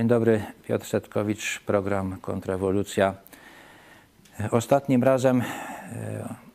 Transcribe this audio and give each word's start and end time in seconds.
Dzień 0.00 0.08
dobry, 0.08 0.42
Piotr 0.68 0.86
Setkowicz, 0.86 1.60
program 1.66 2.16
Kontrrewolucja. 2.20 3.14
Ostatnim 4.50 5.04
razem 5.04 5.40
e, 5.40 5.44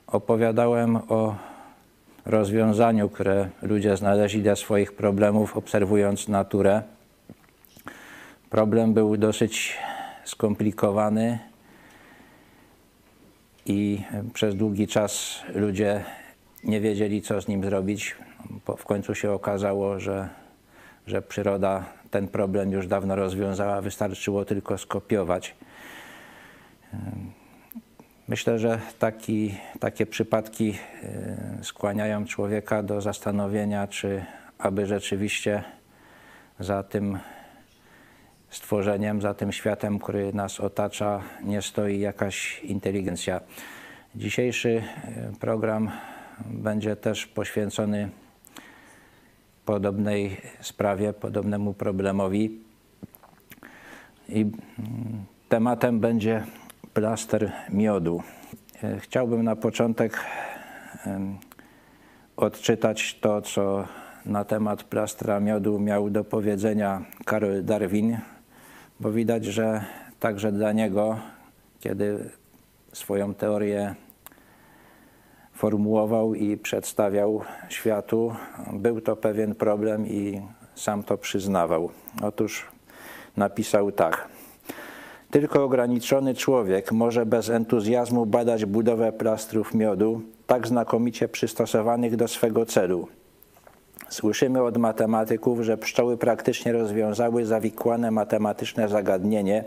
opowiadałem 0.07 0.95
o 0.95 1.35
rozwiązaniu, 2.25 3.09
które 3.09 3.49
ludzie 3.61 3.97
znaleźli 3.97 4.41
dla 4.43 4.55
swoich 4.55 4.95
problemów, 4.95 5.57
obserwując 5.57 6.27
naturę. 6.27 6.81
Problem 8.49 8.93
był 8.93 9.17
dosyć 9.17 9.77
skomplikowany 10.23 11.39
i 13.65 14.01
przez 14.33 14.55
długi 14.55 14.87
czas 14.87 15.41
ludzie 15.55 16.03
nie 16.63 16.81
wiedzieli, 16.81 17.21
co 17.21 17.41
z 17.41 17.47
nim 17.47 17.63
zrobić. 17.63 18.15
W 18.77 18.85
końcu 18.85 19.15
się 19.15 19.31
okazało, 19.31 19.99
że, 19.99 20.29
że 21.07 21.21
przyroda 21.21 21.85
ten 22.15 22.27
problem 22.27 22.71
już 22.71 22.87
dawno 22.87 23.15
rozwiązała, 23.15 23.81
wystarczyło 23.81 24.45
tylko 24.45 24.77
skopiować. 24.77 25.55
Myślę, 28.27 28.59
że 28.59 28.79
taki, 28.99 29.55
takie 29.79 30.05
przypadki 30.05 30.77
e, 31.03 31.63
skłaniają 31.63 32.25
człowieka 32.25 32.83
do 32.83 33.01
zastanowienia, 33.01 33.87
czy 33.87 34.25
aby 34.57 34.85
rzeczywiście 34.85 35.63
za 36.59 36.83
tym 36.83 37.19
stworzeniem, 38.49 39.21
za 39.21 39.33
tym 39.33 39.51
światem, 39.51 39.99
który 39.99 40.33
nas 40.33 40.59
otacza, 40.59 41.21
nie 41.43 41.61
stoi 41.61 41.99
jakaś 41.99 42.59
inteligencja. 42.63 43.41
Dzisiejszy 44.15 44.83
e, 45.03 45.31
program 45.39 45.91
będzie 46.45 46.95
też 46.95 47.25
poświęcony 47.25 48.09
podobnej 49.65 50.37
sprawie, 50.61 51.13
podobnemu 51.13 51.73
problemowi. 51.73 52.59
I 54.29 54.41
mm, 54.41 54.53
tematem 55.49 55.99
będzie 55.99 56.45
plaster 56.93 57.51
miodu. 57.69 58.23
E, 58.83 58.99
chciałbym 58.99 59.43
na 59.43 59.55
początek 59.55 60.19
odczytać 62.37 63.19
to, 63.21 63.41
co 63.41 63.87
na 64.25 64.45
temat 64.45 64.83
plastra 64.83 65.39
miodu 65.39 65.79
miał 65.79 66.09
do 66.09 66.23
powiedzenia 66.23 67.05
Karol 67.25 67.63
Darwin, 67.63 68.17
bo 68.99 69.11
widać, 69.11 69.45
że 69.45 69.85
także 70.19 70.51
dla 70.51 70.71
niego, 70.71 71.19
kiedy 71.79 72.29
swoją 72.93 73.33
teorię 73.33 73.95
formułował 75.55 76.33
i 76.33 76.57
przedstawiał 76.57 77.41
światu, 77.69 78.35
był 78.73 79.01
to 79.01 79.15
pewien 79.15 79.55
problem 79.55 80.07
i 80.07 80.41
sam 80.75 81.03
to 81.03 81.17
przyznawał. 81.17 81.89
Otóż 82.23 82.65
napisał 83.37 83.91
tak. 83.91 84.27
Tylko 85.31 85.63
ograniczony 85.63 86.35
człowiek 86.35 86.91
może 86.91 87.25
bez 87.25 87.49
entuzjazmu 87.49 88.25
badać 88.25 88.65
budowę 88.65 89.11
plastrów 89.11 89.73
miodu, 89.73 90.21
tak 90.47 90.67
znakomicie 90.67 91.27
przystosowanych 91.27 92.15
do 92.15 92.27
swego 92.27 92.65
celu. 92.65 93.07
Słyszymy 94.09 94.63
od 94.63 94.77
matematyków, 94.77 95.61
że 95.61 95.77
pszczoły 95.77 96.17
praktycznie 96.17 96.73
rozwiązały 96.73 97.45
zawikłane 97.45 98.11
matematyczne 98.11 98.87
zagadnienie 98.89 99.63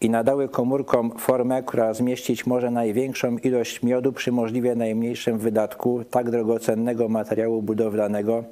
i 0.00 0.10
nadały 0.10 0.48
komórkom 0.48 1.10
formę, 1.18 1.62
która 1.62 1.94
zmieścić 1.94 2.46
może 2.46 2.70
największą 2.70 3.36
ilość 3.38 3.82
miodu 3.82 4.12
przy 4.12 4.32
możliwie 4.32 4.74
najmniejszym 4.74 5.38
wydatku 5.38 6.04
tak 6.10 6.30
drogocennego 6.30 7.08
materiału 7.08 7.62
budowlanego, 7.62 8.44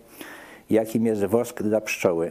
jakim 0.71 1.07
jest 1.07 1.25
wosk 1.25 1.63
dla 1.63 1.81
pszczoły. 1.81 2.31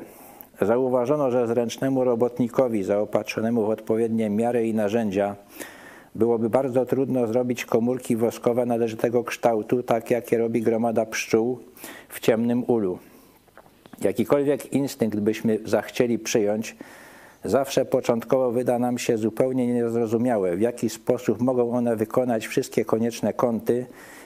Zauważono, 0.62 1.32
że 1.32 1.48
zręcznemu 1.48 2.04
robotnikowi 2.04 2.84
zaopatrzonemu 2.84 3.66
w 3.66 3.70
odpowiednie 3.70 4.30
miary 4.30 4.68
i 4.68 4.74
narzędzia 4.74 5.36
byłoby 6.16 6.50
bardzo 6.50 6.86
trudno 6.86 7.28
zrobić 7.28 7.66
komórki 7.66 8.16
woskowe 8.16 8.66
należytego 8.66 9.24
kształtu, 9.24 9.84
tak 9.84 10.12
jakie 10.12 10.38
robi 10.38 10.62
gromada 10.62 11.06
pszczół 11.06 11.60
w 12.10 12.20
ciemnym 12.20 12.64
ulu. 12.68 13.00
Jakikolwiek 14.02 14.74
instynkt 14.74 15.20
byśmy 15.20 15.60
zachcieli 15.66 16.20
przyjąć, 16.20 16.76
zawsze 17.46 17.86
początkowo 17.86 18.52
wyda 18.52 18.80
nam 18.80 18.98
się 18.98 19.18
zupełnie 19.18 19.68
niezrozumiałe, 19.68 20.56
w 20.56 20.62
jaki 20.62 20.90
sposób 20.90 21.42
mogą 21.42 21.72
one 21.72 21.96
wykonać 21.96 22.48
wszystkie 22.48 22.86
konieczne 22.86 23.34
kąty 23.34 23.86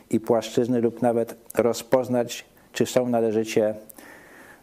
i 0.09 0.19
płaszczyzny 0.19 0.81
lub 0.81 1.01
nawet 1.01 1.35
rozpoznać, 1.55 2.45
czy 2.73 2.85
są 2.85 3.09
należycie 3.09 3.75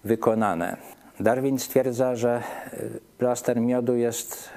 wykonane. 0.04 0.76
Darwin 1.20 1.58
stwierdza, 1.58 2.16
że 2.16 2.42
y, 2.72 3.00
plaster 3.18 3.60
miodu 3.60 3.96
jest 3.96 4.48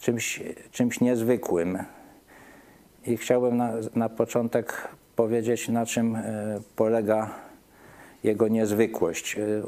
czymś, 0.00 0.42
czymś 0.70 1.00
niezwykłym. 1.00 1.78
I 3.06 3.16
chciałbym 3.16 3.56
na, 3.56 3.72
na 3.94 4.08
początek 4.08 4.88
powiedzieć, 5.16 5.68
na 5.68 5.86
czym 5.86 6.16
y, 6.16 6.22
polega 6.76 7.30
jego 8.24 8.48
niezwykłość. 8.48 9.38
Y, 9.38 9.62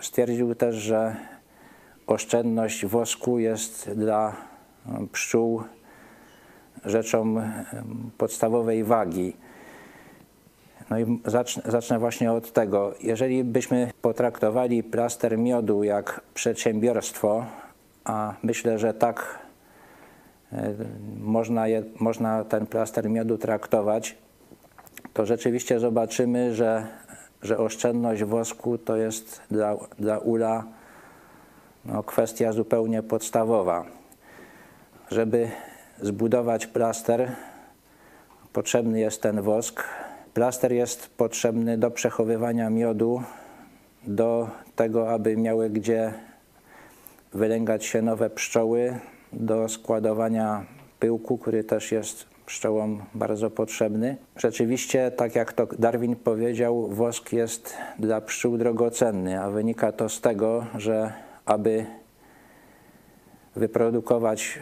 stwierdził 0.00 0.54
też, 0.54 0.76
że 0.76 1.16
oszczędność 2.06 2.86
wosku 2.86 3.38
jest 3.38 3.90
dla 3.90 4.36
pszczół 5.12 5.62
rzeczą 6.84 7.36
podstawowej 8.18 8.84
wagi. 8.84 9.36
No 10.90 10.98
i 10.98 11.20
zacznę, 11.26 11.62
zacznę, 11.66 11.98
właśnie 11.98 12.32
od 12.32 12.52
tego. 12.52 12.94
Jeżeli 13.00 13.44
byśmy 13.44 13.90
potraktowali 14.02 14.82
plaster 14.82 15.38
miodu 15.38 15.84
jak 15.84 16.20
przedsiębiorstwo, 16.34 17.46
a 18.04 18.34
myślę, 18.42 18.78
że 18.78 18.94
tak 18.94 19.38
e, 20.52 20.74
można, 21.20 21.68
je, 21.68 21.82
można 22.00 22.44
ten 22.44 22.66
plaster 22.66 23.10
miodu 23.10 23.38
traktować, 23.38 24.16
to 25.12 25.26
rzeczywiście 25.26 25.80
zobaczymy, 25.80 26.54
że, 26.54 26.86
że 27.42 27.58
oszczędność 27.58 28.24
wosku 28.24 28.78
to 28.78 28.96
jest 28.96 29.40
dla, 29.50 29.76
dla 29.98 30.18
ula 30.18 30.64
no, 31.84 32.02
kwestia 32.02 32.52
zupełnie 32.52 33.02
podstawowa. 33.02 33.84
Żeby 35.10 35.50
zbudować 36.00 36.66
plaster, 36.66 37.32
potrzebny 38.52 39.00
jest 39.00 39.22
ten 39.22 39.42
wosk, 39.42 39.84
Plaster 40.34 40.72
jest 40.72 41.10
potrzebny 41.16 41.78
do 41.78 41.90
przechowywania 41.90 42.70
miodu, 42.70 43.22
do 44.06 44.48
tego, 44.76 45.10
aby 45.10 45.36
miały 45.36 45.70
gdzie 45.70 46.12
wylęgać 47.32 47.84
się 47.84 48.02
nowe 48.02 48.30
pszczoły, 48.30 48.98
do 49.32 49.68
składowania 49.68 50.64
pyłku, 50.98 51.38
który 51.38 51.64
też 51.64 51.92
jest 51.92 52.24
pszczołom 52.46 53.02
bardzo 53.14 53.50
potrzebny. 53.50 54.16
Rzeczywiście, 54.36 55.10
tak 55.10 55.34
jak 55.34 55.52
to 55.52 55.66
Darwin 55.78 56.16
powiedział, 56.16 56.88
wosk 56.88 57.32
jest 57.32 57.76
dla 57.98 58.20
pszczół 58.20 58.58
drogocenny, 58.58 59.40
a 59.40 59.50
wynika 59.50 59.92
to 59.92 60.08
z 60.08 60.20
tego, 60.20 60.66
że 60.78 61.12
aby 61.46 61.86
wyprodukować, 63.56 64.58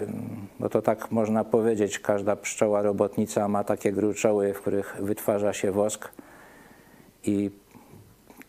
bo 0.61 0.69
to 0.69 0.83
tak 0.83 1.11
można 1.11 1.45
powiedzieć, 1.45 1.99
każda 1.99 2.37
pszczoła 2.37 2.83
robotnica 2.83 3.49
ma 3.49 3.65
takie 3.65 3.93
gruczoły, 3.93 4.55
w 4.55 4.61
których 4.61 4.97
wytwarza 5.01 5.53
się 5.53 5.73
wosk 5.73 6.09
i 7.25 7.51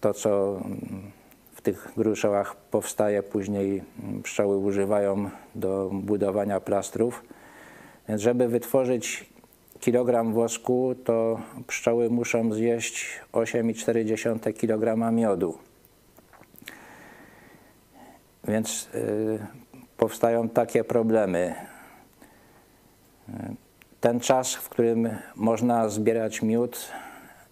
to, 0.02 0.14
co 0.14 0.62
w 1.56 1.62
tych 1.62 1.94
gruczołach 1.98 2.56
powstaje, 2.56 3.24
później 3.24 3.84
pszczoły 4.24 4.58
używają 4.58 5.30
do 5.56 5.90
budowania 5.94 6.60
plastrów. 6.60 7.24
Więc 8.10 8.22
żeby 8.22 8.48
wytworzyć 8.48 9.30
kilogram 9.80 10.34
wosku, 10.34 10.96
to 11.04 11.40
pszczoły 11.68 12.10
muszą 12.10 12.54
zjeść 12.54 13.20
8,4 13.34 14.54
kg 14.54 15.12
miodu. 15.12 15.58
Więc 18.48 18.90
yy, 18.94 19.40
powstają 19.98 20.50
takie 20.50 20.84
problemy. 20.84 21.56
Ten 24.02 24.20
czas, 24.20 24.56
w 24.56 24.70
którym 24.70 25.10
można 25.36 25.90
zbierać 25.90 26.42
miód, 26.42 26.92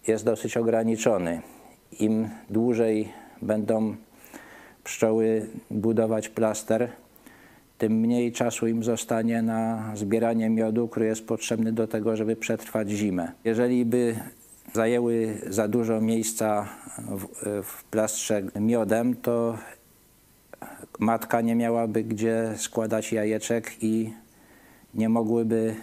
jest 0.07 0.25
dosyć 0.25 0.57
ograniczony. 0.57 1.41
Im 1.99 2.29
dłużej 2.49 3.13
będą 3.41 3.95
pszczoły 4.83 5.45
budować 5.71 6.29
plaster, 6.29 6.89
tym 7.77 7.93
mniej 7.93 8.31
czasu 8.31 8.67
im 8.67 8.83
zostanie 8.83 9.41
na 9.41 9.91
zbieranie 9.95 10.49
miodu, 10.49 10.87
który 10.87 11.05
jest 11.05 11.27
potrzebny 11.27 11.71
do 11.71 11.87
tego, 11.87 12.15
żeby 12.15 12.35
przetrwać 12.35 12.89
zimę. 12.89 13.31
Jeżeli 13.43 13.85
by 13.85 14.15
zajęły 14.73 15.41
za 15.49 15.67
dużo 15.67 16.01
miejsca 16.01 16.69
w, 16.97 17.25
w 17.63 17.83
plastrze 17.83 18.41
miodem, 18.59 19.15
to 19.15 19.57
matka 20.99 21.41
nie 21.41 21.55
miałaby 21.55 22.03
gdzie 22.03 22.53
składać 22.57 23.13
jajeczek 23.13 23.83
i 23.83 24.13
nie 24.93 25.09
mogłyby 25.09 25.75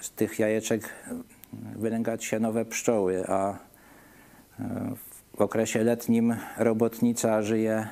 y, 0.00 0.04
z 0.04 0.10
tych 0.10 0.38
jajeczek 0.38 0.88
wylęgać 1.76 2.24
się 2.24 2.40
nowe 2.40 2.64
pszczoły, 2.64 3.24
a 3.28 3.52
y, 3.52 3.56
w 5.36 5.40
okresie 5.40 5.84
letnim 5.84 6.36
robotnica 6.58 7.42
żyje 7.42 7.88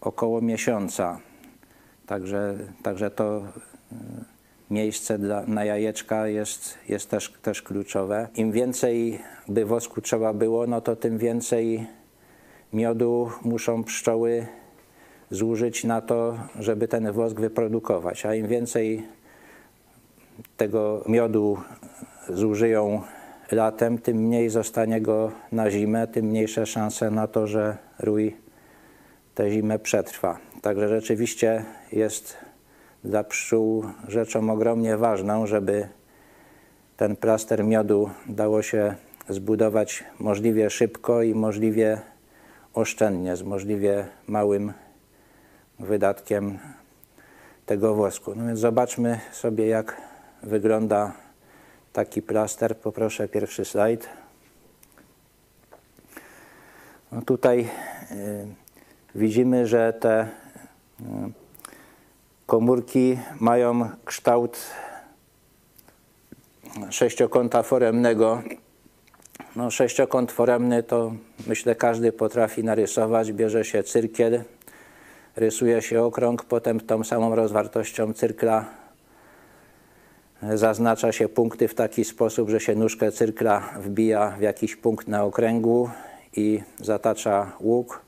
około 0.00 0.40
miesiąca. 0.40 1.20
Także, 2.06 2.58
także 2.82 3.10
to 3.10 3.42
y, 3.92 3.94
miejsce 4.70 5.18
dla, 5.18 5.46
na 5.46 5.64
jajeczka 5.64 6.26
jest, 6.26 6.78
jest 6.88 7.10
też, 7.10 7.32
też 7.42 7.62
kluczowe. 7.62 8.28
Im 8.36 8.52
więcej 8.52 9.20
by 9.48 9.64
wosku 9.64 10.00
trzeba 10.00 10.32
było, 10.32 10.66
no 10.66 10.80
to 10.80 10.96
tym 10.96 11.18
więcej 11.18 11.86
miodu 12.72 13.30
muszą 13.42 13.84
pszczoły 13.84 14.46
zużyć 15.30 15.84
na 15.84 16.00
to, 16.00 16.38
żeby 16.58 16.88
ten 16.88 17.12
wosk 17.12 17.40
wyprodukować. 17.40 18.26
A 18.26 18.34
im 18.34 18.48
więcej 18.48 19.06
tego 20.56 21.04
miodu 21.08 21.58
zużyją 22.28 23.02
latem, 23.52 23.98
tym 23.98 24.16
mniej 24.16 24.50
zostanie 24.50 25.00
go 25.00 25.32
na 25.52 25.70
zimę, 25.70 26.06
tym 26.06 26.26
mniejsze 26.26 26.66
szanse 26.66 27.10
na 27.10 27.26
to, 27.26 27.46
że 27.46 27.76
rój 27.98 28.36
tę 29.34 29.50
zimę 29.50 29.78
przetrwa. 29.78 30.38
Także 30.62 30.88
rzeczywiście 30.88 31.64
jest 31.92 32.36
dla 33.04 33.24
pszczół 33.24 33.84
rzeczą 34.08 34.50
ogromnie 34.50 34.96
ważną, 34.96 35.46
żeby 35.46 35.88
ten 36.96 37.16
plaster 37.16 37.64
miodu 37.64 38.10
dało 38.26 38.62
się 38.62 38.94
zbudować 39.28 40.04
możliwie 40.18 40.70
szybko 40.70 41.22
i 41.22 41.34
możliwie 41.34 42.00
oszczędnie, 42.74 43.36
z 43.36 43.42
możliwie 43.42 44.06
małym 44.26 44.72
wydatkiem 45.78 46.58
tego 47.66 47.94
wosku. 47.94 48.32
No 48.36 48.46
więc 48.46 48.58
zobaczmy 48.58 49.20
sobie, 49.32 49.66
jak 49.66 49.96
wygląda 50.42 51.12
taki 51.92 52.22
plaster. 52.22 52.76
Poproszę 52.76 53.28
pierwszy 53.28 53.64
slajd. 53.64 54.08
No 57.12 57.22
tutaj 57.22 57.68
y, 58.10 58.46
widzimy, 59.14 59.66
że 59.66 59.92
te 59.92 60.22
y, 61.00 61.04
komórki 62.46 63.18
mają 63.40 63.90
kształt 64.04 64.58
sześciokąta 66.90 67.62
foremnego. 67.62 68.42
No, 69.56 69.70
sześciokąt 69.70 70.32
foremny 70.32 70.82
to 70.82 71.12
myślę 71.46 71.74
każdy 71.74 72.12
potrafi 72.12 72.64
narysować. 72.64 73.32
Bierze 73.32 73.64
się 73.64 73.82
cyrkiel, 73.82 74.42
rysuje 75.36 75.82
się 75.82 76.02
okrąg, 76.02 76.44
potem 76.44 76.80
tą 76.80 77.04
samą 77.04 77.34
rozwartością 77.34 78.12
cyrkla 78.12 78.64
zaznacza 80.54 81.12
się 81.12 81.28
punkty 81.28 81.68
w 81.68 81.74
taki 81.74 82.04
sposób, 82.04 82.50
że 82.50 82.60
się 82.60 82.74
nóżkę 82.74 83.12
cyrkla 83.12 83.60
wbija 83.80 84.30
w 84.38 84.40
jakiś 84.40 84.76
punkt 84.76 85.08
na 85.08 85.24
okręgu 85.24 85.90
i 86.36 86.62
zatacza 86.80 87.52
łuk. 87.60 88.00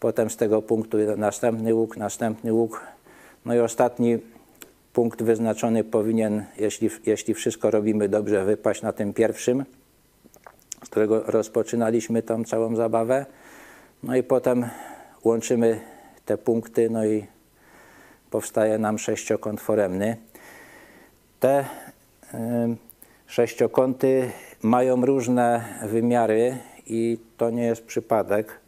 Potem 0.00 0.30
z 0.30 0.36
tego 0.36 0.62
punktu 0.62 0.98
następny 1.16 1.74
łuk, 1.74 1.96
następny 1.96 2.52
łuk. 2.52 2.80
No 3.44 3.54
i 3.54 3.58
ostatni 3.58 4.18
punkt 4.92 5.22
wyznaczony 5.22 5.84
powinien, 5.84 6.44
jeśli, 6.58 6.90
jeśli 7.06 7.34
wszystko 7.34 7.70
robimy 7.70 8.08
dobrze, 8.08 8.44
wypaść 8.44 8.82
na 8.82 8.92
tym 8.92 9.12
pierwszym, 9.12 9.64
z 10.84 10.88
którego 10.88 11.22
rozpoczynaliśmy 11.22 12.22
tą 12.22 12.44
całą 12.44 12.76
zabawę. 12.76 13.26
No 14.02 14.16
i 14.16 14.22
potem 14.22 14.68
łączymy 15.24 15.80
te 16.26 16.38
punkty, 16.38 16.90
no 16.90 17.06
i 17.06 17.26
powstaje 18.30 18.78
nam 18.78 18.98
sześciokąt 18.98 19.60
foremny. 19.60 20.16
Te 21.40 21.64
sześciokąty 23.26 24.30
mają 24.62 25.06
różne 25.06 25.64
wymiary 25.82 26.58
i 26.86 27.18
to 27.36 27.50
nie 27.50 27.64
jest 27.64 27.84
przypadek. 27.84 28.60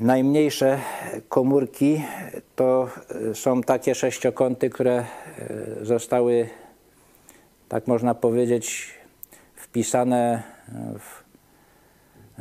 Najmniejsze 0.00 0.78
komórki 1.28 2.04
to 2.56 2.88
e, 3.30 3.34
są 3.34 3.62
takie 3.62 3.94
sześciokąty, 3.94 4.70
które 4.70 4.98
e, 4.98 5.04
zostały, 5.82 6.48
tak 7.68 7.86
można 7.86 8.14
powiedzieć, 8.14 8.94
wpisane 9.70 10.42
w, 10.98 11.24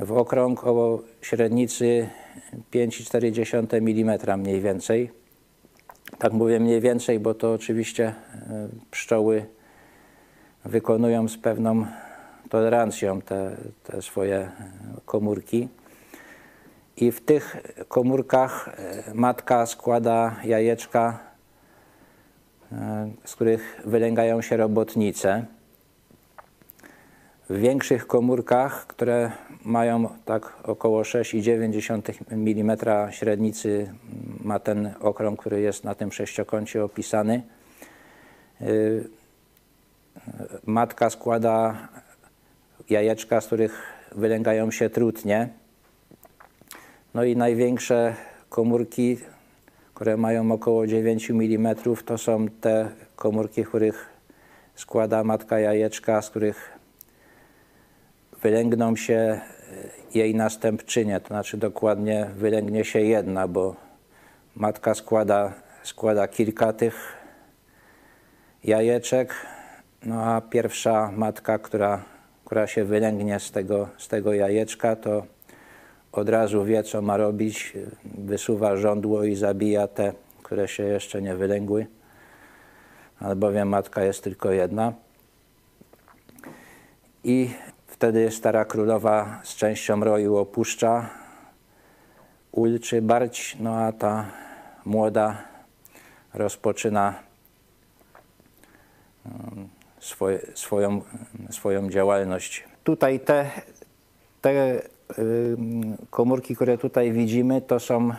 w 0.06 0.12
okrąg 0.12 0.64
o 0.64 1.00
średnicy 1.22 2.10
5,4 2.74 3.78
mm 3.78 4.40
mniej 4.40 4.62
więcej. 4.62 5.12
Tak 6.18 6.34
mówię 6.34 6.60
mniej 6.60 6.82
więcej, 6.82 7.20
bo 7.20 7.34
to 7.34 7.54
oczywiście 7.54 8.06
e, 8.06 8.16
pszczoły 8.92 9.46
wykonują 10.66 11.28
z 11.28 11.38
pewną 11.38 11.86
tolerancją 12.50 13.22
te, 13.22 13.58
te 13.84 14.02
swoje 14.02 14.52
komórki. 15.06 15.68
I 16.98 17.12
w 17.12 17.22
tych 17.22 17.58
komórkach 17.88 18.68
e, 18.68 19.14
matka 19.14 19.66
składa 19.66 20.36
jajeczka, 20.44 21.20
e, 22.72 23.10
z 23.26 23.36
których 23.36 23.82
wylęgają 23.86 24.42
się 24.42 24.58
robotnice. 24.58 25.46
W 27.50 27.60
większych 27.60 28.08
komórkach, 28.08 28.88
które 28.88 29.32
mają 29.66 30.10
tak 30.26 30.54
około 30.64 31.02
6,9 31.02 32.22
mm 32.32 32.78
średnicy, 33.12 33.94
ma 34.44 34.60
ten 34.60 34.94
okrąg, 35.00 35.40
który 35.40 35.62
jest 35.62 35.84
na 35.84 35.96
tym 35.96 36.12
sześciokącie 36.12 36.84
opisany. 36.84 37.42
E, 38.62 38.66
matka 40.66 41.10
składa 41.10 41.88
jajeczka, 42.90 43.42
z 43.42 43.48
których 43.48 43.84
wylęgają 44.16 44.72
się 44.72 44.90
trutnie. 44.90 45.50
No 47.14 47.24
i 47.24 47.36
największe 47.36 48.16
komórki, 48.50 49.18
które 49.94 50.18
mają 50.18 50.52
około 50.52 50.88
9 50.88 51.32
mm, 51.32 51.76
to 52.06 52.18
są 52.18 52.48
te 52.62 52.90
komórki, 53.16 53.64
w 53.64 53.68
których 53.68 54.10
składa 54.76 55.24
matka 55.24 55.60
jajeczka, 55.60 56.22
z 56.22 56.30
których 56.30 56.77
wylęgną 58.42 58.96
się 58.96 59.14
e, 59.14 59.42
jej 60.14 60.36
następczynie, 60.36 61.20
to 61.20 61.28
znaczy 61.28 61.58
dokładnie 61.58 62.28
wylęgnie 62.36 62.86
się 62.86 63.00
jedna, 63.00 63.48
bo 63.48 63.76
matka 64.56 64.96
składa, 64.96 65.54
składa 65.84 66.28
kilka 66.28 66.74
tych 66.74 67.14
jajeczek, 68.64 69.34
no 70.06 70.24
a 70.24 70.42
pierwsza 70.42 71.12
matka, 71.12 71.60
która, 71.60 72.04
która 72.46 72.68
się 72.68 72.84
wylęgnie 72.84 73.40
z 73.40 73.52
tego, 73.52 73.90
z 73.98 74.08
tego 74.08 74.34
jajeczka, 74.34 74.96
to 74.96 75.26
od 76.12 76.30
razu 76.30 76.66
wie, 76.66 76.84
co 76.84 77.02
ma 77.02 77.18
robić, 77.18 77.74
wysuwa 78.06 78.78
żądło 78.78 79.24
i 79.24 79.36
zabija 79.36 79.88
te, 79.88 80.14
które 80.44 80.68
się 80.68 80.84
jeszcze 80.84 81.22
nie 81.22 81.36
wylęgły, 81.36 81.88
albowiem 83.20 83.70
matka 83.70 84.04
jest 84.04 84.24
tylko 84.24 84.52
jedna. 84.52 84.94
I 87.24 87.50
wtedy 87.98 88.32
stara 88.32 88.66
królowa 88.66 89.42
z 89.44 89.56
częścią 89.56 90.00
roju 90.00 90.38
opuszcza 90.38 91.10
ul 92.52 92.80
czy 92.80 93.02
barć, 93.02 93.58
no 93.60 93.76
a 93.76 93.92
ta 93.92 94.26
młoda 94.86 95.44
rozpoczyna 96.34 97.14
um, 99.26 99.68
swoje, 100.00 100.40
swoją, 100.54 101.02
swoją 101.50 101.90
działalność. 101.90 102.64
Tutaj 102.84 103.20
te, 103.20 103.52
te 104.42 104.82
komórki, 106.10 106.56
które 106.56 106.78
tutaj 106.78 107.12
widzimy, 107.12 107.62
to 107.62 107.80
są, 107.80 108.12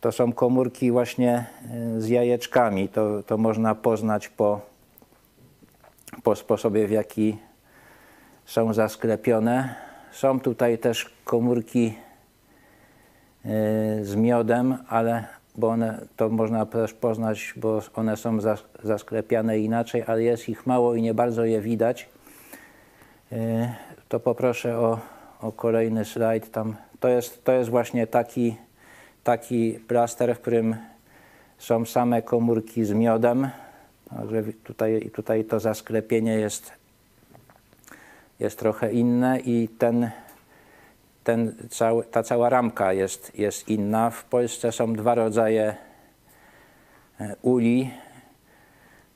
to 0.00 0.12
są 0.12 0.32
komórki 0.32 0.90
właśnie 0.90 1.46
y, 1.96 2.00
z 2.00 2.08
jajeczkami. 2.08 2.88
To, 2.88 3.22
to 3.22 3.38
można 3.38 3.74
poznać 3.74 4.28
po, 4.28 4.60
po 6.22 6.36
sposobie, 6.36 6.86
w 6.86 6.90
jaki 6.90 7.36
są 8.52 8.72
zasklepione. 8.72 9.74
Są 10.10 10.40
tutaj 10.40 10.78
też 10.78 11.10
komórki 11.24 11.94
y, 13.44 14.04
z 14.04 14.16
miodem, 14.16 14.76
ale 14.88 15.24
bo 15.56 15.68
one, 15.68 16.00
to 16.16 16.28
można 16.28 16.66
też 16.66 16.92
poznać, 16.92 17.54
bo 17.56 17.80
one 17.94 18.16
są 18.16 18.38
zasklepiane 18.82 19.58
inaczej, 19.58 20.02
ale 20.06 20.22
jest 20.22 20.48
ich 20.48 20.66
mało 20.66 20.94
i 20.94 21.02
nie 21.02 21.14
bardzo 21.14 21.44
je 21.44 21.60
widać. 21.60 22.08
Y, 23.32 23.68
to 24.08 24.20
poproszę 24.20 24.78
o 24.78 24.98
o 25.42 25.52
kolejny 25.52 26.04
slajd. 26.04 26.50
Tam, 26.50 26.76
to, 27.00 27.08
jest, 27.08 27.44
to 27.44 27.52
jest 27.52 27.70
właśnie 27.70 28.06
taki, 28.06 28.56
taki 29.24 29.72
plaster, 29.72 30.36
w 30.36 30.40
którym 30.40 30.76
są 31.58 31.84
same 31.84 32.22
komórki 32.22 32.84
z 32.84 32.92
miodem. 32.92 33.50
Także 34.10 34.42
tutaj, 34.64 35.10
tutaj 35.14 35.44
to 35.44 35.60
zasklepienie 35.60 36.34
jest, 36.34 36.72
jest 38.42 38.58
trochę 38.58 38.92
inne 38.92 39.40
i 39.40 39.68
ten, 39.78 40.10
ten 41.24 41.54
cały, 41.70 42.04
ta 42.04 42.22
cała 42.22 42.48
ramka 42.48 42.92
jest, 42.92 43.38
jest 43.38 43.68
inna. 43.68 44.10
W 44.10 44.24
Polsce 44.24 44.72
są 44.72 44.92
dwa 44.92 45.14
rodzaje 45.14 45.74
e, 47.20 47.36
uli 47.42 47.90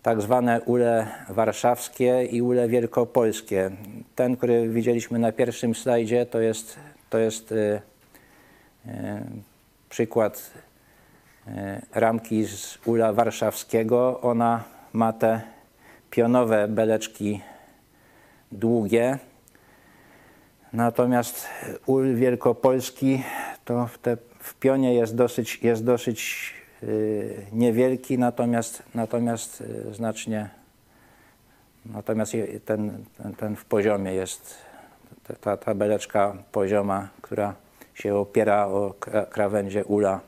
tak 0.02 0.23
zwane 0.23 0.61
ule 0.61 1.06
warszawskie 1.28 2.25
i 2.25 2.42
ule 2.42 2.68
wielkopolskie. 2.68 3.71
Ten, 4.14 4.37
który 4.37 4.68
widzieliśmy 4.68 5.18
na 5.18 5.33
pierwszym 5.33 5.75
slajdzie, 5.75 6.26
to 6.26 6.40
jest, 6.40 6.76
to 7.11 7.18
jest 7.18 7.52
y, 7.52 7.80
E, 8.88 9.25
przykład 9.88 10.50
e, 11.47 11.83
ramki 11.95 12.45
z 12.45 12.78
ula 12.85 13.12
warszawskiego. 13.12 14.21
Ona 14.21 14.64
ma 14.92 15.12
te 15.12 15.40
pionowe 16.11 16.68
beleczki 16.68 17.40
długie. 18.53 19.19
Natomiast 20.73 21.47
ul 21.87 22.15
wielkopolski 22.15 23.23
to 23.65 23.87
w, 23.87 23.99
te, 23.99 24.17
w 24.38 24.55
pionie 24.55 24.95
jest 24.95 25.15
dosyć, 25.15 25.62
jest 25.62 25.85
dosyć 25.85 26.53
yy, 26.83 27.47
niewielki, 27.53 28.19
natomiast, 28.19 28.83
natomiast 28.95 29.61
yy, 29.61 29.95
znacznie 29.95 30.49
natomiast 31.87 32.33
ten, 32.65 33.05
ten, 33.23 33.35
ten 33.35 33.57
w 33.57 33.65
poziomie 33.65 34.15
jest 34.15 34.55
ta, 35.41 35.57
ta 35.57 35.75
beleczka 35.75 36.37
pozioma, 36.53 37.09
która 37.23 37.55
się 37.95 38.15
opiera 38.15 38.67
o 38.67 38.95
krawędzie 39.31 39.85
ula 39.85 40.21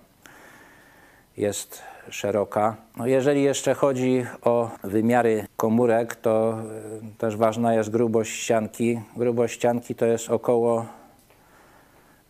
jest 1.37 1.83
szeroka. 2.11 2.77
No 2.97 3.07
jeżeli 3.07 3.43
jeszcze 3.43 3.75
chodzi 3.75 4.27
o 4.43 4.71
wymiary 4.85 5.47
komórek, 5.57 6.17
to 6.17 6.59
e, 6.59 7.19
też 7.19 7.37
ważna 7.37 7.75
jest 7.75 7.91
grubość 7.91 8.33
ścianki. 8.33 9.01
Grubość 9.17 9.55
ścianki 9.55 9.95
to 9.95 10.07
jest 10.07 10.31
około 10.31 10.87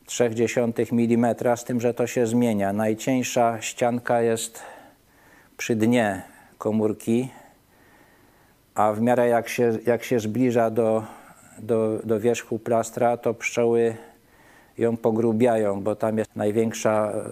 0,3 0.06 1.14
mm, 1.14 1.56
z 1.56 1.64
tym, 1.64 1.80
że 1.80 1.94
to 1.94 2.06
się 2.06 2.26
zmienia. 2.26 2.72
Najcieńsza 2.72 3.60
ścianka 3.60 4.20
jest 4.20 4.62
przy 5.56 5.76
dnie 5.76 6.22
komórki, 6.58 7.28
a 8.74 8.92
w 8.92 9.00
miarę 9.00 9.28
jak 9.28 9.48
się, 9.48 9.78
jak 9.86 10.04
się 10.04 10.20
zbliża 10.20 10.70
do, 10.70 11.04
do, 11.58 11.98
do 12.04 12.20
wierzchu 12.20 12.58
plastra, 12.58 13.16
to 13.16 13.34
pszczoły 13.34 13.96
ją 14.78 14.96
pogrubiają, 14.96 15.82
bo 15.82 15.96
tam 15.96 16.18
jest 16.18 16.36
największa 16.36 17.12
e, 17.12 17.24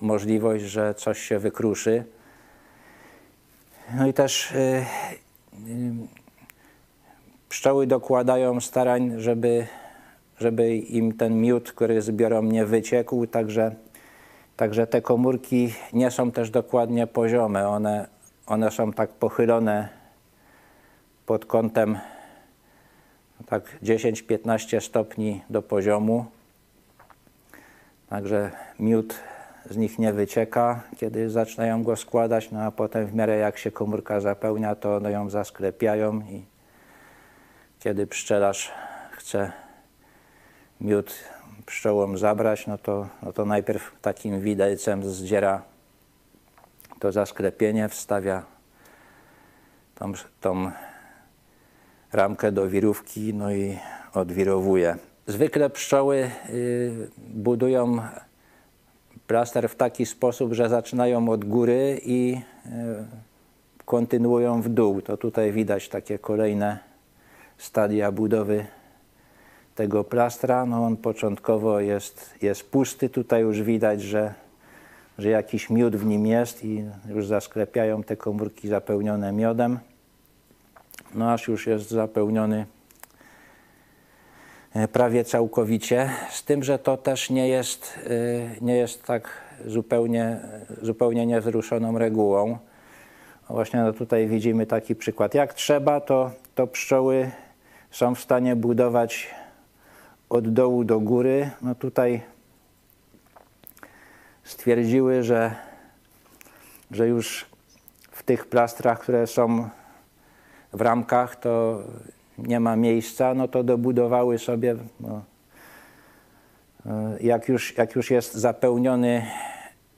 możliwość, 0.00 0.64
że 0.64 0.94
coś 0.94 1.18
się 1.18 1.38
wykruszy. 1.38 2.04
No 3.96 4.06
i 4.06 4.12
też 4.12 4.52
yy, 4.54 5.74
yy, 5.74 5.92
pszczoły 7.48 7.86
dokładają 7.86 8.60
starań, 8.60 9.12
żeby, 9.16 9.66
żeby 10.38 10.76
im 10.76 11.16
ten 11.16 11.40
miód, 11.40 11.72
który 11.72 12.02
zbiorą, 12.02 12.42
nie 12.42 12.66
wyciekł, 12.66 13.26
także, 13.26 13.74
także 14.56 14.86
te 14.86 15.02
komórki 15.02 15.74
nie 15.92 16.10
są 16.10 16.30
też 16.30 16.50
dokładnie 16.50 17.06
poziome. 17.06 17.68
One, 17.68 18.08
one 18.46 18.70
są 18.70 18.92
tak 18.92 19.10
pochylone 19.10 19.88
pod 21.26 21.46
kątem 21.46 21.98
tak 23.46 23.78
10-15 23.82 24.80
stopni 24.80 25.42
do 25.50 25.62
poziomu. 25.62 26.24
Także 28.12 28.50
miód 28.78 29.14
z 29.70 29.76
nich 29.76 29.98
nie 29.98 30.12
wycieka, 30.12 30.80
kiedy 30.96 31.30
zaczynają 31.30 31.82
go 31.82 31.96
składać, 31.96 32.50
no 32.50 32.60
a 32.60 32.70
potem 32.70 33.06
w 33.06 33.14
miarę 33.14 33.36
jak 33.36 33.58
się 33.58 33.70
komórka 33.70 34.20
zapełnia, 34.20 34.74
to 34.74 34.96
one 34.96 35.12
ją 35.12 35.30
zasklepiają 35.30 36.20
i 36.20 36.44
kiedy 37.78 38.06
pszczelarz 38.06 38.72
chce 39.12 39.52
miód 40.80 41.14
pszczołom 41.66 42.18
zabrać, 42.18 42.66
no 42.66 42.78
to, 42.78 43.08
no 43.22 43.32
to 43.32 43.44
najpierw 43.44 43.92
takim 44.02 44.40
widelcem 44.40 45.04
zdziera 45.04 45.62
to 46.98 47.12
zasklepienie, 47.12 47.88
wstawia 47.88 48.42
tą, 49.94 50.12
tą 50.40 50.70
ramkę 52.12 52.52
do 52.52 52.68
wirówki, 52.68 53.34
no 53.34 53.52
i 53.52 53.78
odwirowuje. 54.14 55.11
Zwykle 55.26 55.70
pszczoły 55.70 56.30
y, 56.50 57.10
budują 57.18 57.98
plaster 59.26 59.68
w 59.68 59.76
taki 59.76 60.06
sposób, 60.06 60.52
że 60.52 60.68
zaczynają 60.68 61.28
od 61.28 61.44
góry 61.44 62.00
i 62.04 62.40
y, 62.66 62.70
kontynuują 63.84 64.62
w 64.62 64.68
dół. 64.68 65.02
To 65.02 65.16
tutaj 65.16 65.52
widać 65.52 65.88
takie 65.88 66.18
kolejne 66.18 66.78
stadia 67.58 68.12
budowy 68.12 68.66
tego 69.74 70.04
plastra. 70.04 70.66
No 70.66 70.84
on 70.84 70.96
początkowo 70.96 71.80
jest, 71.80 72.34
jest 72.42 72.70
pusty. 72.70 73.08
Tutaj 73.08 73.42
już 73.42 73.62
widać, 73.62 74.02
że, 74.02 74.34
że 75.18 75.30
jakiś 75.30 75.70
miód 75.70 75.96
w 75.96 76.06
nim 76.06 76.26
jest 76.26 76.64
i 76.64 76.84
już 77.08 77.26
zasklepiają 77.26 78.02
te 78.02 78.16
komórki 78.16 78.68
zapełnione 78.68 79.32
miodem. 79.32 79.78
No 81.14 81.32
aż 81.32 81.48
już 81.48 81.66
jest 81.66 81.90
zapełniony 81.90 82.66
prawie 84.92 85.24
całkowicie, 85.24 86.10
z 86.30 86.44
tym, 86.44 86.62
że 86.62 86.78
to 86.78 86.96
też 86.96 87.30
nie 87.30 87.48
jest, 87.48 87.98
e, 88.06 88.10
nie 88.60 88.76
jest 88.76 89.04
tak 89.04 89.28
zupełnie, 89.66 90.40
zupełnie 90.82 91.26
niewzruszoną 91.26 91.98
regułą. 91.98 92.58
Właśnie 93.50 93.80
no 93.80 93.92
tutaj 93.92 94.26
widzimy 94.26 94.66
taki 94.66 94.94
przykład. 94.94 95.34
Jak 95.34 95.54
trzeba, 95.54 96.00
to, 96.00 96.30
to 96.54 96.66
pszczoły 96.66 97.30
są 97.90 98.14
w 98.14 98.20
stanie 98.20 98.56
budować 98.56 99.30
od 100.28 100.48
dołu 100.48 100.84
do 100.84 101.00
góry. 101.00 101.50
No 101.62 101.74
tutaj 101.74 102.20
stwierdziły, 104.44 105.22
że, 105.22 105.54
że 106.90 107.08
już 107.08 107.46
w 108.10 108.22
tych 108.22 108.46
plastrach, 108.46 109.00
które 109.00 109.26
są 109.26 109.68
w 110.72 110.80
ramkach, 110.80 111.36
to 111.36 111.82
nie 112.38 112.60
ma 112.60 112.76
miejsca, 112.76 113.34
no 113.34 113.48
to 113.48 113.62
dobudowały 113.62 114.38
sobie, 114.38 114.76
no, 115.00 115.22
e, 116.86 117.16
jak, 117.20 117.48
już, 117.48 117.76
jak 117.76 117.94
już 117.94 118.10
jest 118.10 118.34
zapełniony 118.34 119.26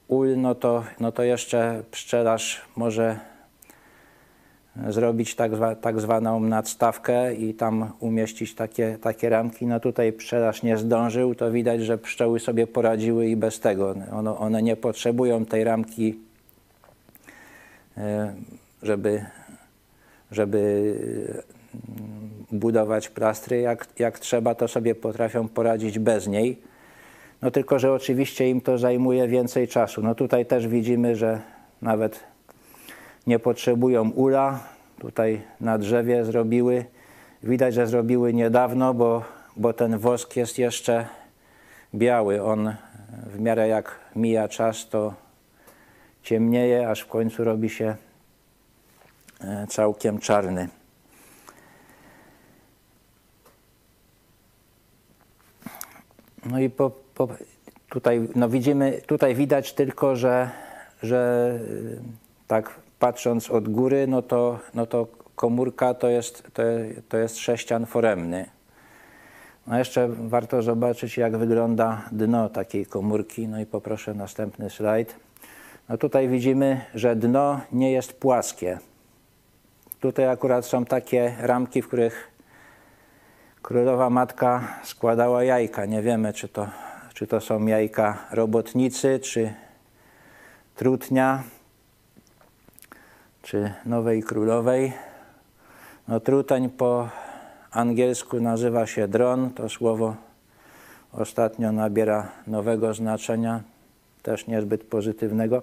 ul, 0.08 0.36
no 0.36 0.54
to, 0.54 0.84
no 1.00 1.12
to 1.12 1.22
jeszcze 1.22 1.82
pszczelarz 1.90 2.62
może 2.76 3.20
zrobić 4.88 5.34
tak, 5.34 5.54
zwa, 5.54 5.74
tak 5.74 6.00
zwaną 6.00 6.40
nadstawkę 6.40 7.34
i 7.34 7.54
tam 7.54 7.92
umieścić 8.00 8.54
takie, 8.54 8.98
takie 9.00 9.28
ramki. 9.28 9.66
No 9.66 9.80
tutaj 9.80 10.12
pszczelarz 10.12 10.62
nie 10.62 10.76
zdążył, 10.76 11.34
to 11.34 11.50
widać, 11.50 11.80
że 11.80 11.98
pszczoły 11.98 12.40
sobie 12.40 12.66
poradziły 12.66 13.26
i 13.26 13.36
bez 13.36 13.60
tego. 13.60 13.94
One, 14.12 14.38
one 14.38 14.62
nie 14.62 14.76
potrzebują 14.76 15.44
tej 15.44 15.64
ramki, 15.64 16.18
e, 17.96 18.34
żeby, 18.82 19.24
żeby 20.30 20.94
budować 22.52 23.08
plastry, 23.08 23.60
jak, 23.60 23.86
jak 23.98 24.18
trzeba, 24.18 24.54
to 24.54 24.68
sobie 24.68 24.94
potrafią 24.94 25.48
poradzić 25.48 25.98
bez 25.98 26.26
niej. 26.26 26.58
No 27.42 27.50
tylko, 27.50 27.78
że 27.78 27.92
oczywiście 27.92 28.50
im 28.50 28.60
to 28.60 28.78
zajmuje 28.78 29.28
więcej 29.28 29.68
czasu. 29.68 30.02
No 30.02 30.14
tutaj 30.14 30.46
też 30.46 30.68
widzimy, 30.68 31.16
że 31.16 31.40
nawet 31.82 32.20
nie 33.26 33.38
potrzebują 33.38 34.10
ula. 34.10 34.60
Tutaj 34.98 35.40
na 35.60 35.78
drzewie 35.78 36.24
zrobiły. 36.24 36.84
Widać, 37.42 37.74
że 37.74 37.86
zrobiły 37.86 38.34
niedawno, 38.34 38.94
bo, 38.94 39.22
bo 39.56 39.72
ten 39.72 39.98
wosk 39.98 40.36
jest 40.36 40.58
jeszcze 40.58 41.06
biały. 41.94 42.42
On 42.42 42.74
w 43.26 43.40
miarę 43.40 43.68
jak 43.68 43.98
mija 44.16 44.48
czas, 44.48 44.88
to 44.88 45.14
ciemnieje, 46.22 46.88
aż 46.88 47.00
w 47.00 47.06
końcu 47.06 47.44
robi 47.44 47.70
się 47.70 47.96
e, 49.40 49.66
całkiem 49.68 50.18
czarny. 50.18 50.68
No 56.46 56.60
i 56.60 56.70
po, 56.70 56.90
po, 57.14 57.28
tutaj, 57.88 58.28
no 58.34 58.48
widzimy, 58.48 59.00
tutaj 59.06 59.34
widać 59.34 59.72
tylko, 59.72 60.16
że, 60.16 60.50
że 61.02 61.52
y, 61.68 61.98
tak 62.46 62.74
patrząc 62.98 63.50
od 63.50 63.68
góry, 63.68 64.06
no 64.06 64.22
to, 64.22 64.58
no 64.74 64.86
to 64.86 65.06
komórka 65.36 65.94
to 65.94 66.08
jest, 66.08 66.42
to, 66.52 66.62
to 67.08 67.16
jest 67.16 67.38
sześcian 67.38 67.86
foremny. 67.86 68.46
No 69.66 69.78
jeszcze 69.78 70.08
warto 70.08 70.62
zobaczyć, 70.62 71.16
jak 71.16 71.36
wygląda 71.36 72.02
dno 72.12 72.48
takiej 72.48 72.86
komórki. 72.86 73.48
No 73.48 73.60
i 73.60 73.66
poproszę 73.66 74.14
następny 74.14 74.70
slajd. 74.70 75.16
No 75.88 75.98
tutaj 75.98 76.28
widzimy, 76.28 76.80
że 76.94 77.16
dno 77.16 77.60
nie 77.72 77.92
jest 77.92 78.12
płaskie. 78.12 78.78
Tutaj 80.00 80.28
akurat 80.28 80.66
są 80.66 80.84
takie 80.84 81.34
ramki, 81.40 81.82
w 81.82 81.88
których 81.88 82.30
królowa 83.64 84.10
matka 84.10 84.68
składała 84.82 85.44
jajka. 85.44 85.86
Nie 85.86 86.02
wiemy, 86.02 86.32
czy 86.32 86.48
to, 86.48 86.68
czy 87.14 87.26
to 87.26 87.40
są 87.40 87.66
jajka 87.66 88.18
robotnicy, 88.30 89.20
czy 89.20 89.54
trutnia, 90.76 91.42
czy 93.42 93.72
nowej 93.86 94.22
królowej. 94.22 94.92
No, 96.08 96.20
truteń 96.20 96.70
po 96.70 97.08
angielsku 97.70 98.40
nazywa 98.40 98.86
się 98.86 99.08
dron. 99.08 99.50
To 99.50 99.68
słowo 99.68 100.16
ostatnio 101.12 101.72
nabiera 101.72 102.28
nowego 102.46 102.94
znaczenia, 102.94 103.60
też 104.22 104.46
niezbyt 104.46 104.84
pozytywnego. 104.84 105.62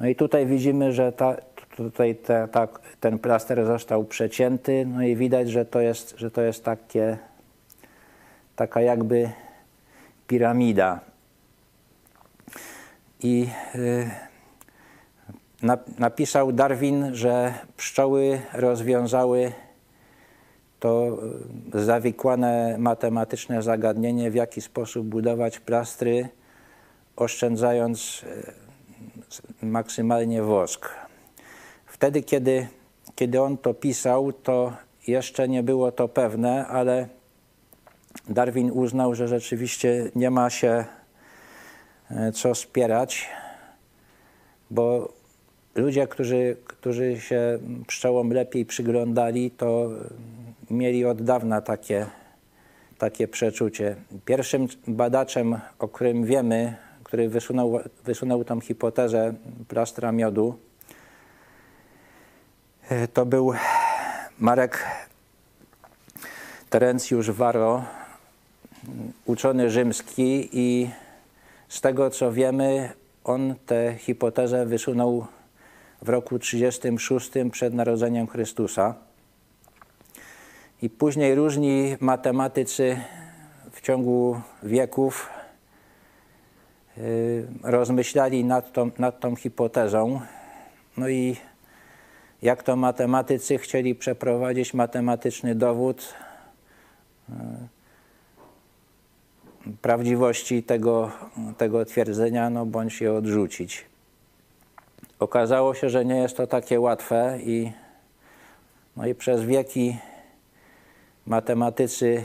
No 0.00 0.06
i 0.06 0.16
tutaj 0.16 0.46
widzimy, 0.46 0.92
że 0.92 1.12
ta, 1.12 1.36
tutaj 1.78 2.14
te, 2.14 2.48
ta, 2.48 2.68
ten 3.00 3.18
plaster 3.18 3.66
został 3.66 4.04
przecięty, 4.04 4.86
no 4.86 5.02
i 5.02 5.16
widać, 5.16 5.50
że 5.50 5.64
to 5.64 5.80
jest, 5.80 6.14
że 6.18 6.30
to 6.30 6.42
jest 6.42 6.64
takie, 6.64 7.18
taka 8.56 8.80
jakby 8.80 9.30
piramida. 10.26 11.00
I 13.22 13.48
y, 13.74 14.10
napisał 15.98 16.52
Darwin, 16.52 17.14
że 17.14 17.54
pszczoły 17.76 18.40
rozwiązały 18.52 19.52
to 20.80 21.18
zawikłane 21.74 22.76
matematyczne 22.78 23.62
zagadnienie, 23.62 24.30
w 24.30 24.34
jaki 24.34 24.60
sposób 24.60 25.06
budować 25.06 25.58
plastry, 25.58 26.28
oszczędzając 27.16 28.24
y, 29.62 29.66
maksymalnie 29.66 30.42
wosk. 30.42 31.07
Wtedy, 31.98 32.22
kiedy, 32.22 32.66
kiedy 33.14 33.42
on 33.42 33.58
to 33.58 33.74
pisał, 33.74 34.32
to 34.32 34.72
jeszcze 35.06 35.48
nie 35.48 35.62
było 35.62 35.92
to 35.92 36.08
pewne, 36.08 36.66
ale 36.66 37.08
Darwin 38.28 38.70
uznał, 38.70 39.14
że 39.14 39.28
rzeczywiście 39.28 40.10
nie 40.14 40.30
ma 40.30 40.50
się 40.50 40.84
e, 42.10 42.32
co 42.32 42.54
spierać, 42.54 43.28
bo 44.70 45.12
ludzie, 45.74 46.06
którzy, 46.06 46.56
którzy 46.66 47.20
się 47.20 47.58
pszczołom 47.86 48.30
lepiej 48.30 48.66
przyglądali, 48.66 49.50
to 49.50 49.90
mieli 50.70 51.04
od 51.04 51.22
dawna 51.22 51.60
takie, 51.60 52.06
takie 52.98 53.28
przeczucie. 53.28 53.96
Pierwszym 54.24 54.68
badaczem, 54.88 55.60
o 55.78 55.88
którym 55.88 56.24
wiemy, 56.24 56.76
który 57.04 57.28
wysunął, 57.28 57.80
wysunął 58.04 58.44
tą 58.44 58.60
hipotezę 58.60 59.34
plastra 59.68 60.12
miodu, 60.12 60.67
to 63.12 63.26
był 63.26 63.52
Marek 64.38 64.84
Terencjusz 66.70 67.30
Waro, 67.30 67.84
uczony 69.26 69.70
rzymski 69.70 70.48
i 70.52 70.90
z 71.68 71.80
tego 71.80 72.10
co 72.10 72.32
wiemy, 72.32 72.92
on 73.24 73.54
tę 73.66 73.94
hipotezę 73.98 74.66
wysunął 74.66 75.26
w 76.02 76.08
roku 76.08 76.38
36 76.38 77.30
przed 77.52 77.74
narodzeniem 77.74 78.26
Chrystusa. 78.26 78.94
I 80.82 80.90
później 80.90 81.34
różni 81.34 81.96
matematycy 82.00 83.00
w 83.72 83.80
ciągu 83.80 84.40
wieków 84.62 85.30
y, 86.98 87.46
rozmyślali 87.62 88.44
nad 88.44 88.72
tą, 88.72 88.90
nad 88.98 89.20
tą 89.20 89.36
hipotezą. 89.36 90.20
No 90.96 91.08
i 91.08 91.36
jak 92.42 92.62
to 92.62 92.76
matematycy 92.76 93.58
chcieli 93.58 93.94
przeprowadzić 93.94 94.74
matematyczny 94.74 95.54
dowód 95.54 96.14
y, 97.28 97.32
prawdziwości 99.82 100.62
tego, 100.62 101.10
tego 101.58 101.84
twierdzenia, 101.84 102.50
no 102.50 102.66
bądź 102.66 103.00
je 103.00 103.12
odrzucić. 103.12 103.84
Okazało 105.18 105.74
się, 105.74 105.90
że 105.90 106.04
nie 106.04 106.16
jest 106.16 106.36
to 106.36 106.46
takie 106.46 106.80
łatwe 106.80 107.38
i, 107.42 107.72
no 108.96 109.06
i 109.06 109.14
przez 109.14 109.42
wieki 109.42 109.96
matematycy 111.26 112.24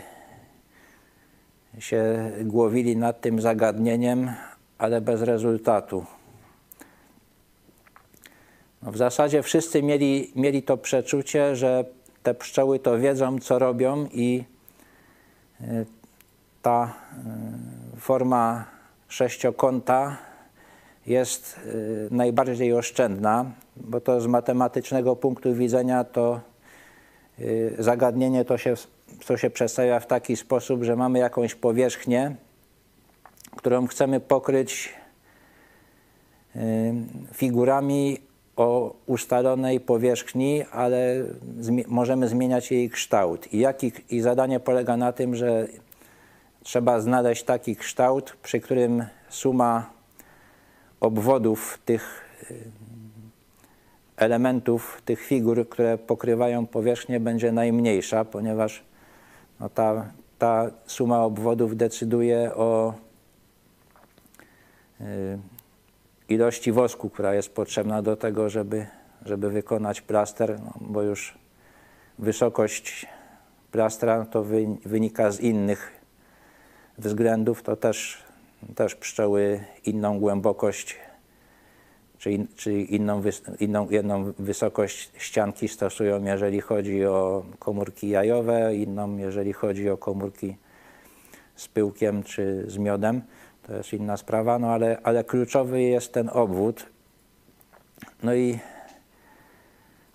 się 1.80 2.32
głowili 2.42 2.98
nad 2.98 3.22
tym 3.22 3.42
zagadnieniem, 3.42 4.32
ale 4.78 5.02
bez 5.02 5.22
rezultatu. 5.22 6.06
No 8.86 8.92
w 8.92 8.98
zasadzie 8.98 9.44
wszyscy 9.44 9.84
mieli, 9.84 10.32
mieli 10.36 10.64
to 10.64 10.78
przeczucie, 10.78 11.56
że 11.56 11.86
te 12.24 12.34
pszczoły 12.34 12.80
to 12.80 13.00
wiedzą, 13.00 13.40
co 13.40 13.60
robią 13.60 14.06
i 14.14 14.44
y, 15.62 15.86
ta 16.62 16.94
y, 17.96 18.00
forma 18.00 18.66
sześciokąta 19.08 20.18
jest 21.06 21.60
y, 21.66 22.08
najbardziej 22.12 22.74
oszczędna, 22.74 23.46
bo 23.76 24.02
to 24.02 24.22
z 24.22 24.28
matematycznego 24.28 25.16
punktu 25.16 25.54
widzenia 25.54 26.04
to 26.04 26.40
zagadnienie 27.80 28.46
to 28.46 28.58
się, 28.58 28.74
to 29.26 29.38
się 29.38 29.50
przedstawia 29.50 30.00
w 30.00 30.08
taki 30.08 30.36
sposób, 30.36 30.84
że 30.84 30.96
mamy 30.96 31.20
jakąś 31.20 31.56
powierzchnię, 31.56 32.36
którą 33.56 33.88
chcemy 33.88 34.20
pokryć 34.20 34.94
figurami 37.34 38.18
o 38.56 38.96
ustalonej 39.06 39.80
powierzchni, 39.80 40.64
ale 40.72 41.24
możemy 41.88 42.28
zmieniać 42.28 42.72
jej 42.72 42.90
kształt. 42.90 43.54
I, 43.54 43.60
jaki, 43.60 43.92
I 44.10 44.22
zadanie 44.22 44.60
polega 44.60 44.98
na 44.98 45.12
tym, 45.12 45.36
że 45.36 45.68
trzeba 46.64 47.00
znaleźć 47.00 47.44
taki 47.44 47.76
kształt, 47.76 48.38
przy 48.44 48.60
którym 48.60 49.06
suma 49.30 49.90
obwodów 51.00 51.80
tych 51.86 52.22
y, 52.52 52.56
elementów, 54.18 55.02
tych 55.06 55.22
figur, 55.22 55.70
które 55.70 55.98
pokrywają 55.98 56.66
powierzchnię, 56.66 57.20
będzie 57.20 57.52
najmniejsza, 57.52 58.26
ponieważ 58.26 58.84
no 59.60 59.70
ta, 59.70 60.06
ta 60.40 60.72
suma 60.86 61.24
obwodów 61.24 61.78
decyduje 61.78 62.56
o 62.56 62.94
y, 65.02 65.38
ilości 66.30 66.72
wosku, 66.72 67.10
która 67.10 67.34
jest 67.34 67.56
potrzebna 67.56 68.02
do 68.02 68.16
tego, 68.16 68.50
żeby, 68.50 68.86
żeby 69.26 69.50
wykonać 69.50 70.02
plaster, 70.02 70.60
no, 70.60 70.74
bo 70.82 71.02
już 71.02 71.38
wysokość 72.20 73.06
plastra 73.72 74.26
to 74.26 74.44
wynika 74.86 75.32
z 75.32 75.40
innych 75.40 75.92
względów, 76.98 77.64
to 77.64 77.76
też, 77.76 78.24
też 78.76 78.96
pszczoły 78.96 79.64
inną 79.86 80.20
głębokość 80.20 80.96
czy, 82.18 82.48
czy 82.56 82.74
inną, 82.74 83.22
inną 83.60 83.90
jedną 83.90 84.34
wysokość 84.40 85.12
ścianki 85.18 85.68
stosują, 85.68 86.24
jeżeli 86.24 86.62
chodzi 86.62 87.06
o 87.06 87.46
komórki 87.60 88.10
jajowe, 88.10 88.76
inną, 88.76 89.18
jeżeli 89.18 89.54
chodzi 89.54 89.90
o 89.90 89.98
komórki 89.98 90.56
z 91.56 91.68
pyłkiem 91.68 92.24
czy 92.24 92.66
z 92.68 92.78
miodem. 92.78 93.22
To 93.68 93.74
jest 93.74 93.94
inna 93.94 94.18
sprawa, 94.18 94.60
no 94.60 94.68
ale, 94.68 94.98
ale 95.04 95.24
kluczowy 95.24 95.82
jest 95.82 96.14
ten 96.14 96.30
obwód. 96.34 96.86
No 98.24 98.34
i 98.34 98.60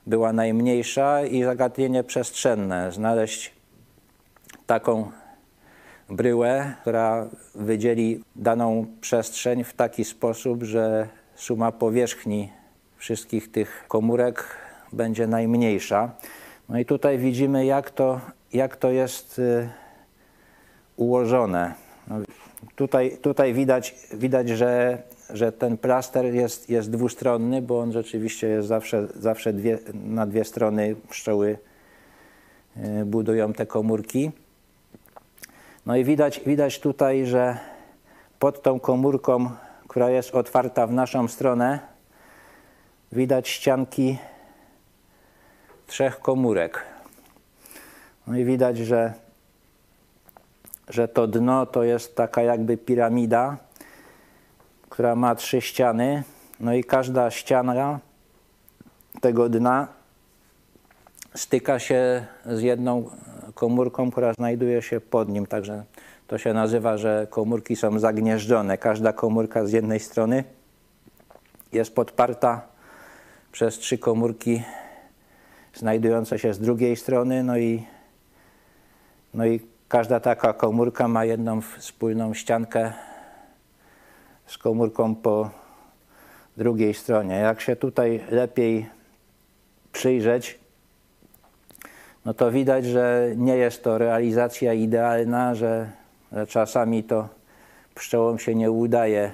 była 0.07 0.33
najmniejsza 0.33 1.25
i 1.25 1.43
zagadnienie 1.43 2.05
przestrzenne, 2.05 2.93
znaleźć 2.93 3.53
taką 4.67 5.11
bryłę, 6.11 6.75
która 6.81 7.29
wydzieli 7.55 8.25
daną 8.37 8.87
przestrzeń 9.01 9.65
w 9.65 9.75
taki 9.75 10.05
sposób, 10.05 10.63
że 10.63 11.09
suma 11.35 11.73
powierzchni 11.73 12.53
wszystkich 12.97 13.51
tych 13.53 13.85
komórek 13.89 14.45
będzie 14.93 15.27
najmniejsza. 15.27 16.11
No 16.69 16.79
i 16.79 16.85
tutaj 16.85 17.19
widzimy, 17.19 17.67
jak 17.67 17.91
to, 17.91 18.21
jak 18.53 18.77
to 18.77 18.91
jest 18.91 19.39
y, 19.39 19.69
ułożone. 20.97 21.75
No, 22.09 22.17
tutaj, 22.75 23.19
tutaj 23.23 23.55
widać, 23.55 23.95
widać 24.13 24.49
że, 24.49 25.03
że 25.31 25.53
ten 25.53 25.79
plaster 25.79 26.35
jest, 26.35 26.71
jest 26.71 26.91
dwustronny, 26.91 27.63
bo 27.63 27.81
on 27.81 27.93
rzeczywiście 27.93 28.49
jest 28.49 28.69
zawsze, 28.69 29.07
zawsze 29.15 29.53
dwie, 29.53 29.79
na 29.95 30.27
dwie 30.27 30.45
strony 30.45 30.97
pszczoły 31.09 31.59
y, 32.77 33.05
budują 33.05 33.53
te 33.53 33.67
komórki. 33.67 34.31
No 35.87 35.97
i 35.97 36.05
widać, 36.05 36.41
widać 36.47 36.81
tutaj, 36.81 37.27
że 37.27 37.59
pod 38.39 38.63
tą 38.63 38.81
komórką, 38.81 39.51
która 39.89 40.11
jest 40.11 40.35
otwarta 40.35 40.87
w 40.87 40.93
naszą 40.93 41.29
stronę, 41.29 41.79
widać 43.13 43.49
ścianki 43.49 44.19
trzech 45.87 46.21
komórek. 46.21 46.83
No 48.27 48.37
i 48.37 48.45
widać, 48.45 48.79
że, 48.79 49.13
że 50.89 51.09
to 51.09 51.27
dno 51.27 51.67
to 51.67 51.83
jest 51.83 52.17
taka 52.17 52.43
jakby 52.43 52.77
piramida, 52.77 53.57
która 54.89 55.17
ma 55.17 55.35
trzy 55.35 55.61
ściany, 55.61 56.23
no 56.61 56.75
i 56.75 56.85
każda 56.85 57.31
ściana 57.31 58.01
tego 59.21 59.49
dna 59.49 59.89
styka 61.35 61.79
się 61.79 62.27
z 62.47 62.61
jedną 62.63 63.11
komórką, 63.57 64.11
która 64.11 64.33
znajduje 64.33 64.83
się 64.83 65.01
pod 65.01 65.29
nim, 65.29 65.47
także 65.47 65.85
to 66.27 66.39
się 66.39 66.55
nazywa, 66.55 66.99
że 66.99 67.27
komórki 67.31 67.77
są 67.77 67.99
zagnieżdżone. 67.99 68.79
Każda 68.79 69.13
komórka 69.13 69.67
z 69.67 69.73
jednej 69.73 70.01
strony 70.01 70.45
jest 71.73 71.95
podparta 71.95 72.63
przez 73.53 73.79
trzy 73.79 73.99
komórki 73.99 74.63
znajdujące 75.75 76.39
się 76.39 76.55
z 76.55 76.59
drugiej 76.59 76.97
strony, 76.97 77.43
no 77.43 77.59
i, 77.59 77.83
no 79.35 79.47
i 79.47 79.61
każda 79.89 80.21
taka 80.21 80.53
komórka 80.53 81.09
ma 81.09 81.25
jedną 81.25 81.61
wspólną 81.61 82.35
ściankę 82.35 82.93
z 84.47 84.59
komórką 84.59 85.15
po 85.15 85.51
drugiej 86.57 86.95
stronie. 86.95 87.35
Jak 87.35 87.61
się 87.61 87.77
tutaj 87.77 88.21
lepiej 88.31 88.87
przyjrzeć, 89.93 90.59
no 92.27 92.35
to 92.35 92.51
widać, 92.51 92.85
że 92.85 93.33
nie 93.37 93.57
jest 93.57 93.85
to 93.85 93.99
realizacja 93.99 94.75
idealna, 94.75 95.55
że, 95.55 95.91
że 96.33 96.47
czasami 96.47 97.05
to 97.05 97.29
pszczołom 97.95 98.39
się 98.39 98.55
nie 98.55 98.71
udaje 98.71 99.33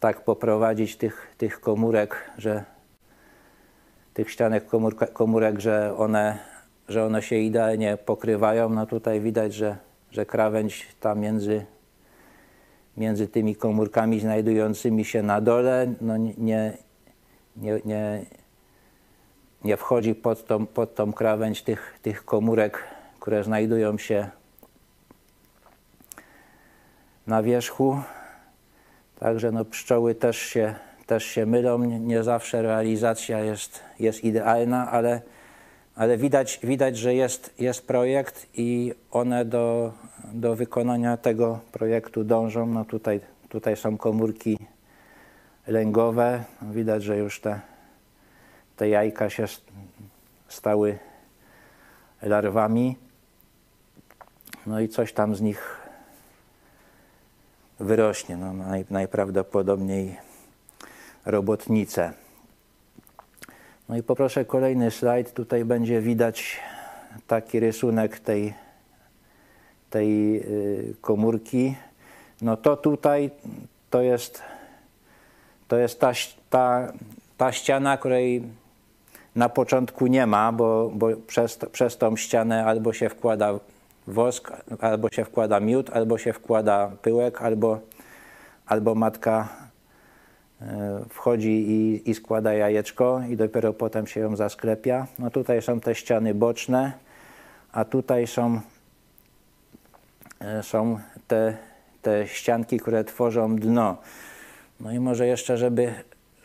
tak 0.00 0.24
poprowadzić 0.24 0.96
tych, 0.96 1.34
tych 1.38 1.60
komórek, 1.60 2.30
że 2.38 2.64
tych 4.14 4.30
ścianek 4.30 4.66
komórka, 4.66 5.06
komórek, 5.06 5.60
że 5.60 5.96
one, 5.96 6.38
że 6.88 7.04
one 7.04 7.22
się 7.22 7.36
idealnie 7.36 7.96
pokrywają. 7.96 8.68
No 8.68 8.86
tutaj 8.86 9.20
widać, 9.20 9.54
że, 9.54 9.76
że 10.10 10.26
krawędź 10.26 10.88
ta 11.00 11.14
między, 11.14 11.66
między 12.96 13.28
tymi 13.28 13.56
komórkami 13.56 14.20
znajdującymi 14.20 15.04
się 15.04 15.22
na 15.22 15.40
dole 15.40 15.86
no 16.00 16.16
nie, 16.16 16.32
nie, 17.56 17.80
nie, 17.84 18.24
nie 19.66 19.76
wchodzi 19.76 20.14
pod 20.14 20.46
tą, 20.46 20.66
pod 20.66 20.94
tą 20.94 21.12
krawędź 21.12 21.62
tych, 21.62 21.98
tych 22.02 22.24
komórek, 22.24 22.84
które 23.20 23.44
znajdują 23.44 23.98
się 23.98 24.28
na 27.26 27.42
wierzchu. 27.42 28.00
Także 29.18 29.52
no, 29.52 29.64
pszczoły 29.64 30.14
też 30.14 30.38
się, 30.38 30.74
też 31.06 31.24
się 31.24 31.46
mylą. 31.46 31.78
Nie 31.84 32.22
zawsze 32.22 32.62
realizacja 32.62 33.40
jest, 33.40 33.80
jest 33.98 34.24
idealna, 34.24 34.90
ale, 34.90 35.20
ale 35.94 36.16
widać, 36.16 36.60
widać, 36.62 36.98
że 36.98 37.14
jest, 37.14 37.54
jest 37.58 37.86
projekt 37.86 38.46
i 38.54 38.94
one 39.10 39.44
do, 39.44 39.92
do 40.32 40.56
wykonania 40.56 41.16
tego 41.16 41.58
projektu 41.72 42.24
dążą. 42.24 42.66
No 42.66 42.84
tutaj, 42.84 43.20
tutaj 43.48 43.76
są 43.76 43.96
komórki 43.96 44.58
lęgowe. 45.66 46.44
Widać, 46.62 47.02
że 47.02 47.18
już 47.18 47.40
te, 47.40 47.60
te 48.76 48.88
jajka 48.88 49.30
się 49.30 49.44
stały 50.48 50.98
larwami. 52.22 52.96
No 54.66 54.80
i 54.80 54.88
coś 54.88 55.12
tam 55.12 55.36
z 55.36 55.40
nich 55.40 55.76
wyrośnie. 57.80 58.36
No, 58.36 58.52
naj, 58.52 58.84
najprawdopodobniej 58.90 60.16
robotnice. 61.24 62.12
No 63.88 63.96
i 63.96 64.02
poproszę 64.02 64.44
kolejny 64.44 64.90
slajd. 64.90 65.32
Tutaj 65.32 65.64
będzie 65.64 66.00
widać 66.00 66.60
taki 67.26 67.60
rysunek 67.60 68.18
tej, 68.18 68.54
tej 69.90 70.36
y, 70.36 70.94
komórki. 71.00 71.74
No 72.42 72.56
to 72.56 72.76
tutaj 72.76 73.30
to 73.90 74.02
jest, 74.02 74.42
to 75.68 75.76
jest 75.76 76.00
ta, 76.00 76.12
ta, 76.50 76.92
ta 77.36 77.52
ściana, 77.52 77.96
której 77.96 78.42
na 79.36 79.48
początku 79.48 80.06
nie 80.06 80.26
ma, 80.26 80.52
bo, 80.52 80.90
bo 80.94 81.08
przez, 81.26 81.58
przez 81.72 81.98
tą 81.98 82.16
ścianę 82.16 82.64
albo 82.64 82.92
się 82.92 83.08
wkłada 83.08 83.60
wosk, 84.06 84.52
albo 84.80 85.08
się 85.08 85.24
wkłada 85.24 85.60
miód, 85.60 85.90
albo 85.90 86.18
się 86.18 86.32
wkłada 86.32 86.90
pyłek, 87.02 87.42
albo, 87.42 87.80
albo 88.66 88.94
matka 88.94 89.48
e, 90.60 91.00
wchodzi 91.08 91.70
i, 91.70 92.10
i 92.10 92.14
składa 92.14 92.52
jajeczko 92.52 93.20
i 93.28 93.36
dopiero 93.36 93.72
potem 93.72 94.06
się 94.06 94.20
ją 94.20 94.36
zasklepia. 94.36 95.06
No 95.18 95.30
tutaj 95.30 95.62
są 95.62 95.80
te 95.80 95.94
ściany 95.94 96.34
boczne, 96.34 96.92
a 97.72 97.84
tutaj 97.84 98.26
są, 98.26 98.60
e, 100.40 100.62
są 100.62 100.98
te, 101.28 101.56
te 102.02 102.28
ścianki, 102.28 102.78
które 102.78 103.04
tworzą 103.04 103.56
dno. 103.56 103.96
No 104.80 104.92
i 104.92 105.00
może 105.00 105.26
jeszcze, 105.26 105.58
żeby, 105.58 105.94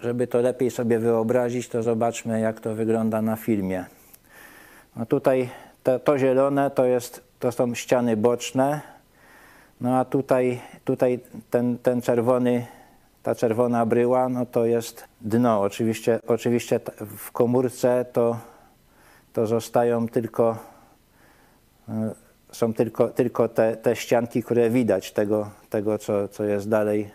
żeby 0.02 0.28
to 0.28 0.42
lepiej 0.42 0.72
sobie 0.72 1.00
wyobrazić, 1.00 1.68
to 1.68 1.84
zobaczmy, 1.84 2.40
jak 2.40 2.60
to 2.60 2.76
wygląda 2.76 3.22
na 3.22 3.36
filmie. 3.36 3.86
No 4.96 5.06
tutaj 5.06 5.50
to, 5.84 6.00
to 6.00 6.18
zielone 6.18 6.72
to 6.72 6.86
jest 6.86 7.32
to 7.40 7.52
są 7.52 7.76
ściany 7.76 8.18
boczne. 8.18 8.82
No 9.82 10.00
a 10.00 10.06
tutaj, 10.06 10.60
tutaj 10.86 11.20
ten, 11.50 11.78
ten 11.78 12.02
czerwony, 12.02 12.66
ta 13.24 13.36
czerwona 13.36 13.86
bryła, 13.86 14.30
no 14.30 14.46
to 14.46 14.66
jest 14.66 15.04
dno. 15.22 15.62
Oczywiście, 15.62 16.20
oczywiście 16.28 16.80
w 17.18 17.32
komórce 17.32 18.06
to, 18.14 18.38
to 19.34 19.48
zostają 19.48 20.08
tylko, 20.08 20.58
e, 21.90 22.12
są 22.52 22.74
tylko, 22.74 23.08
tylko 23.08 23.48
te, 23.48 23.76
te 23.76 23.96
ścianki, 23.96 24.44
które 24.44 24.70
widać, 24.70 25.12
tego, 25.12 25.50
tego 25.70 25.98
co, 25.98 26.28
co 26.28 26.44
jest 26.44 26.70
dalej, 26.70 27.10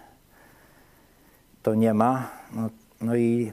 to 1.66 1.74
nie 1.74 1.94
ma. 1.94 2.30
No, 2.52 2.70
no 3.00 3.16
i 3.16 3.52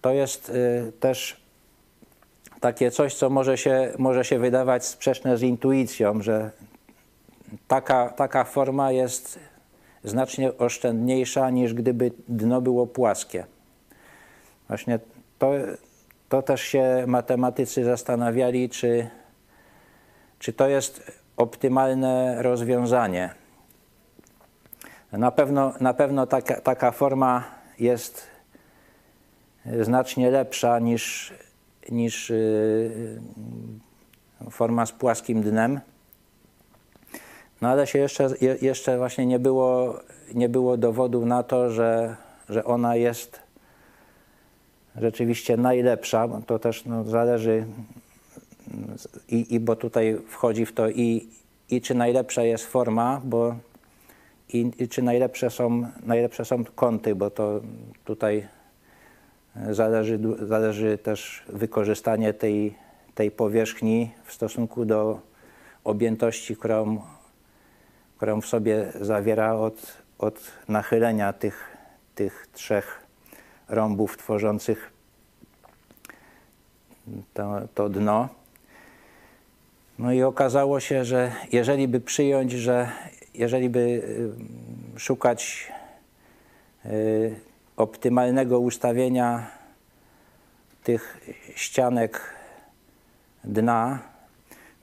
to 0.00 0.12
jest 0.12 0.48
y, 0.48 0.92
też 1.00 1.40
takie 2.60 2.90
coś, 2.90 3.14
co 3.14 3.30
może 3.30 3.58
się, 3.58 3.92
może 3.98 4.24
się 4.24 4.38
wydawać 4.38 4.86
sprzeczne 4.86 5.36
z 5.36 5.42
intuicją, 5.42 6.22
że 6.22 6.50
taka, 7.68 8.08
taka 8.08 8.44
forma 8.44 8.92
jest 8.92 9.38
znacznie 10.04 10.58
oszczędniejsza 10.58 11.50
niż 11.50 11.74
gdyby 11.74 12.10
dno 12.28 12.60
było 12.60 12.86
płaskie. 12.86 13.44
Właśnie 14.68 14.98
to, 15.38 15.52
to 16.28 16.42
też 16.42 16.60
się 16.60 17.04
matematycy 17.06 17.84
zastanawiali, 17.84 18.68
czy, 18.68 19.10
czy 20.38 20.52
to 20.52 20.68
jest 20.68 21.12
optymalne 21.36 22.42
rozwiązanie. 22.42 23.43
Na 25.18 25.30
pewno, 25.30 25.72
na 25.80 25.94
pewno 25.94 26.26
taka, 26.26 26.60
taka 26.60 26.90
forma 26.90 27.44
jest 27.78 28.26
znacznie 29.80 30.30
lepsza 30.30 30.78
niż 30.78 31.32
niż 31.90 32.30
y, 32.30 33.20
y, 34.46 34.50
forma 34.50 34.86
z 34.86 34.92
płaskim 34.92 35.42
dnem. 35.42 35.80
No 37.60 37.68
ale 37.68 37.86
się 37.86 37.98
jeszcze, 37.98 38.28
jeszcze 38.62 38.98
właśnie 38.98 39.26
nie 39.26 39.38
było, 39.38 40.00
nie 40.34 40.48
było 40.48 40.76
dowodów 40.76 41.24
na 41.24 41.42
to, 41.42 41.70
że, 41.70 42.16
że 42.48 42.64
ona 42.64 42.96
jest 42.96 43.40
rzeczywiście 44.96 45.56
najlepsza, 45.56 46.28
to 46.46 46.58
też 46.58 46.84
no, 46.84 47.04
zależy 47.04 47.66
i, 49.28 49.54
i 49.54 49.60
bo 49.60 49.76
tutaj 49.76 50.18
wchodzi 50.28 50.66
w 50.66 50.72
to 50.72 50.88
i, 50.88 51.28
i 51.70 51.80
czy 51.80 51.94
najlepsza 51.94 52.42
jest 52.42 52.66
forma, 52.66 53.20
bo 53.24 53.56
i, 54.54 54.70
i 54.78 54.88
czy 54.88 55.02
najlepsze 55.02 55.50
są, 55.50 55.86
najlepsze 56.02 56.44
są 56.44 56.64
kąty, 56.64 57.14
bo 57.14 57.30
to 57.30 57.60
tutaj 58.04 58.48
Zależy, 59.70 60.18
zależy 60.42 60.98
też 60.98 61.42
wykorzystanie 61.48 62.32
tej, 62.32 62.74
tej 63.14 63.30
powierzchni 63.30 64.10
w 64.24 64.32
stosunku 64.32 64.84
do 64.84 65.20
objętości, 65.84 66.56
którą, 66.56 67.02
którą 68.16 68.40
w 68.40 68.46
sobie 68.46 68.92
zawiera 69.00 69.54
od, 69.54 69.98
od 70.18 70.40
nachylenia 70.68 71.32
tych, 71.32 71.76
tych 72.14 72.46
trzech 72.52 73.00
rąbów 73.68 74.16
tworzących 74.16 74.92
to, 77.34 77.60
to 77.74 77.88
dno. 77.88 78.28
No 79.98 80.12
i 80.12 80.22
okazało 80.22 80.80
się, 80.80 81.04
że 81.04 81.32
jeżeli 81.52 81.88
by 81.88 82.00
przyjąć, 82.00 82.52
że 82.52 82.88
jeżeli 83.34 83.68
by 83.70 83.80
y, 84.96 85.00
szukać 85.00 85.72
y, 86.86 87.34
optymalnego 87.76 88.60
ustawienia 88.60 89.46
tych 90.84 91.20
ścianek 91.54 92.20
dna, 93.44 93.98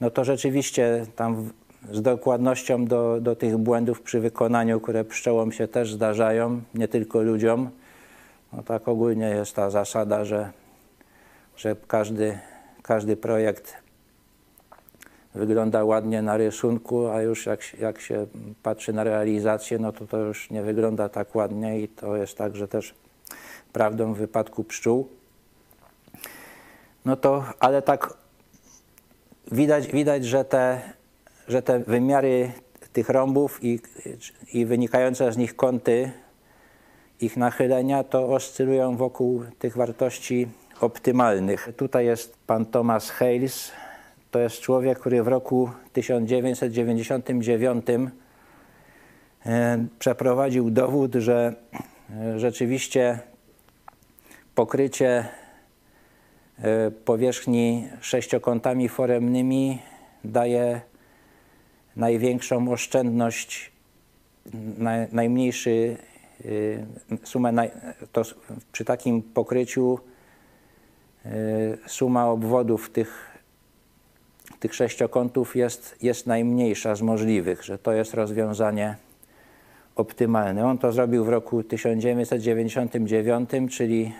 no 0.00 0.10
to 0.10 0.24
rzeczywiście 0.24 1.06
tam 1.16 1.50
z 1.90 2.02
dokładnością 2.02 2.84
do, 2.84 3.20
do 3.20 3.36
tych 3.36 3.56
błędów 3.56 4.02
przy 4.02 4.20
wykonaniu, 4.20 4.80
które 4.80 5.04
pszczołom 5.04 5.52
się 5.52 5.68
też 5.68 5.92
zdarzają, 5.92 6.60
nie 6.74 6.88
tylko 6.88 7.22
ludziom, 7.22 7.70
no 8.52 8.62
tak 8.62 8.88
ogólnie 8.88 9.26
jest 9.26 9.56
ta 9.56 9.70
zasada, 9.70 10.24
że, 10.24 10.50
że 11.56 11.76
każdy, 11.86 12.38
każdy 12.82 13.16
projekt 13.16 13.74
wygląda 15.34 15.84
ładnie 15.84 16.22
na 16.22 16.36
rysunku, 16.36 17.06
a 17.06 17.22
już 17.22 17.46
jak, 17.46 17.60
jak 17.78 18.00
się 18.00 18.26
patrzy 18.62 18.92
na 18.92 19.04
realizację, 19.04 19.78
no 19.78 19.92
to 19.92 20.06
to 20.06 20.18
już 20.18 20.50
nie 20.50 20.62
wygląda 20.62 21.08
tak 21.08 21.34
ładnie 21.34 21.80
i 21.80 21.88
to 21.88 22.16
jest 22.16 22.38
także 22.38 22.68
też 22.68 22.94
prawdą 23.72 24.14
w 24.14 24.18
wypadku 24.18 24.64
pszczół. 24.64 25.08
No 27.04 27.16
to, 27.16 27.44
ale 27.60 27.82
tak 27.82 28.14
widać, 29.52 29.86
widać 29.86 30.24
że, 30.24 30.44
te, 30.44 30.80
że 31.48 31.62
te 31.62 31.78
wymiary 31.78 32.52
tych 32.92 33.08
rąbów 33.08 33.64
i, 33.64 33.80
i 34.52 34.66
wynikające 34.66 35.32
z 35.32 35.36
nich 35.36 35.56
kąty 35.56 36.12
ich 37.20 37.36
nachylenia 37.36 38.04
to 38.04 38.28
oscylują 38.28 38.96
wokół 38.96 39.44
tych 39.58 39.76
wartości 39.76 40.48
optymalnych. 40.80 41.68
Tutaj 41.76 42.06
jest 42.06 42.36
pan 42.46 42.66
Thomas 42.66 43.10
Hales. 43.10 43.72
To 44.32 44.38
jest 44.38 44.60
człowiek, 44.60 44.98
który 44.98 45.22
w 45.22 45.28
roku 45.28 45.70
1999 45.92 47.86
e, 49.46 49.86
przeprowadził 49.98 50.70
dowód, 50.70 51.14
że 51.14 51.54
e, 52.10 52.38
rzeczywiście 52.38 53.18
pokrycie 54.54 55.28
e, 56.58 56.90
powierzchni 56.90 57.88
sześciokątami 58.00 58.88
foremnymi 58.88 59.78
daje 60.24 60.80
największą 61.96 62.72
oszczędność, 62.72 63.72
najmniejszy 65.12 65.96
sumę, 67.24 67.70
to 68.12 68.22
przy 68.72 68.84
takim 68.84 69.22
pokryciu 69.22 69.98
suma 71.86 72.26
obwodów 72.26 72.90
tych, 72.90 73.31
tych 74.60 74.74
sześciokątów 74.74 75.56
jest, 75.56 75.96
jest 76.02 76.26
najmniejsza 76.26 76.94
z 76.94 77.02
możliwych, 77.02 77.64
że 77.64 77.78
to 77.78 77.92
jest 77.92 78.14
rozwiązanie 78.14 78.96
optymalne. 79.96 80.66
On 80.66 80.78
to 80.78 80.92
zrobił 80.92 81.24
w 81.24 81.28
roku 81.28 81.62
1999, 81.62 83.50
czyli, 83.70 84.12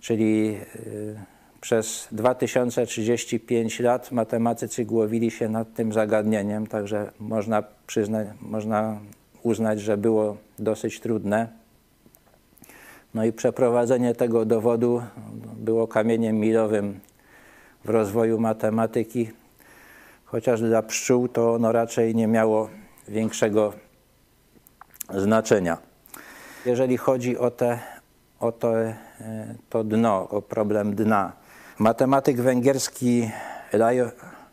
czyli 0.00 0.58
y, 0.76 1.16
przez 1.60 2.08
2035 2.12 3.80
lat 3.80 4.12
matematycy 4.12 4.84
głowili 4.84 5.30
się 5.30 5.48
nad 5.48 5.74
tym 5.74 5.92
zagadnieniem, 5.92 6.66
także 6.66 7.12
można 7.18 7.62
przyznać, 7.86 8.28
można 8.40 9.00
uznać, 9.42 9.80
że 9.80 9.96
było 9.96 10.36
dosyć 10.58 11.00
trudne. 11.00 11.48
No 13.14 13.24
i 13.24 13.32
przeprowadzenie 13.32 14.14
tego 14.14 14.44
dowodu 14.44 15.02
było 15.56 15.86
kamieniem 15.86 16.36
milowym 16.36 17.00
w 17.84 17.88
rozwoju 17.88 18.40
matematyki, 18.40 19.30
chociaż 20.24 20.60
dla 20.60 20.82
pszczół 20.82 21.28
to 21.28 21.54
ono 21.54 21.72
raczej 21.72 22.14
nie 22.14 22.26
miało 22.26 22.68
większego 23.08 23.72
znaczenia. 25.14 25.78
Jeżeli 26.66 26.96
chodzi 26.96 27.38
o, 27.38 27.50
te, 27.50 27.78
o 28.40 28.52
to, 28.52 28.78
e, 28.78 28.94
to 29.70 29.84
dno, 29.84 30.28
o 30.28 30.42
problem 30.42 30.94
dna, 30.94 31.32
matematyk 31.78 32.40
węgierski 32.40 33.30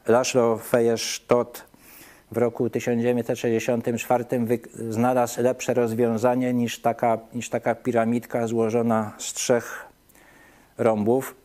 Laszlo 0.07 0.57
Fejestot 0.57 1.65
w 2.31 2.37
roku 2.37 2.69
1964 2.69 4.25
znalazł 4.89 5.41
lepsze 5.41 5.73
rozwiązanie 5.73 6.53
niż 6.53 6.79
taka, 6.79 7.17
niż 7.33 7.49
taka 7.49 7.75
piramidka 7.75 8.47
złożona 8.47 9.13
z 9.17 9.33
trzech 9.33 9.85
rąbów. 10.77 11.35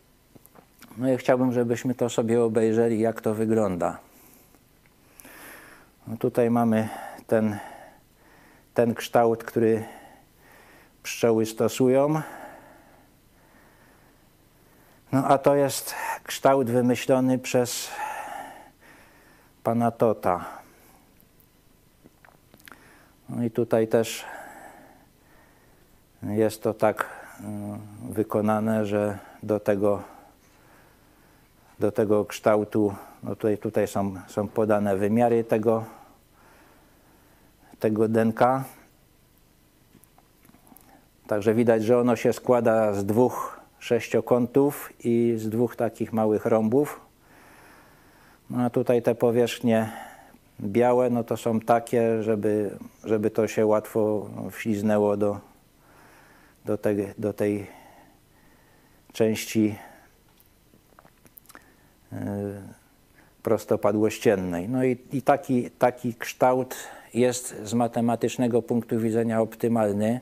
No 1.00 1.12
i 1.12 1.16
chciałbym, 1.16 1.52
żebyśmy 1.52 1.94
to 1.94 2.08
sobie 2.08 2.42
obejrzeli, 2.42 3.00
jak 3.00 3.20
to 3.20 3.34
wygląda. 3.34 3.98
No 6.06 6.16
tutaj 6.16 6.50
mamy 6.50 6.88
ten, 7.26 7.58
ten 8.74 8.94
kształt, 8.94 9.44
który 9.44 9.84
pszczoły 11.02 11.46
stosują. 11.46 12.22
No 15.12 15.24
a 15.26 15.38
to 15.38 15.54
jest 15.54 15.94
kształt 16.24 16.70
wymyślony 16.70 17.38
przez 17.38 17.88
pana 19.62 19.90
Tota. 19.90 20.44
No 23.28 23.44
i 23.44 23.50
tutaj 23.50 23.88
też 23.88 24.24
jest 26.22 26.62
to 26.62 26.74
tak 26.74 27.08
mm, 27.40 27.80
wykonane, 28.10 28.86
że 28.86 29.18
do 29.42 29.60
tego, 29.60 30.02
do 31.80 31.92
tego 31.92 32.24
kształtu, 32.24 32.94
no 33.22 33.36
tutaj, 33.36 33.58
tutaj 33.58 33.88
są, 33.88 34.14
są 34.26 34.48
podane 34.48 34.96
wymiary 34.96 35.44
tego, 35.44 35.84
tego 37.78 38.08
denka. 38.08 38.64
Także 41.26 41.54
widać, 41.54 41.84
że 41.84 41.98
ono 41.98 42.16
się 42.16 42.32
składa 42.32 42.92
z 42.92 43.04
dwóch 43.04 43.60
sześciokątów 43.78 44.92
i 45.04 45.34
z 45.36 45.48
dwóch 45.48 45.76
takich 45.76 46.12
małych 46.12 46.46
rąbów. 46.46 47.00
No 48.50 48.64
a 48.64 48.70
tutaj 48.70 49.02
te 49.02 49.14
powierzchnie 49.14 49.92
białe, 50.60 51.10
no 51.10 51.24
to 51.24 51.36
są 51.36 51.60
takie, 51.60 52.22
żeby, 52.22 52.70
żeby 53.04 53.30
to 53.30 53.48
się 53.48 53.66
łatwo 53.66 54.30
wśliznęło 54.50 55.16
do, 55.16 55.40
do, 56.64 56.78
te, 56.78 56.94
do 57.18 57.32
tej 57.32 57.66
części 59.12 59.74
prostopadłościennej. 63.42 64.68
No 64.68 64.84
i, 64.84 64.98
i 65.12 65.22
taki, 65.22 65.70
taki 65.70 66.14
kształt 66.14 66.76
jest 67.14 67.56
z 67.64 67.74
matematycznego 67.74 68.62
punktu 68.62 68.98
widzenia 68.98 69.40
optymalny. 69.40 70.20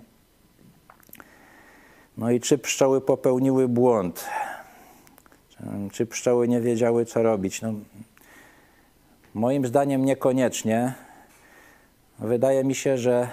No 2.17 2.31
i 2.31 2.41
czy 2.41 2.59
pszczoły 2.59 3.01
popełniły 3.01 3.69
błąd? 3.69 4.27
Czy 5.93 6.07
pszczoły 6.07 6.49
nie 6.49 6.61
wiedziały, 6.61 7.05
co 7.05 7.23
robić? 7.23 7.63
No, 7.63 7.73
Moim 9.35 9.67
zdaniem 9.67 10.05
niekoniecznie. 10.05 10.95
Wydaje 12.19 12.65
mi 12.65 12.75
się, 12.75 12.99
że, 12.99 13.29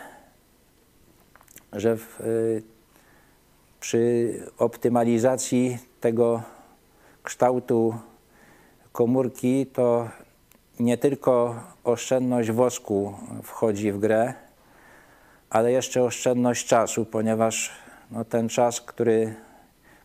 że 1.74 1.98
w, 1.98 2.22
y, 2.22 2.64
przy 3.80 4.34
optymalizacji 4.58 5.78
tego 6.02 6.44
kształtu 7.24 7.96
komórki 8.96 9.66
to 9.66 10.10
nie 10.80 10.98
tylko 10.98 11.56
oszczędność 11.84 12.52
wosku 12.52 13.14
wchodzi 13.44 13.92
w 13.92 14.00
grę, 14.00 14.34
ale 15.50 15.72
jeszcze 15.72 16.04
oszczędność 16.04 16.68
czasu, 16.68 17.06
ponieważ 17.06 17.72
no, 18.12 18.26
ten 18.26 18.50
czas, 18.50 18.82
który 18.82 19.36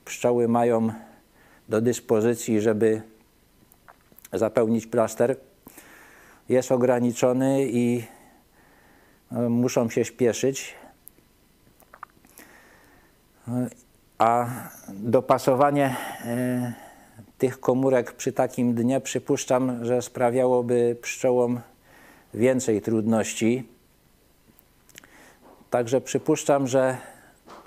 pszczoły 0.04 0.48
mają 0.48 0.92
do 1.68 1.80
dyspozycji, 1.80 2.60
żeby 2.60 3.02
zapełnić 4.32 4.86
plaster, 4.86 5.36
jest 6.48 6.72
ograniczony 6.72 7.66
i 7.66 8.04
e, 9.32 9.48
muszą 9.48 9.90
się 9.90 10.04
śpieszyć. 10.04 10.74
A 14.18 14.46
dopasowanie 14.88 15.96
e, 16.24 16.89
tych 17.40 17.60
komórek 17.60 18.12
przy 18.12 18.32
takim 18.32 18.74
dnie 18.74 19.00
przypuszczam, 19.00 19.84
że 19.84 20.02
sprawiałoby 20.02 20.96
pszczołom 21.02 21.60
więcej 22.34 22.82
trudności. 22.82 23.68
Także 25.70 26.00
przypuszczam, 26.00 26.66
że, 26.66 26.96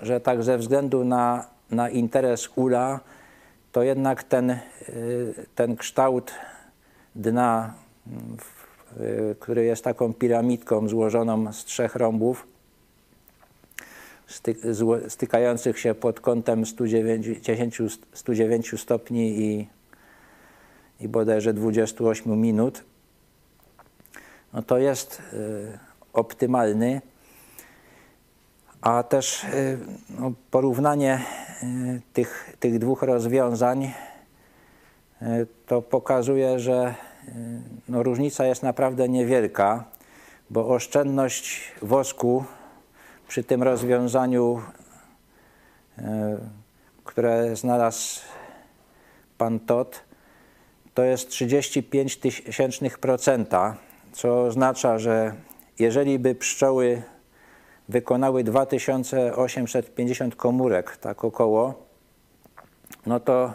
że 0.00 0.20
tak 0.20 0.42
ze 0.42 0.58
względu 0.58 1.04
na, 1.04 1.46
na 1.70 1.88
interes 1.88 2.48
ula, 2.56 3.00
to 3.72 3.82
jednak 3.82 4.22
ten, 4.22 4.50
e, 4.50 4.60
ten 5.54 5.76
kształt 5.76 6.32
dna 7.14 7.74
Y, 9.00 9.36
który 9.40 9.64
jest 9.64 9.84
taką 9.84 10.14
piramidką 10.14 10.88
złożoną 10.88 11.52
z 11.52 11.64
trzech 11.64 11.96
rąbów 11.96 12.46
stykających 15.08 15.78
się 15.78 15.94
pod 15.94 16.20
kątem 16.20 16.66
109, 16.66 17.28
109 18.12 18.80
stopni 18.80 19.40
i, 19.40 19.68
i 21.00 21.08
bodajże 21.08 21.54
28 21.54 22.40
minut, 22.40 22.84
no 24.52 24.62
to 24.62 24.78
jest 24.78 25.22
y, 25.32 25.78
optymalny. 26.12 27.00
A 28.80 29.02
też 29.02 29.44
y, 29.44 29.78
no, 30.18 30.32
porównanie 30.50 31.20
y, 31.62 32.00
tych, 32.12 32.56
tych 32.60 32.78
dwóch 32.78 33.02
rozwiązań 33.02 33.92
to 35.66 35.82
pokazuje, 35.82 36.58
że 36.58 36.94
no, 37.88 38.02
różnica 38.02 38.46
jest 38.46 38.62
naprawdę 38.62 39.08
niewielka, 39.08 39.84
bo 40.50 40.68
oszczędność 40.68 41.72
wosku 41.82 42.44
przy 43.34 43.44
tym 43.44 43.62
rozwiązaniu, 43.62 44.62
y, 45.98 46.02
które 47.04 47.56
znalazł 47.56 48.20
pan 49.38 49.60
Tot, 49.60 50.00
to 50.94 51.02
jest 51.02 51.28
35 51.28 52.16
tysięcznych 52.16 52.98
procenta, 52.98 53.76
co 54.12 54.42
oznacza, 54.42 54.98
że 54.98 55.34
jeżeli 55.78 56.18
by 56.18 56.34
pszczoły 56.34 57.02
wykonały 57.88 58.44
2850 58.44 60.36
komórek, 60.36 60.96
tak 60.96 61.24
około, 61.24 61.74
no 63.06 63.20
to 63.20 63.54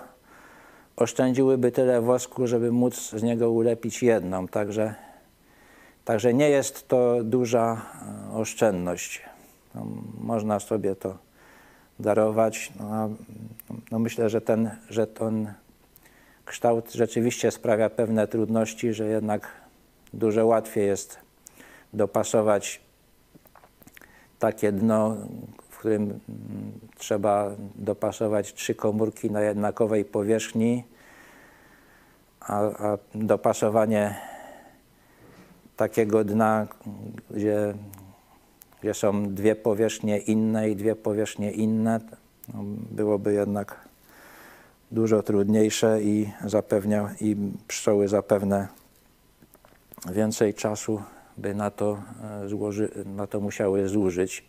oszczędziłyby 0.95 1.71
tyle 1.71 2.01
wosku, 2.01 2.47
żeby 2.47 2.71
móc 2.71 3.09
z 3.09 3.23
niego 3.23 3.51
ulepić 3.51 4.03
jedną. 4.03 4.47
Także, 4.47 4.95
także 6.05 6.33
nie 6.33 6.49
jest 6.49 6.87
to 6.87 7.23
duża 7.23 7.81
e, 8.31 8.37
oszczędność. 8.37 9.28
No, 9.75 9.87
można 10.21 10.59
sobie 10.59 10.95
to 10.95 11.17
darować. 11.99 12.73
No, 12.79 13.09
no 13.91 13.99
myślę, 13.99 14.29
że 14.29 14.41
ten, 14.41 14.71
że 14.89 15.07
ten 15.07 15.53
kształt 16.45 16.91
rzeczywiście 16.91 17.51
sprawia 17.51 17.89
pewne 17.89 18.27
trudności, 18.27 18.93
że 18.93 19.05
jednak 19.05 19.47
dużo 20.13 20.45
łatwiej 20.45 20.87
jest 20.87 21.19
dopasować 21.93 22.81
takie 24.39 24.71
dno, 24.71 25.17
w 25.69 25.77
którym 25.77 26.01
mm, 26.03 26.19
trzeba 26.97 27.51
dopasować 27.75 28.53
trzy 28.53 28.75
komórki 28.75 29.31
na 29.31 29.41
jednakowej 29.41 30.05
powierzchni, 30.05 30.83
a, 32.39 32.61
a 32.61 32.97
dopasowanie 33.15 34.15
takiego 35.77 36.23
dna, 36.23 36.67
gdzie, 37.31 37.73
są 38.93 39.33
dwie 39.33 39.55
powierzchnie 39.55 40.17
inne 40.17 40.69
i 40.69 40.75
dwie 40.75 40.95
powierzchnie 40.95 41.51
inne, 41.51 41.99
no, 42.53 42.63
byłoby 42.91 43.33
jednak 43.33 43.89
dużo 44.91 45.23
trudniejsze 45.23 46.01
i 46.01 46.29
zapewnia 46.45 47.09
i 47.21 47.35
pszczoły 47.67 48.07
zapewne 48.07 48.67
więcej 50.11 50.53
czasu 50.53 51.01
by 51.37 51.55
na 51.55 51.71
to, 51.71 52.01
e, 52.43 52.49
złoży, 52.49 52.89
na 53.05 53.27
to 53.27 53.39
musiały 53.39 53.87
zużyć. 53.87 54.43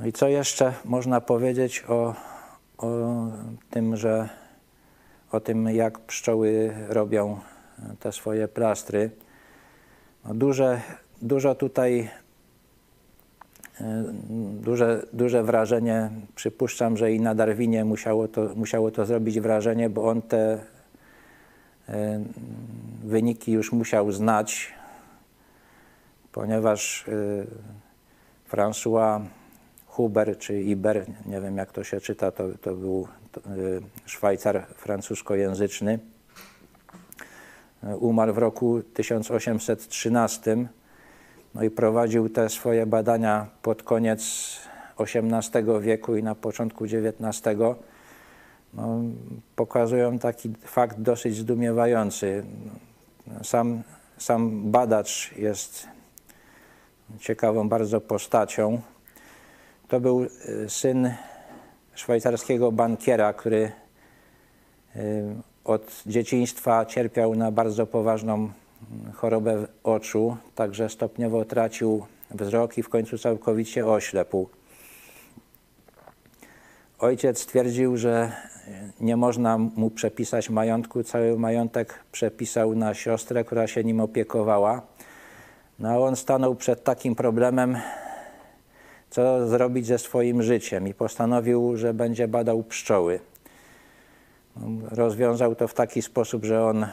No 0.00 0.06
i 0.06 0.12
co 0.12 0.28
jeszcze 0.28 0.74
można 0.84 1.20
powiedzieć 1.20 1.84
o, 1.88 2.14
o 2.78 3.26
tym, 3.70 3.96
że 3.96 4.28
o 5.32 5.40
tym, 5.40 5.68
jak 5.68 5.98
pszczoły 5.98 6.74
robią 6.88 7.40
te 8.00 8.12
swoje 8.12 8.48
plastry. 8.48 9.10
No 10.24 10.34
duże, 10.34 10.80
dużo 11.22 11.54
tutaj 11.54 12.08
e, 13.80 14.04
duże, 14.60 15.06
duże 15.12 15.42
wrażenie, 15.42 16.10
przypuszczam, 16.34 16.96
że 16.96 17.12
i 17.12 17.20
na 17.20 17.34
Darwinie 17.34 17.84
musiało 17.84 18.28
to, 18.28 18.50
musiało 18.56 18.90
to 18.90 19.06
zrobić 19.06 19.40
wrażenie, 19.40 19.90
bo 19.90 20.08
on 20.08 20.22
te 20.22 20.58
E, 21.88 22.24
wyniki 23.04 23.52
już 23.52 23.72
musiał 23.72 24.12
znać, 24.12 24.74
ponieważ 26.32 27.08
e, 27.08 28.56
François 28.56 29.24
Huber 29.86 30.38
czy 30.38 30.62
Iber, 30.62 31.06
nie 31.26 31.40
wiem 31.40 31.56
jak 31.56 31.72
to 31.72 31.84
się 31.84 32.00
czyta, 32.00 32.30
to, 32.30 32.44
to 32.62 32.74
był 32.74 33.08
e, 33.36 33.40
Szwajcar 34.06 34.66
francuskojęzyczny. 34.66 35.98
Umarł 37.82 38.34
w 38.34 38.38
roku 38.38 38.82
1813 38.94 40.66
no 41.56 41.62
i 41.62 41.70
prowadził 41.70 42.28
te 42.28 42.48
swoje 42.48 42.86
badania 42.86 43.46
pod 43.62 43.82
koniec 43.82 44.20
XVIII 44.98 45.80
wieku 45.80 46.16
i 46.16 46.22
na 46.22 46.34
początku 46.34 46.84
XIX 46.84 47.56
no, 48.74 49.00
pokazują 49.56 50.18
taki 50.18 50.52
fakt 50.64 51.00
dosyć 51.00 51.36
zdumiewający. 51.36 52.44
Sam, 53.42 53.82
sam 54.18 54.70
badacz 54.70 55.32
jest 55.36 55.88
ciekawą 57.20 57.68
bardzo 57.68 58.00
postacią. 58.00 58.80
To 59.88 60.00
był 60.00 60.22
y, 60.22 60.28
syn 60.68 61.14
szwajcarskiego 61.94 62.72
bankiera, 62.72 63.32
który 63.32 63.72
y, 64.96 65.24
od 65.64 66.02
dzieciństwa 66.06 66.86
cierpiał 66.86 67.34
na 67.34 67.52
bardzo 67.52 67.86
poważną 67.86 68.48
chorobę 69.14 69.66
oczu, 69.84 70.36
także 70.54 70.88
stopniowo 70.88 71.44
tracił 71.44 72.06
wzrok 72.30 72.78
i 72.78 72.82
w 72.82 72.88
końcu 72.88 73.18
całkowicie 73.18 73.86
oślepł. 73.86 74.48
Ojciec 76.98 77.40
stwierdził, 77.40 77.96
że 77.96 78.32
nie 79.00 79.16
można 79.16 79.58
mu 79.58 79.90
przepisać 79.90 80.50
majątku, 80.50 81.02
cały 81.02 81.38
majątek 81.38 82.04
przepisał 82.12 82.74
na 82.74 82.94
siostrę, 82.94 83.44
która 83.44 83.66
się 83.66 83.84
nim 83.84 84.00
opiekowała. 84.00 84.82
No 85.78 85.88
a 85.88 85.98
on 85.98 86.16
stanął 86.16 86.54
przed 86.54 86.84
takim 86.84 87.14
problemem, 87.14 87.76
co 89.10 89.48
zrobić 89.48 89.86
ze 89.86 89.98
swoim 89.98 90.42
życiem 90.42 90.88
i 90.88 90.94
postanowił, 90.94 91.76
że 91.76 91.94
będzie 91.94 92.28
badał 92.28 92.62
pszczoły. 92.62 93.20
Rozwiązał 94.90 95.54
to 95.54 95.68
w 95.68 95.74
taki 95.74 96.02
sposób, 96.02 96.44
że 96.44 96.64
on 96.64 96.86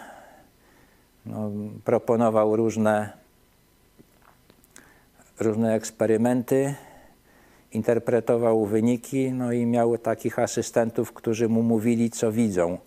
no, 1.26 1.52
proponował 1.84 2.56
różne, 2.56 3.10
różne 5.40 5.74
eksperymenty, 5.74 6.76
interpretował 7.72 8.66
wyniki, 8.66 9.32
no 9.32 9.52
i 9.52 9.66
miał 9.66 9.98
takich 9.98 10.40
asystentów, 10.40 11.14
którzy 11.14 11.50
mu 11.50 11.64
mówili, 11.64 12.10
co 12.10 12.32
widzą. 12.32 12.78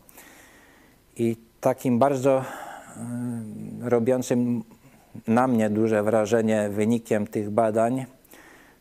I 1.17 1.37
takim 1.61 1.99
bardzo 1.99 2.45
y, 3.87 3.91
robiącym 3.91 4.65
na 5.27 5.47
mnie 5.47 5.71
duże 5.71 6.03
wrażenie 6.03 6.69
wynikiem 6.69 7.27
tych 7.27 7.51
badań 7.51 8.07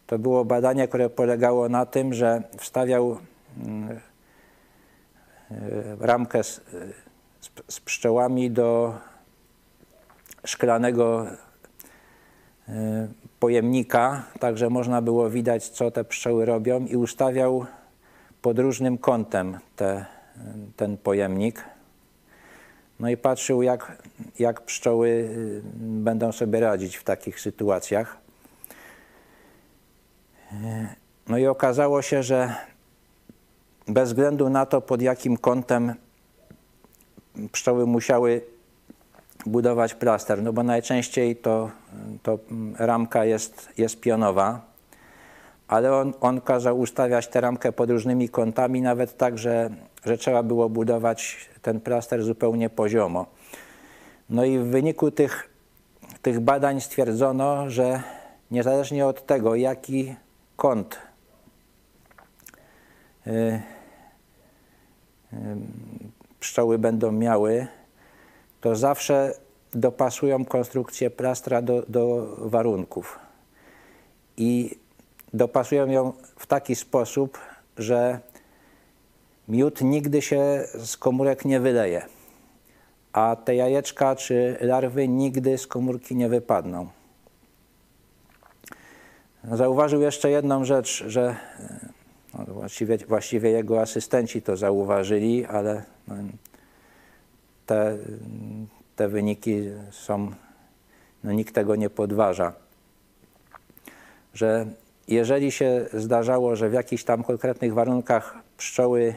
to 0.07 0.19
było 0.19 0.45
badanie, 0.45 0.87
które 0.87 1.09
polegało 1.09 1.69
na 1.69 1.85
tym, 1.85 2.13
że 2.13 2.43
wstawiał 2.57 3.11
y, 3.11 3.17
y, 5.51 5.97
ramkę 5.99 6.43
z, 6.43 6.61
z 7.67 7.79
pszczołami 7.79 8.51
do 8.51 8.95
szklanego 10.45 11.25
pojemnika, 13.39 14.23
także 14.39 14.69
można 14.69 15.01
było 15.01 15.29
widać, 15.29 15.69
co 15.69 15.91
te 15.91 16.03
pszczoły 16.03 16.45
robią 16.45 16.85
i 16.85 16.95
ustawiał 16.95 17.65
pod 18.41 18.59
różnym 18.59 18.97
kątem 18.97 19.57
te, 19.75 20.05
ten 20.75 20.97
pojemnik. 20.97 21.63
No 22.99 23.09
i 23.09 23.17
patrzył, 23.17 23.61
jak, 23.61 24.03
jak 24.39 24.61
pszczoły 24.61 25.07
y, 25.07 25.61
będą 25.79 26.31
sobie 26.31 26.59
radzić 26.59 26.97
w 26.97 27.03
takich 27.03 27.39
sytuacjach. 27.39 28.17
No 31.27 31.37
i 31.37 31.47
okazało 31.47 32.01
się, 32.01 32.23
że 32.23 32.55
bez 33.87 34.09
względu 34.09 34.49
na 34.49 34.65
to, 34.65 34.81
pod 34.81 35.01
jakim 35.01 35.37
kątem 35.37 35.93
pszczoły 37.51 37.85
musiały 37.85 38.41
budować 39.45 39.93
plaster, 39.93 40.43
no 40.43 40.53
bo 40.53 40.63
najczęściej 40.63 41.35
to, 41.35 41.69
to 42.23 42.39
ramka 42.77 43.25
jest, 43.25 43.69
jest 43.77 43.99
pionowa, 43.99 44.61
ale 45.67 45.93
on, 45.93 46.13
on 46.21 46.41
kazał 46.41 46.79
ustawiać 46.79 47.27
tę 47.27 47.41
ramkę 47.41 47.71
pod 47.71 47.89
różnymi 47.89 48.29
kątami, 48.29 48.81
nawet 48.81 49.17
tak, 49.17 49.37
że, 49.37 49.69
że 50.05 50.17
trzeba 50.17 50.43
było 50.43 50.69
budować 50.69 51.49
ten 51.61 51.79
plaster 51.81 52.23
zupełnie 52.23 52.69
poziomo. 52.69 53.25
No 54.29 54.45
i 54.45 54.59
w 54.59 54.63
wyniku 54.63 55.11
tych, 55.11 55.49
tych 56.21 56.39
badań 56.39 56.81
stwierdzono, 56.81 57.69
że 57.69 58.03
niezależnie 58.51 59.05
od 59.05 59.25
tego, 59.25 59.55
jaki 59.55 60.15
kąt 60.55 60.99
yy, 63.25 63.61
pszczoły 66.39 66.79
będą 66.79 67.11
miały, 67.11 67.67
to 68.65 68.75
zawsze 68.75 69.33
dopasują 69.73 70.45
konstrukcję 70.45 71.09
plastra 71.09 71.61
do, 71.61 71.83
do 71.87 72.35
warunków. 72.37 73.19
I 74.37 74.77
dopasują 75.33 75.87
ją 75.87 76.13
w 76.37 76.47
taki 76.47 76.75
sposób, 76.75 77.37
że 77.77 78.19
miód 79.47 79.81
nigdy 79.81 80.21
się 80.21 80.67
z 80.83 80.97
komórek 80.97 81.45
nie 81.45 81.59
wyleje, 81.59 82.05
a 83.13 83.35
te 83.35 83.55
jajeczka 83.55 84.15
czy 84.15 84.57
larwy 84.61 85.07
nigdy 85.07 85.57
z 85.57 85.67
komórki 85.67 86.15
nie 86.15 86.29
wypadną. 86.29 86.87
Zauważył 89.51 90.01
jeszcze 90.01 90.29
jedną 90.29 90.65
rzecz, 90.65 91.03
że 91.07 91.35
no 92.33 92.45
właściwie, 92.53 92.97
właściwie 92.97 93.49
jego 93.49 93.81
asystenci 93.81 94.41
to 94.41 94.57
zauważyli, 94.57 95.45
ale 95.45 95.83
no, 96.07 96.15
te, 97.65 97.97
te 98.95 99.07
wyniki 99.07 99.69
są, 99.91 100.31
no 101.23 101.31
nikt 101.31 101.55
tego 101.55 101.75
nie 101.75 101.89
podważa, 101.89 102.53
że 104.33 104.65
jeżeli 105.07 105.51
się 105.51 105.85
zdarzało, 105.93 106.55
że 106.55 106.69
w 106.69 106.73
jakichś 106.73 107.03
tam 107.03 107.23
konkretnych 107.23 107.73
warunkach 107.73 108.35
pszczoły 108.57 109.15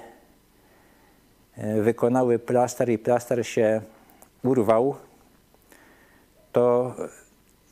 e, 1.56 1.82
wykonały 1.82 2.38
plaster 2.38 2.88
i 2.88 2.98
plaster 2.98 3.46
się 3.46 3.80
urwał, 4.44 4.96
to 6.52 6.94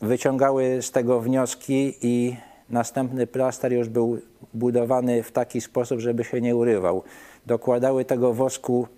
wyciągały 0.03 0.83
z 0.83 0.91
tego 0.91 1.21
wnioski 1.21 1.95
i 2.03 2.37
następny 2.71 3.27
plaster 3.27 3.73
już 3.73 3.89
był 3.89 4.21
budowany 4.55 5.23
w 5.23 5.33
taki 5.33 5.61
sposób, 5.61 6.01
żeby 6.01 6.25
się 6.25 6.41
nie 6.41 6.57
urywał. 6.57 7.03
Dokładały 7.47 8.05
tego 8.05 8.33
wosku 8.33 8.89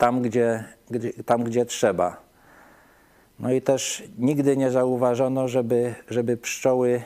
tam, 0.00 0.22
gdzie, 0.22 0.64
gdzie, 0.90 1.12
tam, 1.12 1.44
gdzie 1.44 1.64
trzeba. 1.64 2.16
No 3.38 3.52
i 3.52 3.62
też 3.62 4.02
nigdy 4.18 4.56
nie 4.56 4.70
zauważono, 4.70 5.48
żeby, 5.48 5.94
żeby 6.08 6.36
pszczoły 6.36 7.02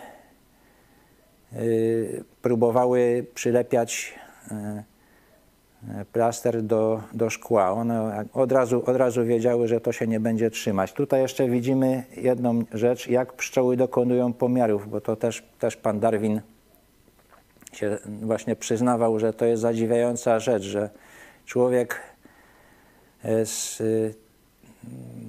y, 1.52 2.24
próbowały 2.42 3.26
przylepiać 3.34 4.14
y, 4.50 6.04
plaster 6.12 6.62
do, 6.62 7.02
do 7.12 7.30
szkła. 7.30 7.70
One 7.70 8.24
od 8.32 8.52
razu, 8.52 8.82
od 8.86 8.96
razu 8.96 9.24
wiedziały, 9.24 9.68
że 9.68 9.80
to 9.80 9.92
się 9.92 10.06
nie 10.06 10.20
będzie 10.20 10.50
trzymać. 10.50 10.92
Tutaj 10.92 11.20
jeszcze 11.20 11.48
widzimy 11.48 12.04
jedną 12.16 12.64
rzecz, 12.72 13.08
jak 13.08 13.32
pszczoły 13.32 13.76
dokonują 13.76 14.32
pomiarów, 14.32 14.90
bo 14.90 15.00
to 15.00 15.16
też, 15.16 15.42
też 15.58 15.76
pan 15.76 16.00
Darwin 16.00 16.40
się 17.72 17.98
właśnie 18.22 18.56
przyznawał, 18.56 19.18
że 19.18 19.32
to 19.32 19.44
jest 19.44 19.62
zadziwiająca 19.62 20.40
rzecz, 20.40 20.62
że 20.62 20.90
człowiek 21.46 22.13
z, 23.44 23.82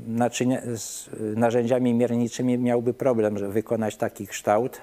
naczynia, 0.08 0.62
z 0.76 1.10
narzędziami 1.36 1.94
mierniczymi 1.94 2.58
miałby 2.58 2.94
problem, 2.94 3.38
żeby 3.38 3.54
wykonać 3.54 3.96
taki 3.96 4.28
kształt, 4.28 4.82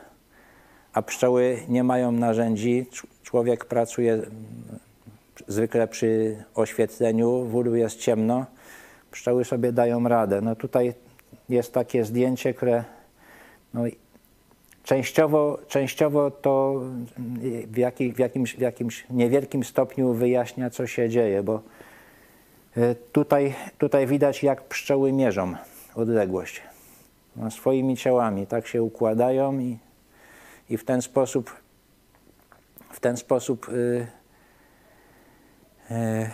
a 0.92 1.02
pszczoły 1.02 1.58
nie 1.68 1.84
mają 1.84 2.12
narzędzi. 2.12 2.86
Człowiek 3.22 3.64
pracuje 3.64 4.22
zwykle 5.48 5.88
przy 5.88 6.44
oświetleniu, 6.54 7.44
w 7.44 7.54
ulu 7.54 7.74
jest 7.74 7.98
ciemno, 7.98 8.46
pszczoły 9.10 9.44
sobie 9.44 9.72
dają 9.72 10.08
radę. 10.08 10.40
No 10.40 10.56
tutaj 10.56 10.94
jest 11.48 11.72
takie 11.72 12.04
zdjęcie, 12.04 12.54
które 12.54 12.84
no, 13.74 13.82
Częściowo, 14.84 15.58
częściowo 15.68 16.30
to 16.30 16.80
w, 17.66 17.76
jaki, 17.76 18.12
w, 18.12 18.18
jakimś, 18.18 18.56
w 18.56 18.60
jakimś 18.60 19.06
niewielkim 19.10 19.64
stopniu 19.64 20.12
wyjaśnia, 20.12 20.70
co 20.70 20.86
się 20.86 21.08
dzieje, 21.08 21.42
bo 21.42 21.54
e, 21.54 21.60
tutaj, 23.12 23.54
tutaj 23.78 24.06
widać, 24.06 24.42
jak 24.42 24.62
pszczoły 24.62 25.12
mierzą 25.12 25.54
odległość. 25.94 26.62
No, 27.36 27.50
swoimi 27.50 27.96
ciałami 27.96 28.46
tak 28.46 28.66
się 28.66 28.82
układają 28.82 29.58
i, 29.58 29.78
i 30.70 30.76
w 30.76 30.84
ten 30.84 31.02
sposób 31.02 31.62
w 32.92 33.00
ten 33.00 33.16
sposób 33.16 33.68
y, 33.68 34.06
y, 35.90 36.30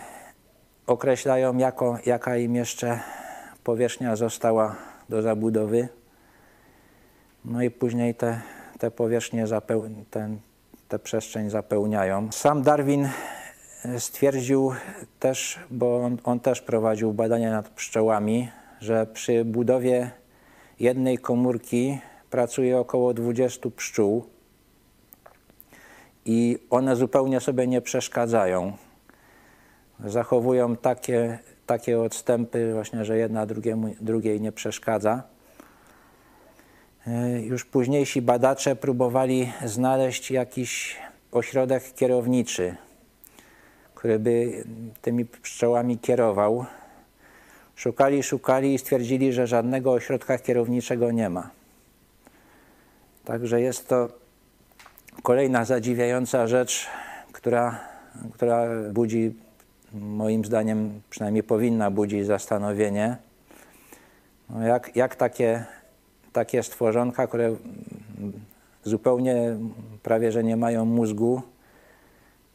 określają, 0.86 1.56
jako, 1.56 1.98
jaka 2.06 2.36
im 2.36 2.54
jeszcze 2.54 3.00
powierzchnia 3.64 4.16
została 4.16 4.76
do 5.08 5.22
zabudowy. 5.22 5.88
No 7.44 7.62
i 7.62 7.70
później 7.70 8.14
te, 8.14 8.40
te 8.78 8.90
powierzchnie, 8.90 9.46
zapeł, 9.46 9.84
ten, 10.10 10.38
tę 10.88 10.98
przestrzeń 10.98 11.50
zapełniają. 11.50 12.32
Sam 12.32 12.62
Darwin 12.62 13.04
e, 13.04 13.10
stwierdził 13.98 14.72
też, 15.20 15.58
bo 15.70 15.96
on, 16.04 16.18
on 16.24 16.40
też 16.40 16.62
prowadził 16.62 17.12
badania 17.12 17.50
nad 17.50 17.68
pszczołami, 17.68 18.48
że 18.80 19.06
przy 19.06 19.44
budowie 19.44 20.10
jednej 20.80 21.18
komórki 21.18 21.98
pracuje 22.30 22.78
około 22.78 23.14
20 23.14 23.70
pszczół 23.76 24.24
i 26.24 26.58
one 26.70 26.96
zupełnie 26.96 27.40
sobie 27.40 27.66
nie 27.66 27.80
przeszkadzają. 27.80 28.72
Zachowują 30.04 30.76
takie, 30.76 31.38
takie 31.66 32.00
odstępy 32.00 32.72
właśnie, 32.72 33.04
że 33.04 33.18
jedna 33.18 33.46
drugiemu, 33.46 33.94
drugiej 34.00 34.40
nie 34.40 34.52
przeszkadza. 34.52 35.22
E, 37.06 37.40
już 37.42 37.64
późniejsi 37.64 38.22
badacze 38.22 38.76
próbowali 38.76 39.52
znaleźć 39.64 40.30
jakiś 40.30 40.96
ośrodek 41.32 41.94
kierowniczy, 41.94 42.76
który 43.98 44.18
by 44.18 44.64
tymi 45.02 45.24
pszczołami 45.24 45.98
kierował. 45.98 46.64
Szukali, 47.76 48.22
szukali 48.22 48.74
i 48.74 48.78
stwierdzili, 48.78 49.32
że 49.32 49.46
żadnego 49.46 49.92
ośrodka 49.92 50.38
kierowniczego 50.38 51.10
nie 51.10 51.30
ma. 51.30 51.50
Także 53.24 53.60
jest 53.60 53.88
to 53.88 54.08
kolejna 55.22 55.64
zadziwiająca 55.64 56.46
rzecz, 56.46 56.86
która, 57.32 57.80
która 58.34 58.66
budzi, 58.92 59.34
moim 59.92 60.44
zdaniem, 60.44 61.00
przynajmniej 61.10 61.42
powinna 61.42 61.90
budzić 61.90 62.26
zastanowienie. 62.26 63.16
No 64.50 64.66
jak, 64.66 64.96
jak 64.96 65.16
takie 65.16 65.64
takie 66.32 66.62
stworzonka, 66.62 67.26
które 67.26 67.56
zupełnie 68.84 69.56
prawie, 70.02 70.32
że 70.32 70.44
nie 70.44 70.56
mają 70.56 70.84
mózgu, 70.84 71.42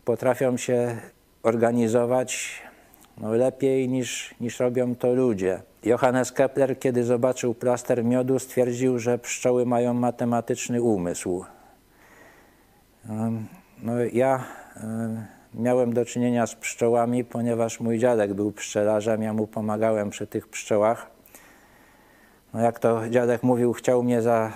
potrafią 0.05 0.57
się 0.57 0.97
organizować 1.43 2.61
no, 3.17 3.33
lepiej 3.33 3.89
niż, 3.89 4.35
niż 4.39 4.59
robią 4.59 4.95
to 4.95 5.13
ludzie. 5.13 5.61
Johannes 5.83 6.31
Kepler, 6.31 6.79
kiedy 6.79 7.03
zobaczył 7.03 7.53
plaster 7.53 8.05
miodu, 8.05 8.39
stwierdził, 8.39 8.99
że 8.99 9.19
pszczoły 9.19 9.65
mają 9.65 9.93
matematyczny 9.93 10.81
umysł. 10.81 11.45
No, 13.81 13.93
ja 14.13 14.43
miałem 15.53 15.93
do 15.93 16.05
czynienia 16.05 16.47
z 16.47 16.55
pszczołami, 16.55 17.23
ponieważ 17.23 17.79
mój 17.79 17.99
dziadek 17.99 18.33
był 18.33 18.51
pszczelarzem, 18.51 19.21
ja 19.21 19.33
mu 19.33 19.47
pomagałem 19.47 20.09
przy 20.09 20.27
tych 20.27 20.47
pszczołach. 20.47 21.07
No 22.53 22.61
jak 22.61 22.79
to 22.79 23.09
dziadek 23.09 23.43
mówił, 23.43 23.73
chciał 23.73 24.03
mnie 24.03 24.21
za, 24.21 24.51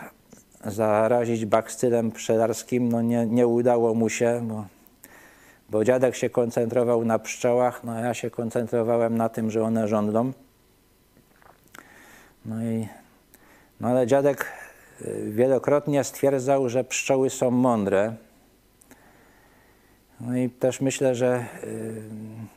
zarazić 0.65 1.45
bakstylem 1.45 2.11
pszczelarskim, 2.11 2.89
no 2.89 3.01
nie, 3.01 3.25
nie 3.25 3.47
udało 3.47 3.93
mu 3.93 4.09
się, 4.09 4.41
bo, 4.43 4.65
bo 5.69 5.83
dziadek 5.83 6.15
się 6.15 6.29
koncentrował 6.29 7.05
na 7.05 7.19
pszczołach, 7.19 7.83
no 7.83 7.99
ja 7.99 8.13
się 8.13 8.29
koncentrowałem 8.29 9.17
na 9.17 9.29
tym, 9.29 9.51
że 9.51 9.63
one 9.63 9.87
rządzą. 9.87 10.31
No 12.45 12.63
i, 12.63 12.87
no 13.81 13.87
ale 13.87 14.07
dziadek 14.07 14.45
y, 15.01 15.31
wielokrotnie 15.31 16.03
stwierdzał, 16.03 16.69
że 16.69 16.83
pszczoły 16.83 17.29
są 17.29 17.51
mądre. 17.51 18.15
No 20.19 20.37
i 20.37 20.49
też 20.49 20.81
myślę, 20.81 21.15
że 21.15 21.45
y, 21.63 22.01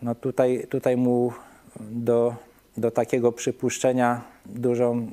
no 0.02 0.14
tutaj, 0.14 0.66
tutaj 0.70 0.96
mu 0.96 1.32
do 1.80 2.34
do 2.76 2.90
takiego 2.90 3.32
przypuszczenia 3.32 4.20
dużą 4.46 5.10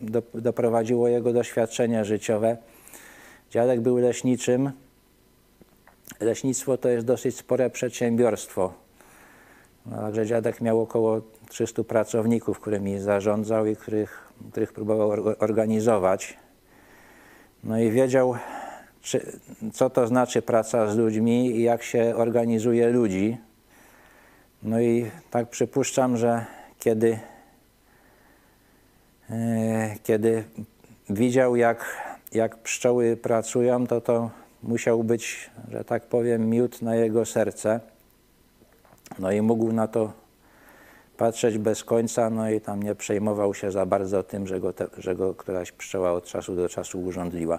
do, 0.00 0.22
doprowadziło 0.34 1.08
jego 1.08 1.32
doświadczenie 1.32 2.04
życiowe. 2.04 2.56
Dziadek 3.50 3.80
był 3.80 3.96
leśniczym. 3.96 4.70
Leśnictwo 6.20 6.78
to 6.78 6.88
jest 6.88 7.06
dosyć 7.06 7.36
spore 7.36 7.70
przedsiębiorstwo. 7.70 8.72
No, 9.86 9.96
także 9.96 10.26
dziadek 10.26 10.60
miał 10.60 10.80
około 10.80 11.20
300 11.48 11.84
pracowników, 11.84 12.60
którymi 12.60 12.98
zarządzał 12.98 13.66
i 13.66 13.76
których, 13.76 14.32
których 14.50 14.72
próbował 14.72 15.10
organizować. 15.38 16.36
No 17.64 17.80
i 17.80 17.90
wiedział, 17.90 18.36
czy, 19.02 19.38
co 19.72 19.90
to 19.90 20.06
znaczy 20.06 20.42
praca 20.42 20.90
z 20.90 20.96
ludźmi 20.96 21.56
i 21.56 21.62
jak 21.62 21.82
się 21.82 22.14
organizuje 22.16 22.88
ludzi. 22.88 23.36
No 24.62 24.80
i 24.80 25.10
tak 25.30 25.48
przypuszczam, 25.48 26.16
że 26.16 26.44
kiedy, 26.78 27.18
e, 29.30 29.96
kiedy 30.02 30.44
widział, 31.10 31.56
jak, 31.56 31.84
jak 32.32 32.56
pszczoły 32.56 33.16
pracują, 33.16 33.86
to 33.86 34.00
to 34.00 34.30
musiał 34.66 35.04
być, 35.04 35.50
że 35.70 35.84
tak 35.84 36.06
powiem, 36.06 36.50
miód 36.50 36.82
na 36.82 36.96
jego 36.96 37.26
serce. 37.26 37.80
No 39.18 39.32
i 39.32 39.42
mógł 39.42 39.72
na 39.72 39.88
to 39.88 40.12
patrzeć 41.16 41.58
bez 41.58 41.84
końca, 41.84 42.30
no 42.30 42.50
i 42.50 42.60
tam 42.60 42.82
nie 42.82 42.94
przejmował 42.94 43.54
się 43.54 43.72
za 43.72 43.86
bardzo 43.86 44.22
tym, 44.22 44.46
że 44.46 44.60
go, 44.60 44.72
te, 44.72 44.86
że 44.98 45.14
go 45.14 45.34
któraś 45.34 45.72
pszczoła 45.72 46.12
od 46.12 46.24
czasu 46.24 46.56
do 46.56 46.68
czasu 46.68 47.02
urządliła. 47.02 47.58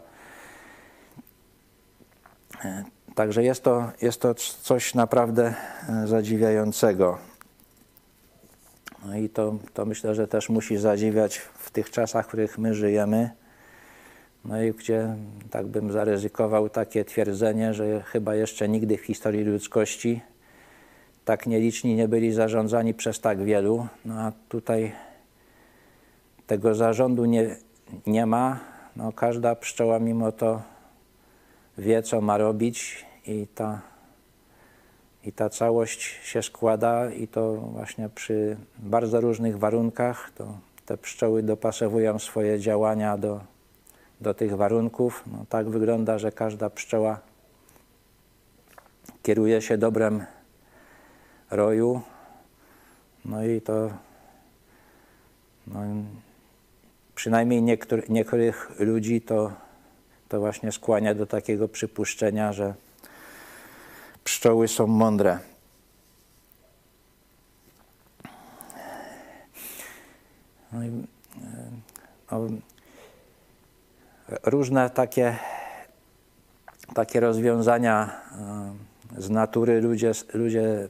Także 3.15 3.43
jest 3.43 3.63
to, 3.63 3.91
jest 4.01 4.21
to 4.21 4.33
coś 4.61 4.95
naprawdę 4.95 5.53
e, 5.89 6.07
zadziwiającego. 6.07 7.17
No 9.05 9.17
i 9.17 9.29
to, 9.29 9.55
to 9.73 9.85
myślę, 9.85 10.15
że 10.15 10.27
też 10.27 10.49
musi 10.49 10.77
zadziwiać 10.77 11.37
w 11.37 11.71
tych 11.71 11.89
czasach, 11.89 12.25
w 12.25 12.27
których 12.27 12.57
my 12.57 12.73
żyjemy. 12.73 13.29
No 14.47 14.63
i 14.63 14.71
gdzie 14.71 15.15
tak 15.51 15.67
bym 15.67 15.91
zaryzykował 15.91 16.69
takie 16.69 17.05
twierdzenie, 17.05 17.73
że 17.73 18.01
chyba 18.01 18.35
jeszcze 18.35 18.69
nigdy 18.69 18.97
w 18.97 19.01
historii 19.01 19.43
ludzkości 19.43 20.21
tak 21.25 21.47
nieliczni 21.47 21.95
nie 21.95 22.07
byli 22.07 22.31
zarządzani 22.31 22.93
przez 22.93 23.19
tak 23.19 23.43
wielu. 23.43 23.87
No 24.05 24.19
a 24.19 24.31
tutaj 24.49 24.91
tego 26.47 26.75
zarządu 26.75 27.25
nie, 27.25 27.55
nie 28.05 28.25
ma. 28.25 28.59
No 28.95 29.11
każda 29.11 29.55
pszczoła 29.55 29.99
mimo 29.99 30.31
to 30.31 30.61
wie, 31.77 32.03
co 32.03 32.21
ma 32.21 32.37
robić 32.37 33.05
i 33.25 33.47
ta 33.55 33.81
i 35.23 35.31
ta 35.31 35.49
całość 35.49 36.01
się 36.23 36.43
składa 36.43 37.11
i 37.11 37.27
to 37.27 37.53
właśnie 37.55 38.09
przy 38.09 38.57
bardzo 38.79 39.21
różnych 39.21 39.59
warunkach 39.59 40.31
to 40.35 40.57
te 40.85 40.97
pszczoły 40.97 41.43
dopasowują 41.43 42.19
swoje 42.19 42.59
działania 42.59 43.17
do, 43.17 43.41
do 44.21 44.33
tych 44.33 44.55
warunków. 44.55 45.23
No, 45.27 45.45
tak 45.49 45.69
wygląda, 45.69 46.19
że 46.19 46.31
każda 46.31 46.69
pszczoła 46.69 47.19
kieruje 49.23 49.61
się 49.61 49.77
dobrem 49.77 50.25
roju. 51.51 52.01
No 53.25 53.45
i 53.45 53.61
to 53.61 53.89
no, 55.67 55.79
przynajmniej 57.15 57.61
niektóry, 57.61 58.03
niektórych 58.09 58.71
ludzi 58.79 59.21
to, 59.21 59.51
to 60.29 60.39
właśnie 60.39 60.71
skłania 60.71 61.15
do 61.15 61.25
takiego 61.25 61.67
przypuszczenia, 61.67 62.53
że 62.53 62.73
pszczoły 64.23 64.67
są 64.67 64.87
mądre. 64.87 65.39
No 70.71 70.83
i, 70.83 70.91
no, 72.31 72.47
różne 74.43 74.89
takie, 74.89 75.35
takie 76.93 77.19
rozwiązania 77.19 78.21
e, 79.17 79.21
z 79.21 79.29
natury 79.29 79.81
ludzie, 79.81 80.11
ludzie 80.33 80.87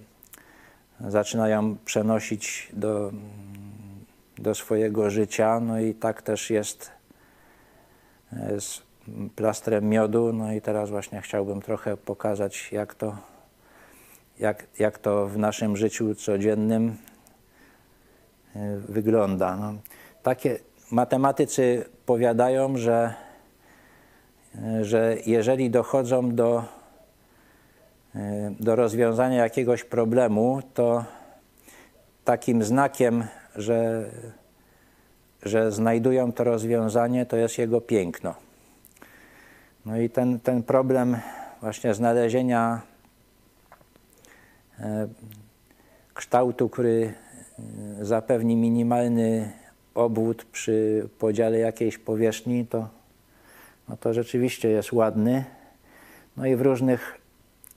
zaczynają 0.99 1.77
przenosić 1.85 2.69
do, 2.73 3.11
do 4.37 4.55
swojego 4.55 5.09
życia. 5.09 5.59
No 5.59 5.79
i 5.79 5.93
tak 5.93 6.21
też 6.21 6.49
jest 6.49 6.91
e, 8.33 8.61
z 8.61 8.81
plastrem 9.35 9.89
miodu. 9.89 10.33
No 10.33 10.53
i 10.53 10.61
teraz 10.61 10.89
właśnie 10.89 11.21
chciałbym 11.21 11.61
trochę 11.61 11.97
pokazać, 11.97 12.71
jak 12.71 12.95
to, 12.95 13.17
jak, 14.39 14.67
jak 14.79 14.99
to 14.99 15.27
w 15.27 15.37
naszym 15.37 15.77
życiu 15.77 16.15
codziennym 16.15 16.97
e, 18.55 18.77
wygląda. 18.77 19.55
No, 19.55 19.73
takie 20.23 20.59
matematycy 20.91 21.85
powiadają, 22.05 22.77
że, 22.77 23.13
że 24.81 25.17
jeżeli 25.25 25.69
dochodzą 25.69 26.35
do, 26.35 26.63
do 28.59 28.75
rozwiązania 28.75 29.43
jakiegoś 29.43 29.83
problemu, 29.83 30.61
to 30.73 31.05
takim 32.25 32.63
znakiem 32.63 33.23
że, 33.57 34.09
że 35.43 35.71
znajdują 35.71 36.31
to 36.31 36.43
rozwiązanie, 36.43 37.25
to 37.25 37.37
jest 37.37 37.57
jego 37.57 37.81
piękno. 37.81 38.35
No 39.85 39.97
i 39.97 40.09
ten, 40.09 40.39
ten 40.39 40.63
problem 40.63 41.17
właśnie 41.61 41.93
znalezienia 41.93 42.81
e, 44.79 45.07
kształtu, 46.13 46.69
który 46.69 47.13
e, 48.01 48.05
zapewni 48.05 48.55
minimalny 48.55 49.51
obwód 49.95 50.45
przy 50.45 51.09
podziale 51.19 51.59
jakiejś 51.59 51.97
powierzchni, 51.97 52.65
to, 52.65 52.87
no 53.89 53.97
to 53.97 54.13
rzeczywiście 54.13 54.69
jest 54.69 54.93
ładny. 54.93 55.45
No 56.37 56.45
i 56.45 56.55
w 56.55 56.61
różnych 56.61 57.21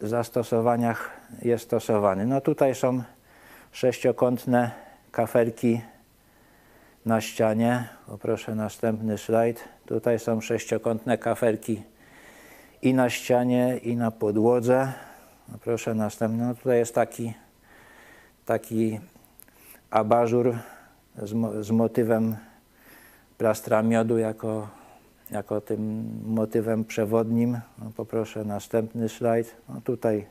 zastosowaniach 0.01 1.11
jest 1.43 1.65
stosowany. 1.65 2.27
No 2.27 2.41
tutaj 2.41 2.75
są 2.75 3.03
sześciokątne 3.73 4.71
kafelki 5.13 5.81
na 7.07 7.21
ścianie. 7.21 7.89
Poproszę 8.07 8.55
następny 8.55 9.19
slajd. 9.19 9.69
Tutaj 9.87 10.19
są 10.19 10.41
sześciokątne 10.41 11.19
kafelki 11.19 11.83
i 12.83 12.95
na 12.95 13.11
ścianie, 13.11 13.79
i 13.83 13.97
na 13.97 14.11
podłodze. 14.11 14.93
Proszę 15.65 15.95
następny. 15.95 16.47
No 16.47 16.55
tutaj 16.55 16.79
jest 16.79 16.95
taki, 16.95 17.35
taki 18.47 19.01
abażur 19.91 20.57
z, 21.17 21.65
z 21.67 21.71
motywem 21.71 22.37
plastra 23.39 23.83
miodu 23.83 24.19
jako, 24.19 24.69
jako 25.33 25.61
tym 25.61 26.11
motywem 26.27 26.85
przewodnim. 26.85 27.61
No 27.79 27.91
poproszę 27.97 28.45
następny 28.45 29.09
slajd. 29.09 29.57
No 29.69 29.81
tutaj 29.81 30.27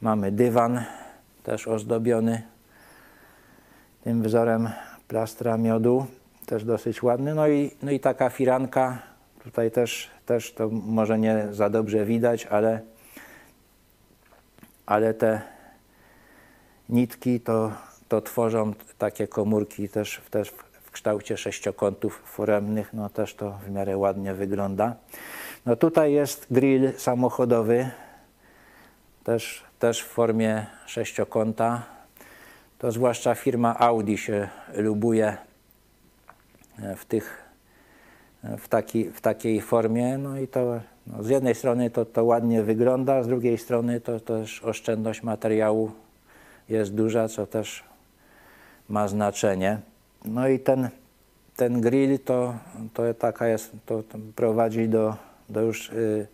mamy 0.00 0.32
dywan 0.32 0.84
też 1.42 1.68
ozdobiony 1.68 2.42
tym 4.04 4.22
wzorem 4.22 4.68
plastra 5.08 5.56
miodu, 5.56 6.06
też 6.46 6.64
dosyć 6.64 7.02
ładny. 7.02 7.34
No 7.34 7.48
i, 7.48 7.70
no 7.82 7.90
i 7.90 8.00
taka 8.00 8.30
firanka, 8.30 8.98
tutaj 9.44 9.70
też, 9.70 10.10
też 10.26 10.52
to 10.52 10.68
może 10.70 11.18
nie 11.18 11.46
za 11.50 11.70
dobrze 11.70 12.04
widać, 12.04 12.46
ale, 12.46 12.80
ale 14.86 15.14
te 15.14 15.42
nitki 16.88 17.40
to, 17.40 17.72
to 18.08 18.20
tworzą 18.20 18.72
takie 18.98 19.28
komórki 19.28 19.88
też, 19.88 20.20
też 20.30 20.48
w 20.48 20.63
kształcie 20.94 21.36
sześciokątów 21.36 22.22
foremnych, 22.26 22.92
no 22.92 23.08
też 23.08 23.34
to 23.34 23.58
w 23.66 23.70
miarę 23.70 23.96
ładnie 23.96 24.34
wygląda. 24.34 24.94
No 25.66 25.76
tutaj 25.76 26.12
jest 26.12 26.46
grill 26.50 26.92
samochodowy, 26.96 27.90
też, 29.24 29.64
też 29.78 30.02
w 30.02 30.06
formie 30.06 30.66
sześciokąta, 30.86 31.82
to 32.78 32.92
zwłaszcza 32.92 33.34
firma 33.34 33.78
Audi 33.78 34.16
się 34.16 34.48
lubuje 34.74 35.36
e, 36.82 36.96
w, 36.96 37.04
tych, 37.04 37.42
e, 38.44 38.56
w, 38.56 38.68
taki, 38.68 39.10
w 39.10 39.20
takiej 39.20 39.60
formie. 39.60 40.18
No 40.18 40.38
i 40.38 40.48
to 40.48 40.80
no 41.06 41.22
z 41.22 41.28
jednej 41.28 41.54
strony 41.54 41.90
to, 41.90 42.04
to 42.04 42.24
ładnie 42.24 42.62
wygląda, 42.62 43.22
z 43.22 43.26
drugiej 43.26 43.58
strony 43.58 44.00
to, 44.00 44.20
to 44.20 44.40
też 44.40 44.62
oszczędność 44.62 45.22
materiału 45.22 45.92
jest 46.68 46.94
duża, 46.94 47.28
co 47.28 47.46
też 47.46 47.84
ma 48.88 49.08
znaczenie. 49.08 49.78
No 50.24 50.48
i 50.48 50.58
ten, 50.58 50.88
ten 51.56 51.80
grill 51.80 52.18
to, 52.18 52.54
to 52.94 53.14
taka 53.14 53.48
jest, 53.48 53.72
to, 53.86 54.02
to 54.02 54.18
prowadzi 54.36 54.88
do, 54.88 55.16
do 55.48 55.60
już 55.60 55.88
y, 55.88 56.26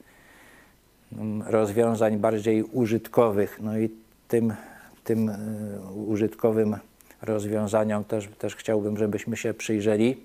rozwiązań 1.47 2.19
bardziej 2.19 2.63
użytkowych. 2.63 3.59
No 3.63 3.79
i 3.79 3.91
tym 4.29 4.53
tym 5.05 5.29
e, 5.29 5.37
użytkowym 6.07 6.77
rozwiązaniom 7.23 8.05
też, 8.05 8.29
też 8.39 8.57
chciałbym, 8.57 8.97
żebyśmy 8.97 9.37
się 9.37 9.55
przyjrzeli. 9.55 10.17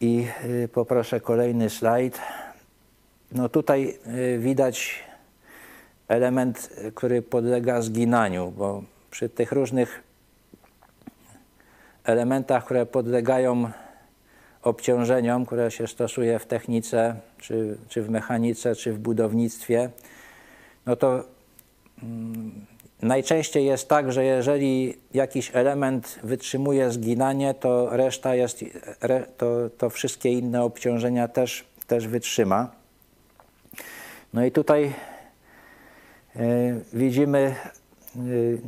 I 0.00 0.26
e, 0.64 0.68
poproszę 0.68 1.20
kolejny 1.20 1.70
slajd. 1.70 2.18
No 3.32 3.48
tutaj 3.48 3.98
e, 4.04 4.38
widać 4.38 5.04
element, 6.08 6.70
który 6.94 7.22
podlega 7.22 7.82
zginaniu, 7.82 8.50
bo 8.50 8.82
przy 9.10 9.28
tych 9.28 9.52
różnych 9.52 10.02
elementach, 12.04 12.64
które 12.64 12.86
podlegają 12.86 13.70
obciążeniom, 14.62 15.46
które 15.46 15.70
się 15.70 15.86
stosuje 15.86 16.38
w 16.38 16.46
technice, 16.46 17.14
czy, 17.38 17.78
czy 17.88 18.02
w 18.02 18.10
mechanice, 18.10 18.74
czy 18.74 18.92
w 18.92 18.98
budownictwie, 18.98 19.90
no 20.86 20.96
to 20.96 21.24
Mm, 22.02 22.66
najczęściej 23.02 23.66
jest 23.66 23.88
tak, 23.88 24.12
że 24.12 24.24
jeżeli 24.24 24.94
jakiś 25.14 25.50
element 25.54 26.18
wytrzymuje 26.22 26.90
zginanie, 26.90 27.54
to 27.54 27.96
reszta 27.96 28.34
jest, 28.34 28.64
to, 29.36 29.70
to 29.78 29.90
wszystkie 29.90 30.32
inne 30.32 30.62
obciążenia 30.62 31.28
też, 31.28 31.64
też 31.86 32.06
wytrzyma. 32.06 32.70
No 34.34 34.44
i 34.44 34.52
tutaj 34.52 34.92
y, 36.36 36.84
widzimy, 36.92 37.54
y, 38.16 38.58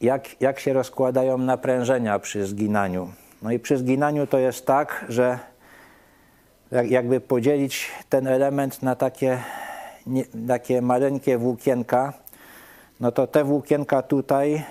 jak, 0.00 0.40
jak 0.40 0.60
się 0.60 0.72
rozkładają 0.72 1.38
naprężenia 1.38 2.18
przy 2.18 2.46
zginaniu. 2.46 3.12
No 3.42 3.52
i 3.52 3.58
przy 3.58 3.78
zginaniu 3.78 4.26
to 4.26 4.38
jest 4.38 4.66
tak, 4.66 5.04
że 5.08 5.38
jakby 6.84 7.20
podzielić 7.20 7.90
ten 8.08 8.26
element 8.26 8.82
na 8.82 8.96
takie 8.96 9.38
nie, 10.06 10.24
takie 10.48 10.82
maleńkie 10.82 11.38
włókienka, 11.38 12.12
no 13.00 13.12
to 13.12 13.26
te 13.26 13.44
włókienka 13.44 14.02
tutaj 14.02 14.64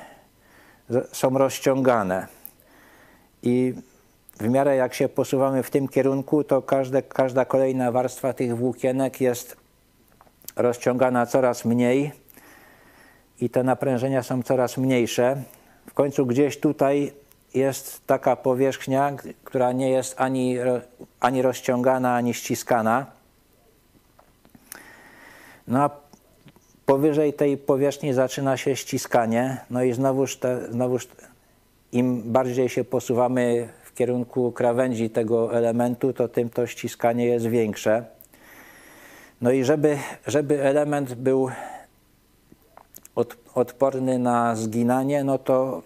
są 1.12 1.38
rozciągane. 1.38 2.28
I 3.44 3.74
w 4.40 4.50
miarę 4.50 4.76
jak 4.76 4.94
się 4.94 5.10
posuwamy 5.10 5.64
w 5.64 5.70
tym 5.70 5.88
kierunku, 5.88 6.44
to 6.44 6.62
każde, 6.62 7.02
każda 7.02 7.46
kolejna 7.46 7.92
warstwa 7.92 8.34
tych 8.34 8.58
włókienek 8.58 9.22
jest 9.22 9.58
rozciągana 10.56 11.26
coraz 11.26 11.66
mniej 11.66 12.12
i 13.42 13.50
te 13.50 13.64
naprężenia 13.64 14.24
są 14.24 14.44
coraz 14.44 14.78
mniejsze. 14.78 15.44
W 15.90 15.94
końcu 15.94 16.26
gdzieś 16.26 16.60
tutaj 16.60 17.12
jest 17.54 18.08
taka 18.08 18.36
powierzchnia, 18.36 19.14
która 19.44 19.72
nie 19.72 19.90
jest 19.90 20.16
ani, 20.18 20.58
ani 21.20 21.42
rozciągana, 21.42 22.16
ani 22.16 22.34
ściskana. 22.34 23.06
No 25.68 25.84
a 25.84 25.90
powyżej 26.86 27.34
tej 27.34 27.58
powierzchni 27.58 28.14
zaczyna 28.14 28.58
się 28.58 28.76
ściskanie, 28.76 29.58
no 29.70 29.84
i 29.84 29.94
znowuż, 29.94 30.38
te, 30.38 30.72
znowuż 30.72 31.08
im 31.92 32.32
bardziej 32.32 32.70
się 32.70 32.84
posuwamy 32.84 33.70
w 33.84 33.94
kierunku 33.94 34.52
krawędzi 34.52 35.10
tego 35.10 35.58
elementu, 35.58 36.14
to 36.14 36.28
tym 36.28 36.50
to 36.50 36.68
ściskanie 36.68 37.26
jest 37.26 37.48
większe. 37.48 38.06
No 39.42 39.52
i 39.52 39.64
żeby, 39.64 39.98
żeby 40.28 40.64
element 40.64 41.14
był 41.14 41.50
odporny 43.58 44.20
na 44.20 44.56
zginanie, 44.56 45.24
no 45.24 45.38
to, 45.38 45.82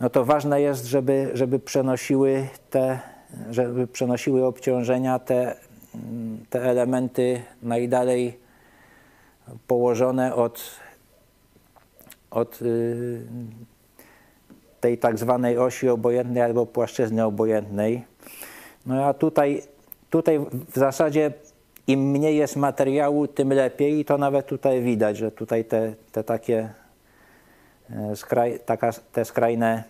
no 0.00 0.10
to 0.10 0.24
ważne 0.24 0.60
jest, 0.60 0.84
żeby, 0.84 1.30
żeby 1.34 1.58
przenosiły 1.58 2.48
te, 2.70 3.00
żeby 3.50 3.86
przenosiły 3.86 4.44
obciążenia 4.44 5.18
te, 5.18 5.56
te 6.50 6.62
elementy 6.62 7.42
najdalej 7.62 8.38
położone 9.66 10.34
od, 10.34 10.62
od 12.30 12.62
y, 12.62 13.20
tej 14.80 14.98
tak 14.98 15.18
zwanej 15.18 15.58
osi 15.58 15.88
obojętnej 15.88 16.42
albo 16.42 16.66
płaszczyzny 16.66 17.24
obojętnej. 17.24 18.04
No 18.86 19.04
a 19.04 19.14
tutaj, 19.14 19.62
tutaj 20.10 20.38
w 20.68 20.78
zasadzie 20.78 21.32
im 21.86 22.00
mniej 22.10 22.36
jest 22.36 22.56
materiału, 22.56 23.26
tym 23.26 23.52
lepiej 23.52 23.98
i 23.98 24.04
to 24.04 24.18
nawet 24.18 24.46
tutaj 24.46 24.82
widać, 24.82 25.16
że 25.16 25.30
tutaj 25.30 25.64
te, 25.64 25.94
te 26.12 26.24
takie 26.24 26.68
e, 27.90 28.16
skraj, 28.16 28.60
taka, 28.66 28.90
te 29.12 29.24
skrajne 29.24 29.84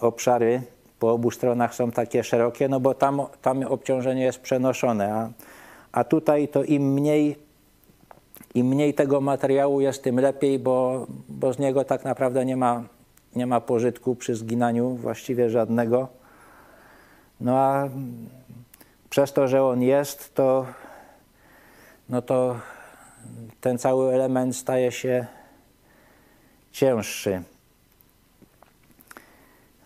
obszary 0.00 0.62
po 0.98 1.12
obu 1.12 1.30
stronach 1.30 1.74
są 1.74 1.90
takie 1.90 2.24
szerokie, 2.24 2.68
no 2.68 2.80
bo 2.80 2.94
tam, 2.94 3.22
tam 3.42 3.62
obciążenie 3.62 4.22
jest 4.22 4.40
przenoszone, 4.40 5.14
a, 5.14 5.30
a 5.92 6.04
tutaj 6.04 6.48
to 6.48 6.64
im 6.64 6.92
mniej, 6.92 7.36
im 8.54 8.66
mniej 8.66 8.94
tego 8.94 9.20
materiału 9.20 9.80
jest, 9.80 10.02
tym 10.02 10.20
lepiej, 10.20 10.58
bo, 10.58 11.06
bo 11.28 11.52
z 11.52 11.58
niego 11.58 11.84
tak 11.84 12.04
naprawdę 12.04 12.44
nie 12.44 12.56
ma, 12.56 12.82
nie 13.36 13.46
ma 13.46 13.60
pożytku 13.60 14.14
przy 14.14 14.34
zginaniu 14.34 14.90
właściwie 14.90 15.50
żadnego. 15.50 16.08
No 17.40 17.58
a 17.58 17.88
przez 19.16 19.32
to, 19.32 19.48
że 19.48 19.64
on 19.64 19.82
jest, 19.82 20.34
to, 20.34 20.66
no 22.08 22.22
to 22.22 22.56
ten 23.60 23.78
cały 23.78 24.14
element 24.14 24.56
staje 24.56 24.92
się 24.92 25.26
cięższy. 26.72 27.42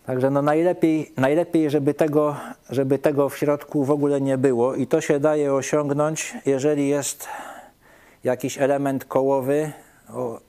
Także 0.05 0.29
no 0.29 0.41
najlepiej, 0.41 1.13
najlepiej 1.17 1.69
żeby, 1.69 1.93
tego, 1.93 2.35
żeby 2.69 2.99
tego 2.99 3.29
w 3.29 3.37
środku 3.37 3.85
w 3.85 3.91
ogóle 3.91 4.21
nie 4.21 4.37
było 4.37 4.75
i 4.75 4.87
to 4.87 5.01
się 5.01 5.19
daje 5.19 5.53
osiągnąć, 5.53 6.33
jeżeli 6.45 6.89
jest 6.89 7.27
jakiś 8.23 8.57
element 8.57 9.05
kołowy 9.05 9.71
o, 10.13 10.39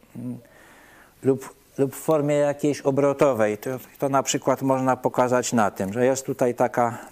lub, 1.23 1.55
lub 1.79 1.95
w 1.95 1.99
formie 1.99 2.35
jakiejś 2.35 2.81
obrotowej. 2.81 3.59
To, 3.59 3.71
to 3.99 4.09
na 4.09 4.23
przykład 4.23 4.63
można 4.63 4.97
pokazać 4.97 5.53
na 5.53 5.71
tym, 5.71 5.93
że 5.93 6.07
jest 6.07 6.27
tutaj 6.27 6.55
taka 6.55 7.12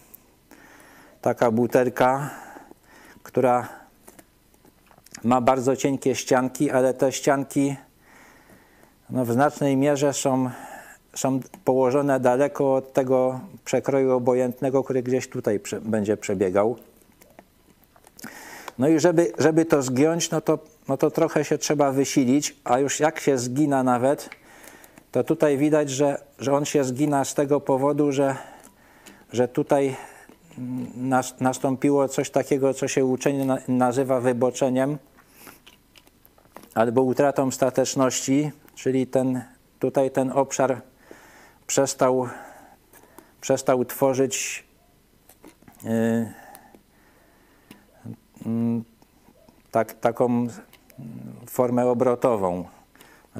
taka 1.20 1.50
butelka, 1.50 2.30
która 3.22 3.68
ma 5.24 5.40
bardzo 5.40 5.76
cienkie 5.76 6.14
ścianki, 6.14 6.70
ale 6.70 6.94
te 6.94 7.12
ścianki 7.12 7.76
no, 9.10 9.24
w 9.24 9.32
znacznej 9.32 9.76
mierze 9.76 10.12
są, 10.12 10.50
są 11.14 11.40
położone 11.64 12.20
daleko 12.20 12.74
od 12.74 12.92
tego 12.92 13.40
przekroju 13.64 14.12
obojętnego, 14.12 14.84
który 14.84 15.02
gdzieś 15.02 15.28
tutaj 15.28 15.60
prze, 15.60 15.80
będzie 15.80 16.16
przebiegał. 16.16 16.76
No 18.78 18.88
i 18.88 19.00
żeby, 19.00 19.32
żeby 19.38 19.64
to 19.64 19.82
zgiąć, 19.82 20.30
no 20.30 20.40
to, 20.40 20.58
no 20.88 20.96
to 20.96 21.10
trochę 21.10 21.44
się 21.44 21.58
trzeba 21.58 21.92
wysilić, 21.92 22.56
a 22.64 22.78
już 22.78 23.00
jak 23.00 23.20
się 23.20 23.38
zgina 23.38 23.82
nawet, 23.82 24.30
to 25.12 25.24
tutaj 25.24 25.58
widać, 25.58 25.90
że, 25.90 26.20
że 26.38 26.52
on 26.52 26.64
się 26.64 26.84
zgina 26.84 27.24
z 27.24 27.34
tego 27.34 27.60
powodu, 27.60 28.12
że, 28.12 28.36
że 29.32 29.48
tutaj 29.48 29.96
nastąpiło 31.40 32.08
coś 32.08 32.30
takiego, 32.30 32.74
co 32.74 32.88
się 32.88 33.04
uczenie 33.04 33.58
nazywa 33.68 34.20
wyboczeniem 34.20 34.98
albo 36.74 37.02
utratą 37.02 37.50
stateczności, 37.50 38.50
czyli 38.74 39.06
ten, 39.06 39.42
tutaj 39.78 40.10
ten 40.10 40.30
obszar 40.32 40.82
przestał, 41.66 42.28
przestał 43.40 43.84
tworzyć 43.84 44.64
yy, 45.84 46.26
tak, 49.70 49.94
taką 49.94 50.46
formę 51.46 51.86
obrotową. 51.86 52.64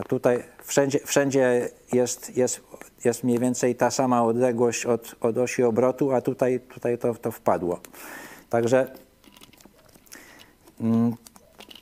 Tutaj 0.08 0.44
wszędzie, 0.64 0.98
wszędzie 1.04 1.70
jest, 1.92 2.36
jest 2.36 2.60
jest 3.04 3.24
mniej 3.24 3.38
więcej 3.38 3.74
ta 3.74 3.90
sama 3.90 4.24
odległość 4.24 4.86
od, 4.86 5.14
od 5.20 5.38
osi 5.38 5.62
obrotu, 5.62 6.12
a 6.12 6.20
tutaj, 6.20 6.60
tutaj 6.60 6.98
to, 6.98 7.14
to 7.14 7.32
wpadło. 7.32 7.80
Także 8.50 8.92
mm, 10.80 11.14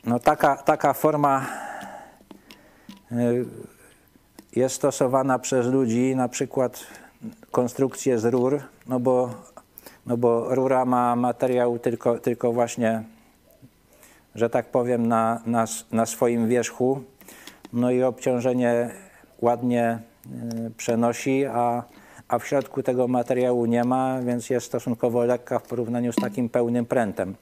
no 0.05 0.19
taka, 0.19 0.55
taka 0.55 0.93
forma 0.93 1.45
y, 3.11 3.45
jest 4.55 4.75
stosowana 4.75 5.39
przez 5.39 5.67
ludzi, 5.67 6.15
na 6.15 6.29
przykład 6.29 6.83
konstrukcje 7.51 8.19
z 8.19 8.25
rur, 8.25 8.61
no 8.87 8.99
bo, 8.99 9.33
no 10.05 10.17
bo 10.17 10.55
rura 10.55 10.85
ma 10.85 11.15
materiał 11.15 11.79
tylko, 11.79 12.19
tylko 12.19 12.53
właśnie, 12.53 13.03
że 14.35 14.49
tak 14.49 14.65
powiem, 14.71 15.07
na, 15.07 15.41
na, 15.45 15.65
na 15.91 16.05
swoim 16.05 16.47
wierzchu, 16.47 17.03
no 17.73 17.91
i 17.91 18.03
obciążenie 18.03 18.89
ładnie 19.41 19.99
Y, 20.65 20.71
przenosi, 20.77 21.45
a, 21.45 21.83
a 22.27 22.39
w 22.39 22.47
środku 22.47 22.83
tego 22.83 23.07
materiału 23.07 23.65
nie 23.65 23.83
ma, 23.83 24.21
więc 24.21 24.49
jest 24.49 24.65
stosunkowo 24.65 25.25
lekka 25.25 25.59
w 25.59 25.63
porównaniu 25.63 26.13
z 26.13 26.15
takim 26.15 26.49
pełnym 26.49 26.85
prętem. 26.85 27.35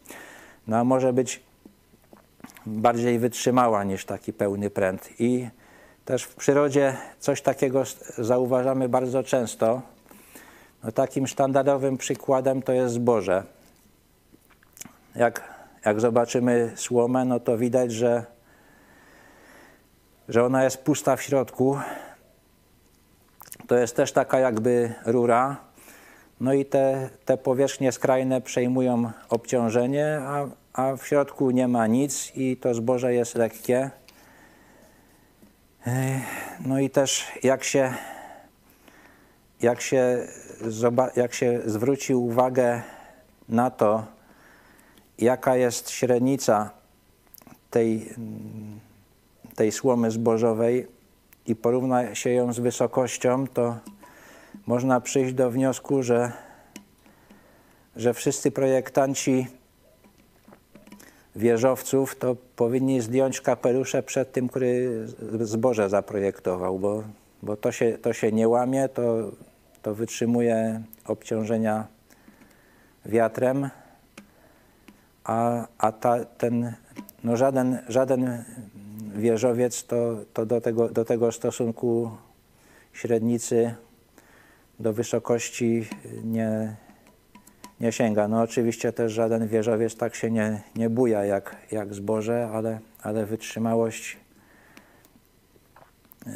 No 0.68 0.78
a 0.78 0.84
może 0.84 1.14
być 1.14 1.44
bardziej 2.66 3.20
wytrzymała 3.20 3.84
niż 3.84 4.06
taki 4.06 4.34
pełny 4.34 4.70
pręt. 4.70 5.10
I 5.20 5.48
też 6.06 6.24
w 6.24 6.36
przyrodzie 6.36 6.98
coś 7.20 7.42
takiego 7.42 7.84
zauważamy 8.18 8.90
bardzo 8.90 9.24
często. 9.24 9.82
No 10.84 10.92
takim 10.92 11.28
standardowym 11.28 11.98
przykładem 11.98 12.62
to 12.62 12.74
jest 12.74 12.94
zboże. 12.94 13.44
Jak, 15.16 15.54
jak 15.86 16.02
zobaczymy 16.02 16.72
słomę, 16.76 17.26
no 17.26 17.40
to 17.40 17.58
widać, 17.58 17.92
że, 17.92 18.26
że 20.30 20.46
ona 20.46 20.64
jest 20.64 20.78
pusta 20.78 21.16
w 21.16 21.22
środku, 21.22 21.78
to 23.68 23.78
jest 23.78 23.96
też 23.96 24.12
taka 24.12 24.40
jakby 24.40 24.94
rura. 25.06 25.58
No 26.42 26.54
i 26.54 26.66
te, 26.66 27.10
te 27.26 27.38
powierzchnie 27.38 27.92
skrajne 27.92 28.42
przejmują 28.42 29.12
obciążenie, 29.30 30.20
a, 30.22 30.46
a 30.74 30.96
w 30.96 31.08
środku 31.08 31.52
nie 31.52 31.68
ma 31.68 31.88
nic 31.88 32.32
i 32.36 32.58
to 32.58 32.74
zboże 32.74 33.14
jest 33.14 33.36
lekkie. 33.36 33.90
No 36.66 36.80
i 36.80 36.90
też 36.90 37.26
jak 37.44 37.64
się, 37.64 37.94
jak 39.62 39.82
się, 39.82 40.28
jak 41.16 41.34
się 41.34 41.62
zwróci 41.66 42.16
uwagę 42.16 42.82
na 43.50 43.72
to, 43.72 44.06
jaka 45.18 45.56
jest 45.56 45.90
średnica 45.90 46.70
tej, 47.70 48.14
tej 49.58 49.72
słomy 49.72 50.12
zbożowej, 50.12 50.88
i 51.48 51.56
porówna 51.56 52.16
się 52.16 52.30
ją 52.30 52.54
z 52.54 52.60
wysokością, 52.60 53.48
to 53.48 53.78
można 54.68 55.02
przyjść 55.02 55.34
do 55.34 55.52
wniosku, 55.52 56.04
że, 56.04 56.32
że 57.96 58.14
wszyscy 58.14 58.52
projektanci 58.52 59.48
wieżowców 61.36 62.16
to 62.16 62.36
powinni 62.56 63.02
zdjąć 63.02 63.42
kapelusze 63.42 64.04
przed 64.04 64.32
tym, 64.32 64.48
który 64.48 65.06
zboże 65.42 65.90
zaprojektował, 65.90 66.80
bo, 66.80 67.04
bo 67.44 67.58
to, 67.58 67.72
się, 67.72 67.98
to 67.98 68.14
się 68.14 68.32
nie 68.32 68.48
łamie, 68.48 68.90
to, 68.90 69.32
to 69.82 69.96
wytrzymuje 69.96 70.82
obciążenia 71.06 71.88
wiatrem, 73.06 73.70
a, 75.24 75.68
a 75.78 75.92
ta, 75.92 76.26
ten, 76.26 76.74
no 77.24 77.38
żaden, 77.38 77.80
żaden 77.88 78.44
wieżowiec 79.18 79.86
to, 79.86 80.18
to 80.34 80.46
do, 80.46 80.62
tego, 80.62 80.90
do 80.90 81.06
tego 81.06 81.32
stosunku 81.32 82.12
średnicy 82.94 83.76
do 84.80 84.94
wysokości 84.94 85.88
nie, 86.24 86.76
nie 87.80 87.92
sięga. 87.92 88.28
No 88.28 88.42
oczywiście 88.42 88.94
też 88.94 89.12
żaden 89.12 89.48
wieżowiec 89.48 89.96
tak 89.96 90.16
się 90.16 90.32
nie, 90.32 90.62
nie 90.76 90.90
buja 90.90 91.26
jak, 91.26 91.56
jak 91.72 91.94
zboże, 91.94 92.50
ale, 92.54 92.80
ale 93.04 93.26
wytrzymałość 93.26 94.18
yy, 96.26 96.32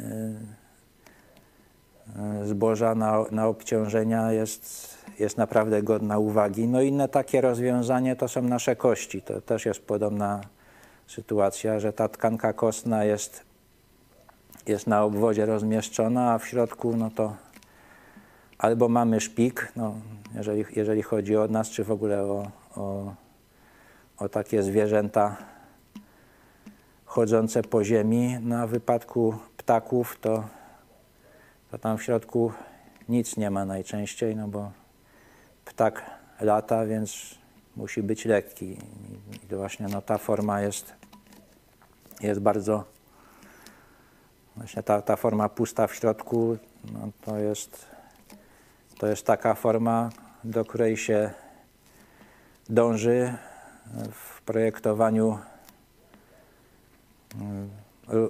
zboża 2.44 2.94
na, 2.94 3.24
na 3.30 3.46
obciążenia 3.46 4.32
jest, 4.32 4.94
jest 5.18 5.38
naprawdę 5.38 5.82
godna 5.82 6.18
uwagi. 6.18 6.68
No 6.68 6.82
inne 6.82 7.08
takie 7.08 7.40
rozwiązanie 7.40 8.16
to 8.16 8.28
są 8.28 8.42
nasze 8.42 8.76
kości. 8.76 9.22
To 9.22 9.40
też 9.40 9.66
jest 9.66 9.80
podobna 9.80 10.40
sytuacja, 11.14 11.80
że 11.80 11.92
ta 11.92 12.08
tkanka 12.08 12.52
kostna 12.52 13.04
jest, 13.04 13.44
jest 14.66 14.86
na 14.86 15.02
obwodzie 15.02 15.46
rozmieszczona, 15.46 16.32
a 16.32 16.38
w 16.38 16.46
środku 16.46 16.96
no 16.96 17.10
to 17.10 17.36
albo 18.58 18.88
mamy 18.88 19.20
szpik, 19.20 19.72
no, 19.76 19.94
jeżeli, 20.34 20.64
jeżeli 20.76 21.02
chodzi 21.02 21.36
o 21.36 21.48
nas, 21.48 21.70
czy 21.70 21.84
w 21.84 21.90
ogóle 21.90 22.22
o, 22.22 22.50
o, 22.76 23.14
o 24.18 24.28
takie 24.28 24.62
zwierzęta 24.62 25.36
chodzące 27.04 27.62
po 27.62 27.84
ziemi. 27.84 28.38
Na 28.40 28.66
wypadku 28.66 29.38
ptaków 29.56 30.18
to, 30.20 30.44
to 31.70 31.78
tam 31.78 31.98
w 31.98 32.02
środku 32.02 32.52
nic 33.08 33.36
nie 33.36 33.50
ma 33.50 33.64
najczęściej, 33.64 34.36
no 34.36 34.48
bo 34.48 34.72
ptak 35.64 36.10
lata, 36.40 36.86
więc 36.86 37.41
musi 37.76 38.02
być 38.02 38.24
lekki. 38.24 38.76
I 39.32 39.46
to 39.48 39.56
właśnie 39.56 39.86
no, 39.88 40.02
ta 40.02 40.18
forma 40.18 40.60
jest, 40.60 40.94
jest 42.20 42.40
bardzo, 42.40 42.84
właśnie 44.56 44.82
ta, 44.82 45.02
ta 45.02 45.16
forma 45.16 45.48
pusta 45.48 45.86
w 45.86 45.94
środku, 45.94 46.56
no, 46.92 47.08
to, 47.24 47.38
jest, 47.38 47.86
to 48.98 49.06
jest 49.06 49.26
taka 49.26 49.54
forma, 49.54 50.10
do 50.44 50.64
której 50.64 50.96
się 50.96 51.30
dąży 52.68 53.34
w 54.12 54.42
projektowaniu 54.42 55.38
mm, 57.34 57.70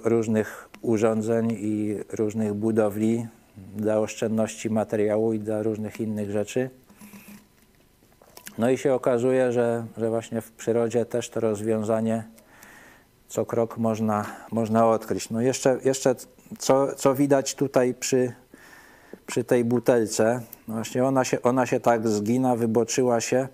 różnych 0.03 0.69
urządzeń 0.81 1.51
i 1.51 1.97
różnych 2.09 2.53
budowli 2.53 3.27
dla 3.75 3.99
oszczędności 3.99 4.69
materiału 4.69 5.33
i 5.33 5.39
dla 5.39 5.63
różnych 5.63 5.99
innych 5.99 6.31
rzeczy. 6.31 6.69
No 8.57 8.69
i 8.69 8.77
się 8.77 8.93
okazuje, 8.93 9.51
że, 9.51 9.85
że 9.97 10.09
właśnie 10.09 10.41
w 10.41 10.51
przyrodzie 10.51 11.05
też 11.05 11.29
to 11.29 11.39
rozwiązanie 11.39 12.23
co 13.33 13.45
krok 13.45 13.77
można, 13.77 14.25
można 14.51 14.87
odkryć. 14.87 15.29
No 15.29 15.41
jeszcze, 15.41 15.77
jeszcze 15.85 16.15
co, 16.59 16.95
co 16.95 17.15
widać 17.15 17.55
tutaj 17.55 17.93
przy, 17.93 18.33
przy 19.25 19.43
tej 19.43 19.65
butelce, 19.65 20.41
no 20.67 20.73
właśnie 20.73 21.05
ona 21.05 21.23
się, 21.23 21.41
ona 21.41 21.65
się 21.65 21.79
tak 21.79 22.07
zgina, 22.07 22.55
wyboczyła 22.55 23.21
się, 23.21 23.47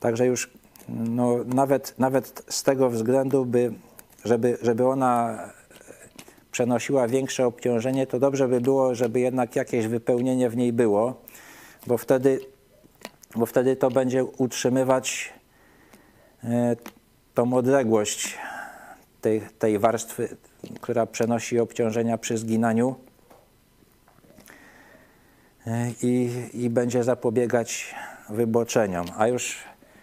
także 0.00 0.26
już 0.26 0.50
no, 0.88 1.36
nawet, 1.46 1.94
nawet 1.98 2.42
z 2.48 2.62
tego 2.62 2.90
względu, 2.90 3.44
by, 3.44 3.72
żeby, 4.24 4.58
żeby 4.62 4.86
ona 4.86 5.38
przenosiła 6.52 7.08
większe 7.08 7.46
obciążenie, 7.46 8.06
to 8.06 8.18
dobrze 8.18 8.48
by 8.48 8.60
było, 8.60 8.94
żeby 8.94 9.20
jednak 9.20 9.56
jakieś 9.56 9.86
wypełnienie 9.86 10.50
w 10.50 10.56
niej 10.56 10.72
było, 10.72 11.22
bo 11.86 11.98
wtedy, 11.98 12.40
bo 13.36 13.46
wtedy 13.46 13.76
to 13.76 13.90
będzie 13.90 14.24
utrzymywać 14.24 15.32
e, 16.44 16.76
tą 17.34 17.54
odległość 17.54 18.38
tej, 19.20 19.40
tej 19.58 19.78
warstwy, 19.78 20.36
która 20.80 21.06
przenosi 21.06 21.60
obciążenia 21.60 22.18
przy 22.18 22.38
zginaniu 22.38 22.94
e, 25.66 25.90
i, 26.02 26.30
i 26.54 26.70
będzie 26.70 27.04
zapobiegać 27.04 27.94
wyboczeniom. 28.28 29.06
A 29.16 29.28
już 29.28 29.56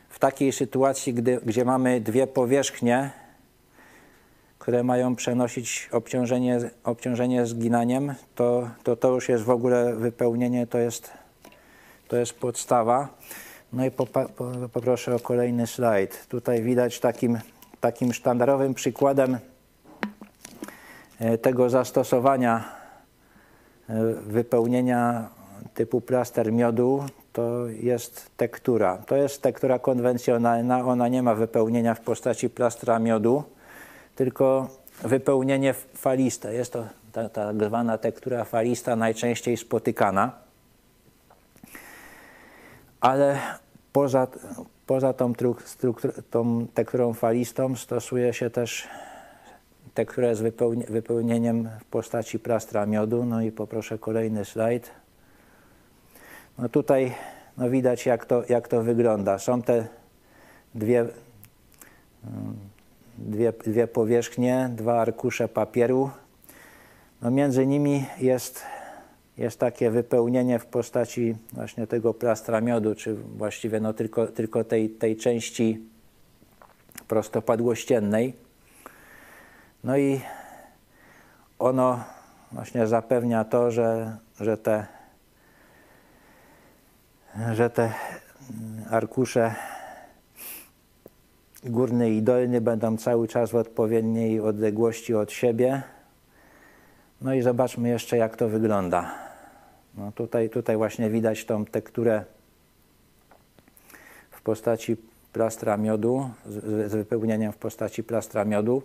w 0.09 0.19
takiej 0.19 0.51
sytuacji, 0.51 1.13
gdy, 1.13 1.39
gdzie 1.45 1.65
mamy 1.65 2.01
dwie 2.01 2.27
powierzchnie, 2.27 3.11
które 4.59 4.83
mają 4.83 5.15
przenosić 5.15 5.89
obciążenie, 5.91 6.59
obciążenie 6.83 7.45
zginaniem, 7.45 8.13
to, 8.35 8.69
to 8.83 8.95
to 8.95 9.09
już 9.09 9.29
jest 9.29 9.43
w 9.43 9.49
ogóle 9.49 9.95
wypełnienie, 9.95 10.67
to 10.67 10.77
jest, 10.77 11.13
to 12.11 12.17
jest 12.17 12.33
podstawa. 12.33 13.07
No 13.73 13.85
i 13.85 13.91
poproszę 14.73 15.15
o 15.15 15.19
kolejny 15.19 15.67
slajd. 15.67 16.27
Tutaj 16.27 16.61
widać 16.61 16.99
takim, 16.99 17.39
takim 17.81 18.13
sztandarowym 18.13 18.73
przykładem 18.73 19.37
e, 21.19 21.37
tego 21.37 21.69
zastosowania 21.69 22.63
e, 23.89 24.03
wypełnienia 24.13 25.29
typu 25.73 26.01
plaster 26.01 26.53
miodu 26.53 27.03
to 27.33 27.67
jest 27.67 28.31
tektura. 28.37 28.97
To 28.97 29.15
jest 29.15 29.41
tektura 29.41 29.79
konwencjonalna, 29.79 30.85
ona 30.85 31.07
nie 31.07 31.23
ma 31.23 31.35
wypełnienia 31.35 31.95
w 31.95 32.01
postaci 32.01 32.49
plastra 32.49 32.99
miodu 32.99 33.43
tylko 34.15 34.67
wypełnienie 35.03 35.73
faliste. 35.93 36.53
Jest 36.53 36.73
to 36.73 36.85
ta, 37.11 37.29
tak 37.29 37.63
zwana 37.63 37.97
tektura 37.97 38.43
falista 38.43 38.95
najczęściej 38.95 39.57
spotykana. 39.57 40.50
Ale 43.01 43.39
poza, 43.93 44.27
poza 44.85 45.13
tą, 45.13 45.33
tą 46.29 46.67
tekturą 46.73 47.13
falistą 47.13 47.75
stosuje 47.75 48.33
się 48.33 48.49
też 48.49 48.87
tekturę 49.93 50.35
z 50.35 50.41
wypełni 50.41 50.83
wypełnieniem 50.83 51.69
w 51.79 51.85
postaci 51.85 52.39
plastra 52.39 52.85
miodu. 52.85 53.25
No 53.25 53.41
i 53.41 53.51
poproszę 53.51 53.97
kolejny 53.97 54.45
slajd. 54.45 54.91
No 56.57 56.69
tutaj 56.69 57.15
no 57.57 57.69
widać 57.69 58.05
jak 58.05 58.25
to, 58.25 58.43
jak 58.49 58.67
to 58.67 58.83
wygląda. 58.83 59.39
Są 59.39 59.61
te 59.61 59.87
dwie 60.75 61.05
dwie, 63.17 63.53
dwie 63.53 63.87
powierzchnie, 63.87 64.69
dwa 64.75 65.01
arkusze 65.01 65.47
papieru. 65.47 66.09
No 67.21 67.31
między 67.31 67.67
nimi 67.67 68.05
jest, 68.19 68.63
jest 69.37 69.59
takie 69.59 69.91
wypełnienie 69.91 70.59
w 70.59 70.65
postaci 70.65 71.35
właśnie 71.53 71.87
tego 71.87 72.13
plastra 72.13 72.61
miodu, 72.61 72.95
czy 72.95 73.15
właściwie 73.15 73.79
no 73.79 73.93
tylko, 73.93 74.27
tylko 74.27 74.63
tej, 74.63 74.89
tej 74.89 75.17
części 75.17 75.79
prostopadłościennej. 77.07 78.33
No 79.83 79.97
i 79.97 80.21
ono 81.59 82.03
właśnie 82.51 82.87
zapewnia 82.87 83.43
to, 83.43 83.71
że, 83.71 84.17
że 84.39 84.57
te 84.57 84.87
że 87.53 87.69
te 87.69 87.93
arkusze 88.89 89.55
górny 91.63 92.09
i 92.09 92.21
dolny 92.21 92.61
będą 92.61 92.97
cały 92.97 93.27
czas 93.27 93.51
w 93.51 93.55
odpowiedniej 93.55 94.39
odległości 94.39 95.15
od 95.15 95.31
siebie. 95.31 95.83
No 97.21 97.33
i 97.33 97.41
zobaczmy 97.41 97.89
jeszcze, 97.89 98.17
jak 98.17 98.37
to 98.37 98.49
wygląda. 98.49 99.11
No 99.97 100.11
tutaj, 100.11 100.49
tutaj 100.49 100.77
właśnie 100.77 101.09
widać 101.09 101.45
tą 101.45 101.65
tekturę 101.65 102.23
w 104.31 104.41
postaci 104.41 104.97
plastra 105.33 105.77
miodu, 105.77 106.29
z, 106.45 106.91
z 106.91 106.93
wypełnieniem 106.93 107.51
w 107.51 107.57
postaci 107.57 108.03
plastra 108.03 108.45
miodu. 108.45 108.83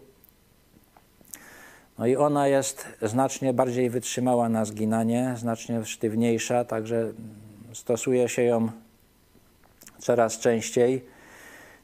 No 1.98 2.06
i 2.06 2.16
ona 2.16 2.48
jest 2.48 2.86
znacznie 3.02 3.52
bardziej 3.52 3.90
wytrzymała 3.90 4.48
na 4.48 4.64
zginanie, 4.64 5.34
znacznie 5.36 5.84
sztywniejsza, 5.84 6.64
także 6.64 7.12
stosuje 7.72 8.28
się 8.28 8.42
ją 8.42 8.68
coraz 9.98 10.38
częściej. 10.38 11.04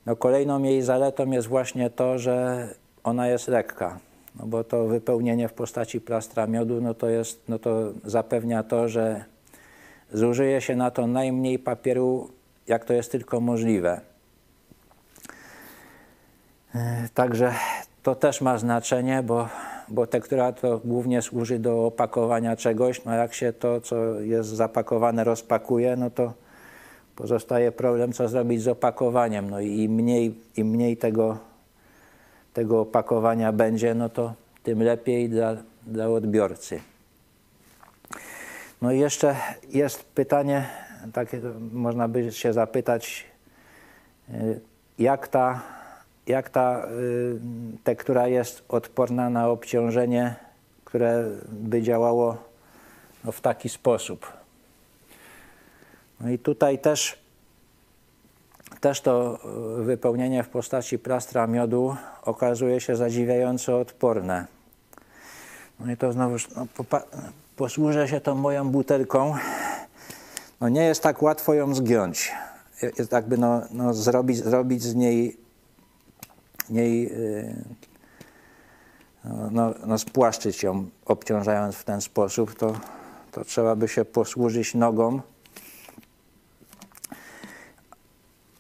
No 0.07 0.17
kolejną 0.17 0.63
jej 0.63 0.83
zaletą 0.83 1.31
jest 1.31 1.49
właśnie 1.49 1.91
to, 1.91 2.19
że 2.19 2.69
ona 3.05 3.29
jest 3.29 3.49
lekka, 3.49 3.99
no 4.37 4.47
bo 4.47 4.65
to 4.65 4.87
wypełnienie 4.87 5.49
w 5.49 5.53
postaci 5.53 6.01
plastra 6.01 6.47
miodu, 6.47 6.81
no 6.81 6.95
to, 6.95 7.09
jest, 7.09 7.43
no 7.49 7.59
to 7.59 7.93
zapewnia 8.05 8.63
to, 8.63 8.89
że 8.89 9.25
zużyje 10.13 10.61
się 10.61 10.77
na 10.77 10.91
to 10.91 11.07
najmniej 11.07 11.59
papieru, 11.59 12.31
jak 12.67 12.85
to 12.85 12.93
jest 12.93 13.13
tylko 13.13 13.41
możliwe. 13.41 14.01
E, 16.75 17.09
także 17.15 17.53
to 18.03 18.15
też 18.15 18.41
ma 18.41 18.59
znaczenie, 18.59 19.23
bo, 19.23 19.49
bo 19.89 20.07
tektura 20.07 20.53
to 20.53 20.81
głównie 20.85 21.23
służy 21.23 21.59
do 21.59 21.87
opakowania 21.87 22.57
czegoś. 22.57 23.05
No 23.05 23.15
jak 23.15 23.35
się 23.35 23.53
to, 23.53 23.81
co 23.81 24.21
jest 24.21 24.49
zapakowane, 24.49 25.25
rozpakuje, 25.25 25.97
no 25.97 26.11
to 26.11 26.33
pozostaje 27.17 27.73
problem, 27.73 28.13
co 28.13 28.29
zrobić 28.29 28.63
z 28.63 28.69
opakowaniem. 28.69 29.51
No 29.51 29.61
i 29.61 29.89
mniej, 29.89 30.35
im 30.57 30.67
mniej 30.67 30.97
tego, 30.97 31.39
tego 32.55 32.81
opakowania 32.81 33.53
będzie, 33.53 33.95
no 33.95 34.09
to 34.09 34.35
tym 34.63 34.83
lepiej 34.83 35.29
dla, 35.29 35.57
dla 35.87 36.09
odbiorcy. 36.09 36.81
No 38.83 38.93
i 38.93 38.99
jeszcze 38.99 39.37
jest 39.69 40.05
pytanie, 40.05 40.67
takie 41.13 41.41
można 41.73 42.09
by 42.09 42.33
się 42.33 42.53
zapytać, 42.53 43.25
y, 44.31 44.61
jak 44.99 45.29
ta, 45.29 45.63
jak 46.27 46.51
ta 46.51 46.87
y, 46.87 47.41
tektura 47.85 48.29
jest 48.29 48.65
odporna 48.69 49.31
na 49.31 49.49
obciążenie, 49.49 50.35
które 50.85 51.25
by 51.49 51.83
działało 51.83 52.37
no, 53.25 53.33
w 53.33 53.41
taki 53.41 53.69
sposób. 53.69 54.33
No 56.21 56.31
i 56.31 56.39
tutaj 56.39 56.79
też, 56.79 57.22
też 58.83 59.01
to 59.01 59.39
e, 59.79 59.83
wypełnienie 59.83 60.43
w 60.43 60.49
postaci 60.49 60.99
plastra 60.99 61.47
miodu 61.47 61.97
okazuje 62.23 62.81
się 62.81 62.97
zadziwiająco 62.97 63.81
odporne. 63.81 64.47
No 65.81 65.93
i 65.93 65.97
to 65.97 66.13
znowu 66.13 66.37
no, 66.57 66.67
posłużę 67.57 68.09
się 68.09 68.21
tą 68.21 68.35
moją 68.35 68.71
butelką. 68.71 69.35
No 70.61 70.69
nie 70.69 70.85
jest 70.85 71.03
tak 71.03 71.23
łatwo 71.23 71.55
ją 71.55 71.75
zgiąć. 71.75 72.33
Jest 72.99 73.13
jakby 73.13 73.39
no, 73.39 73.63
no 73.71 73.95
zrobić, 73.95 74.37
zrobić 74.37 74.83
z 74.83 74.95
niej, 74.95 75.37
niej 76.71 77.03
yy, 77.03 77.55
no, 79.51 79.75
no, 79.87 79.99
spłaszczyć 79.99 80.63
ją, 80.63 80.87
obciążając 81.05 81.77
w 81.77 81.85
ten 81.85 82.01
sposób, 82.01 82.55
to, 82.55 82.73
to 83.33 83.45
trzeba 83.45 83.77
by 83.77 83.89
się 83.89 84.05
posłużyć 84.05 84.75
nogą 84.75 85.21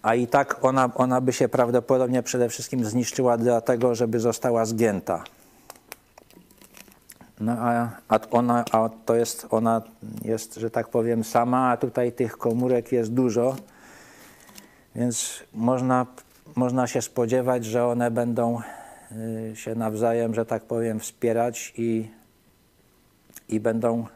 a 0.03 0.15
i 0.15 0.27
tak 0.27 0.65
ona, 0.65 0.91
ona 0.95 1.21
by 1.21 1.33
się 1.33 1.49
prawdopodobnie 1.49 2.23
przede 2.23 2.49
wszystkim 2.49 2.85
zniszczyła 2.85 3.37
dlatego, 3.39 3.95
żeby 3.95 4.21
została 4.21 4.65
zgięta. 4.65 5.25
No 7.41 7.53
a, 7.53 7.91
a 8.09 8.19
ona, 8.31 8.65
a 8.73 8.91
to 9.05 9.15
jest, 9.15 9.47
ona 9.51 9.83
jest, 10.25 10.55
że 10.55 10.71
tak 10.71 10.89
powiem, 10.89 11.25
sama, 11.25 11.71
a 11.71 11.77
tutaj 11.77 12.13
tych 12.13 12.39
komórek 12.39 12.93
jest 12.93 13.13
dużo, 13.13 13.57
więc 14.95 15.43
można, 15.55 16.07
można 16.57 16.87
się 16.87 17.03
spodziewać, 17.03 17.65
że 17.65 17.87
one 17.87 18.11
będą 18.11 18.61
y, 19.53 19.57
się 19.57 19.75
nawzajem, 19.75 20.35
że 20.35 20.47
tak 20.47 20.63
powiem, 20.63 21.01
wspierać 21.01 21.73
i, 21.77 22.09
i 23.49 23.61
będą 23.61 24.07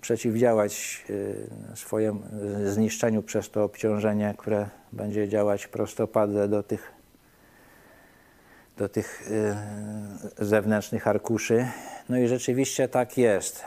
przeciwdziałać 0.00 1.04
y, 1.10 1.48
swojemu 1.74 2.20
zniszczeniu 2.64 3.22
przez 3.22 3.50
to 3.50 3.64
obciążenie, 3.64 4.34
które 4.38 4.68
będzie 4.92 5.28
działać 5.28 5.66
prostopadle 5.66 6.48
do 6.48 6.62
tych 6.62 6.92
do 8.76 8.88
tych 8.88 9.30
y, 9.30 10.44
zewnętrznych 10.44 11.08
arkuszy. 11.08 11.66
No 12.08 12.18
i 12.18 12.28
rzeczywiście 12.28 12.88
tak 12.88 13.18
jest. 13.18 13.64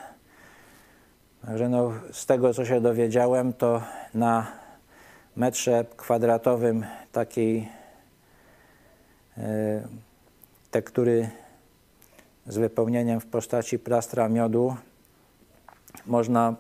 Także 1.46 1.70
no, 1.70 1.94
z 2.12 2.26
tego, 2.26 2.54
co 2.54 2.66
się 2.66 2.82
dowiedziałem, 2.82 3.54
to 3.54 3.84
na 4.14 4.48
metrze 5.36 5.86
kwadratowym 5.98 6.86
takiej 7.12 7.70
y, 9.38 9.42
tektury 10.72 11.30
z 12.48 12.58
wypełnieniem 12.58 13.20
w 13.20 13.26
postaci 13.26 13.80
plastra 13.80 14.30
miodu 14.30 14.76
można 16.06 16.56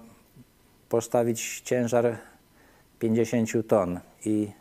postawić 0.89 1.61
ciężar 1.61 2.17
50 2.99 3.49
ton 3.67 3.99
i 4.25 4.51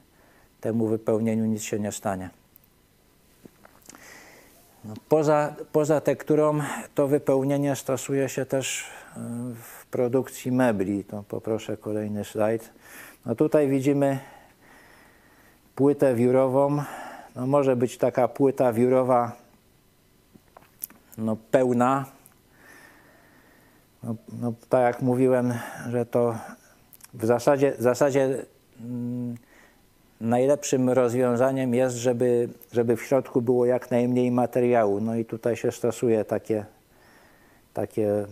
temu 0.61 0.87
wypełnieniu 0.87 1.45
nic 1.45 1.62
się 1.62 1.79
nie 1.79 1.93
stanie. 1.93 2.31
No, 4.85 4.95
poza, 5.09 5.55
poza 5.72 6.01
tekturą 6.01 6.59
to 6.95 7.09
wypełnienie 7.09 7.77
stosuje 7.77 8.29
się 8.29 8.47
też 8.47 8.85
e, 8.85 9.20
w 9.62 9.87
produkcji 9.87 10.53
mebli. 10.53 11.05
To 11.05 11.22
poproszę 11.22 11.77
kolejny 11.77 12.24
slajd. 12.24 12.72
No 13.27 13.35
tutaj 13.35 13.68
widzimy 13.68 14.18
płytę 15.74 16.14
wiórową. 16.14 16.83
No 17.37 17.47
może 17.47 17.77
być 17.77 17.99
taka 17.99 18.29
płyta 18.29 18.72
wiórowa 18.72 19.33
no 21.18 21.37
pełna. 21.51 22.15
No, 24.07 24.16
no, 24.40 24.52
tak 24.68 24.82
jak 24.82 25.02
mówiłem, 25.02 25.54
że 25.90 26.07
to 26.07 26.34
w 27.14 27.26
zasadzie, 27.26 27.72
w 27.72 27.82
zasadzie 27.82 28.44
mm, 28.80 29.34
najlepszym 30.20 30.90
rozwiązaniem 30.90 31.74
jest, 31.74 31.96
żeby, 31.96 32.48
żeby 32.72 32.96
w 32.96 33.02
środku 33.02 33.42
było 33.42 33.66
jak 33.66 33.90
najmniej 33.90 34.30
materiału. 34.30 35.00
No 35.00 35.14
i 35.14 35.24
tutaj 35.24 35.57
się 35.57 35.72
stosuje 35.72 36.24
takie, 36.24 36.64
takie 37.74 38.24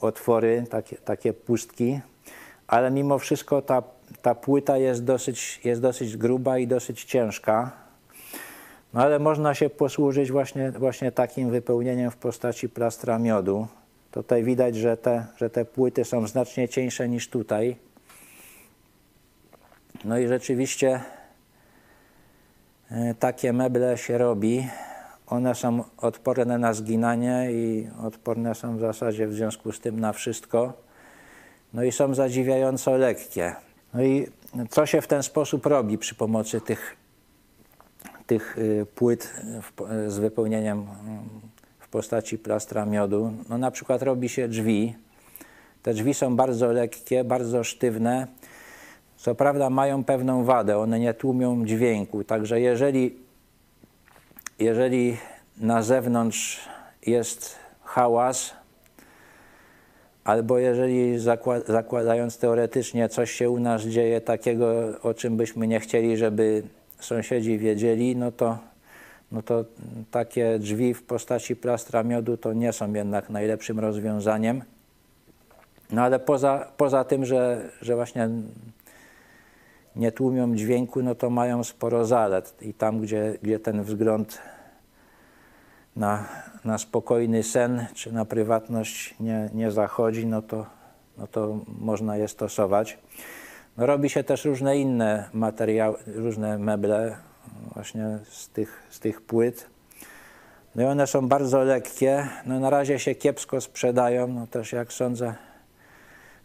otwory, 0.00 0.64
takie, 0.70 0.96
takie 0.96 1.32
pustki, 1.32 2.00
ale 2.66 2.90
mimo 2.90 3.18
wszystko 3.18 3.62
ta, 3.62 3.82
ta 4.22 4.34
płyta 4.34 4.76
jest 4.76 5.04
dosyć, 5.04 5.60
jest 5.64 5.80
dosyć 5.80 6.16
gruba 6.16 6.58
i 6.58 6.66
dosyć 6.66 7.04
ciężka. 7.04 7.70
No 8.94 9.02
ale 9.02 9.18
można 9.18 9.54
się 9.54 9.70
posłużyć 9.70 10.32
właśnie, 10.32 10.70
właśnie 10.70 11.12
takim 11.12 11.50
wypełnieniem 11.50 12.10
w 12.10 12.16
postaci 12.16 12.68
plastra 12.68 13.18
miodu. 13.18 13.66
Tutaj 14.10 14.44
widać, 14.44 14.76
że 14.76 14.96
te, 14.96 15.26
że 15.36 15.50
te 15.50 15.64
płyty 15.64 16.04
są 16.04 16.26
znacznie 16.26 16.68
cieńsze 16.68 17.08
niż 17.08 17.28
tutaj. 17.28 17.76
No 20.04 20.18
i 20.18 20.28
rzeczywiście 20.28 21.00
e, 22.90 23.14
takie 23.14 23.52
meble 23.52 23.98
się 23.98 24.18
robi. 24.18 24.68
One 25.26 25.54
są 25.54 25.84
odporne 25.96 26.58
na 26.58 26.74
zginanie 26.74 27.48
i 27.52 27.88
odporne 28.02 28.54
są 28.54 28.76
w 28.76 28.80
zasadzie 28.80 29.26
w 29.26 29.34
związku 29.34 29.72
z 29.72 29.80
tym 29.80 30.00
na 30.00 30.12
wszystko. 30.12 30.72
No 31.72 31.82
i 31.82 31.92
są 31.92 32.14
zadziwiająco 32.14 32.96
lekkie. 32.96 33.54
No 33.94 34.02
i 34.02 34.26
co 34.70 34.86
się 34.86 35.00
w 35.00 35.06
ten 35.06 35.22
sposób 35.22 35.66
robi 35.66 35.98
przy 35.98 36.14
pomocy 36.14 36.60
tych, 36.60 36.96
tych 38.26 38.58
y, 38.58 38.86
płyt 38.94 39.34
z 40.06 40.18
wypełnieniem 40.18 40.78
mm, 40.78 41.49
postaci 41.90 42.38
plastra 42.38 42.86
miodu? 42.86 43.32
No 43.48 43.58
na 43.58 43.70
przykład 43.70 44.02
robi 44.02 44.28
się 44.28 44.48
drzwi. 44.48 44.94
Te 45.82 45.94
drzwi 45.94 46.14
są 46.14 46.36
bardzo 46.36 46.72
lekkie, 46.72 47.24
bardzo 47.24 47.64
sztywne 47.64 48.26
co 49.20 49.34
prawda 49.34 49.70
mają 49.70 50.04
pewną 50.04 50.44
wadę, 50.44 50.78
one 50.78 50.98
nie 50.98 51.14
tłumią 51.14 51.66
dźwięku, 51.66 52.24
także 52.24 52.60
jeżeli, 52.60 53.14
jeżeli 54.58 55.16
na 55.58 55.82
zewnątrz 55.82 56.68
jest 57.06 57.56
hałas, 57.84 58.52
albo 60.24 60.58
jeżeli 60.58 61.18
zakładając 61.66 62.38
teoretycznie 62.38 63.08
coś 63.08 63.30
się 63.30 63.50
u 63.50 63.60
nas 63.60 63.82
dzieje 63.82 64.20
takiego, 64.20 64.72
o 65.02 65.14
czym 65.14 65.36
byśmy 65.36 65.66
nie 65.66 65.80
chcieli, 65.80 66.16
żeby 66.16 66.62
sąsiedzi 67.00 67.58
wiedzieli, 67.58 68.16
no 68.16 68.32
to, 68.32 68.58
no 69.32 69.42
to 69.42 69.64
takie 70.10 70.58
drzwi 70.58 70.94
w 70.94 71.02
postaci 71.02 71.56
plastra 71.56 72.02
miodu 72.02 72.36
to 72.36 72.52
nie 72.52 72.72
są 72.72 72.92
jednak 72.92 73.30
najlepszym 73.30 73.80
rozwiązaniem. 73.80 74.62
No 75.92 76.02
ale 76.02 76.18
poza, 76.18 76.72
poza 76.76 77.04
tym, 77.04 77.24
że, 77.24 77.70
że 77.82 77.94
właśnie 77.96 78.28
nie 79.96 80.12
tłumią 80.12 80.54
dźwięku, 80.54 81.02
no 81.02 81.14
to 81.14 81.30
mają 81.30 81.64
sporo 81.64 82.04
zalet. 82.04 82.62
I 82.62 82.74
tam, 82.74 83.00
gdzie, 83.00 83.38
gdzie 83.42 83.58
ten 83.58 83.82
wzgląd 83.82 84.38
na, 85.96 86.24
na 86.64 86.78
spokojny 86.78 87.42
sen 87.42 87.86
czy 87.94 88.12
na 88.12 88.24
prywatność 88.24 89.14
nie, 89.20 89.50
nie 89.54 89.70
zachodzi, 89.70 90.26
no 90.26 90.42
to, 90.42 90.66
no 91.18 91.26
to 91.26 91.58
można 91.80 92.16
je 92.16 92.28
stosować. 92.28 92.98
No 93.76 93.86
robi 93.86 94.10
się 94.10 94.24
też 94.24 94.44
różne 94.44 94.78
inne 94.78 95.28
materiały, 95.32 95.96
różne 96.06 96.58
meble 96.58 97.16
właśnie 97.74 98.18
z 98.30 98.48
tych, 98.48 98.82
z 98.90 99.00
tych 99.00 99.20
płyt. 99.20 99.66
No 100.74 100.82
i 100.82 100.86
one 100.86 101.06
są 101.06 101.28
bardzo 101.28 101.64
lekkie. 101.64 102.28
No 102.46 102.60
na 102.60 102.70
razie 102.70 102.98
się 102.98 103.14
kiepsko 103.14 103.60
sprzedają. 103.60 104.28
No 104.28 104.46
też 104.46 104.72
jak 104.72 104.92
sądzę, 104.92 105.34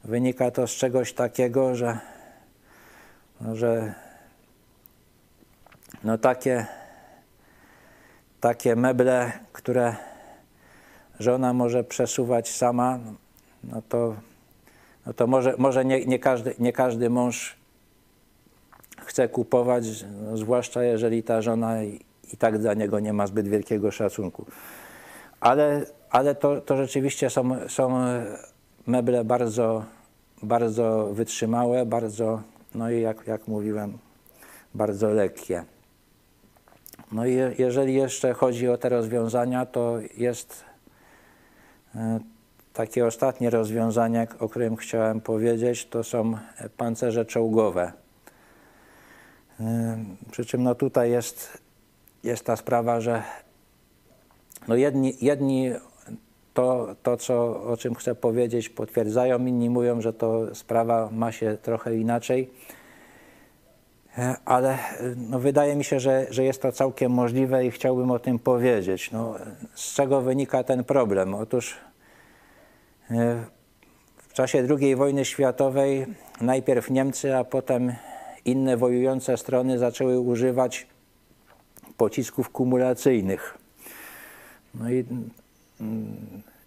wynika 0.04 0.52
to 0.52 0.68
z 0.68 0.72
czegoś 0.72 1.14
takiego, 1.14 1.76
że 1.76 2.00
no, 3.42 3.56
że 3.56 3.94
no 6.04 6.18
takie, 6.18 6.66
takie 8.42 8.76
meble, 8.76 9.32
które 9.54 9.96
żona 11.20 11.54
może 11.54 11.84
przesuwać 11.84 12.50
sama, 12.50 13.00
no 13.64 13.82
to, 13.90 14.16
no 15.06 15.14
to 15.14 15.28
może, 15.28 15.56
może 15.58 15.86
nie, 15.86 16.06
nie, 16.06 16.20
każdy, 16.20 16.56
nie 16.60 16.74
każdy 16.74 17.10
mąż 17.10 17.56
chce 19.06 19.30
kupować, 19.30 20.06
no 20.26 20.38
zwłaszcza 20.38 20.84
jeżeli 20.84 21.24
ta 21.24 21.42
żona 21.42 21.84
i, 21.84 22.00
tak 22.40 22.58
dla 22.58 22.74
niego 22.74 23.00
nie 23.00 23.14
ma 23.14 23.28
zbyt 23.28 23.48
wielkiego 23.48 23.92
szacunku. 23.92 24.46
Ale, 25.40 25.86
ale 26.10 26.36
to, 26.36 26.62
to 26.62 26.78
rzeczywiście 26.78 27.30
są, 27.30 27.70
są 27.70 28.00
meble 28.88 29.24
bardzo, 29.24 29.86
bardzo 30.44 31.10
wytrzymałe, 31.14 31.86
bardzo 31.86 32.42
no 32.76 32.92
i 32.92 33.02
jak, 33.02 33.28
jak 33.28 33.48
mówiłem, 33.48 33.98
bardzo 34.74 35.10
lekkie. 35.10 35.64
No 37.12 37.26
i 37.26 37.38
jeżeli 37.58 37.94
jeszcze 37.94 38.34
chodzi 38.34 38.70
o 38.70 38.78
te 38.78 38.90
rozwiązania, 38.90 39.66
to 39.66 39.98
jest 40.18 40.64
e, 41.96 42.20
takie 42.74 43.06
ostatnie 43.06 43.50
rozwiązanie, 43.50 44.28
o 44.40 44.50
którym 44.50 44.76
chciałem 44.76 45.22
powiedzieć, 45.22 45.86
to 45.86 46.04
są 46.04 46.38
pancerze 46.78 47.26
czołgowe. 47.26 48.05
Przy 50.32 50.46
czym 50.46 50.64
no 50.64 50.76
tutaj 50.76 51.12
jest, 51.12 51.58
jest 52.24 52.46
ta 52.46 52.56
sprawa, 52.56 53.02
że 53.02 53.24
no 54.68 54.76
jedni, 54.76 55.14
jedni 55.22 55.72
to, 56.54 56.96
to 57.04 57.18
co, 57.18 57.64
o 57.64 57.78
czym 57.78 57.96
chcę 57.96 58.16
powiedzieć, 58.16 58.70
potwierdzają, 58.70 59.46
inni 59.46 59.70
mówią, 59.70 60.02
że 60.02 60.14
to 60.14 60.56
sprawa 60.56 61.10
ma 61.12 61.32
się 61.32 61.58
trochę 61.62 61.96
inaczej. 61.96 62.50
E, 64.18 64.36
ale 64.46 64.74
e, 64.74 64.78
no, 65.18 65.40
wydaje 65.40 65.76
mi 65.76 65.84
się, 65.84 66.00
że, 66.00 66.28
że 66.30 66.44
jest 66.44 66.62
to 66.62 66.72
całkiem 66.72 67.12
możliwe 67.12 67.66
i 67.66 67.72
chciałbym 67.72 68.12
o 68.12 68.20
tym 68.20 68.40
powiedzieć. 68.40 69.12
No, 69.12 69.36
z 69.74 69.96
czego 69.96 70.22
wynika 70.22 70.64
ten 70.64 70.84
problem? 70.84 71.36
Otóż 71.36 71.78
e, 73.12 73.44
w 74.18 74.34
czasie 74.34 74.68
II 74.80 74.96
wojny 74.96 75.26
światowej 75.26 76.06
najpierw 76.42 76.90
Niemcy, 76.90 77.36
a 77.36 77.44
potem 77.44 77.94
inne 78.46 78.78
wojujące 78.78 79.38
strony 79.38 79.80
zaczęły 79.80 80.20
używać 80.20 80.88
pocisków 81.98 82.50
kumulacyjnych. 82.50 83.58
No 84.76 84.90
i 84.90 85.06
mm, 85.82 86.16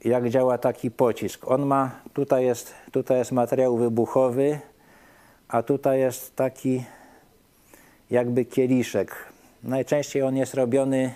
jak 0.05 0.29
działa 0.29 0.59
taki 0.59 0.91
pocisk? 0.91 1.49
On 1.51 1.67
ma, 1.67 2.01
tutaj 2.13 2.45
jest, 2.45 2.75
tutaj 2.93 3.19
jest 3.19 3.33
materiał 3.33 3.77
wybuchowy, 3.77 4.59
a 5.49 5.63
tutaj 5.63 6.01
jest 6.01 6.37
taki 6.37 6.85
jakby 8.11 8.45
kieliszek. 8.45 9.17
Najczęściej 9.63 10.23
on 10.23 10.37
jest 10.37 10.55
robiony 10.55 11.15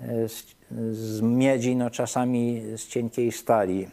z, 0.00 0.44
z 0.92 1.20
miedzi, 1.20 1.76
no 1.76 1.90
czasami 1.90 2.62
z 2.76 2.86
cienkiej 2.86 3.32
stali. 3.32 3.88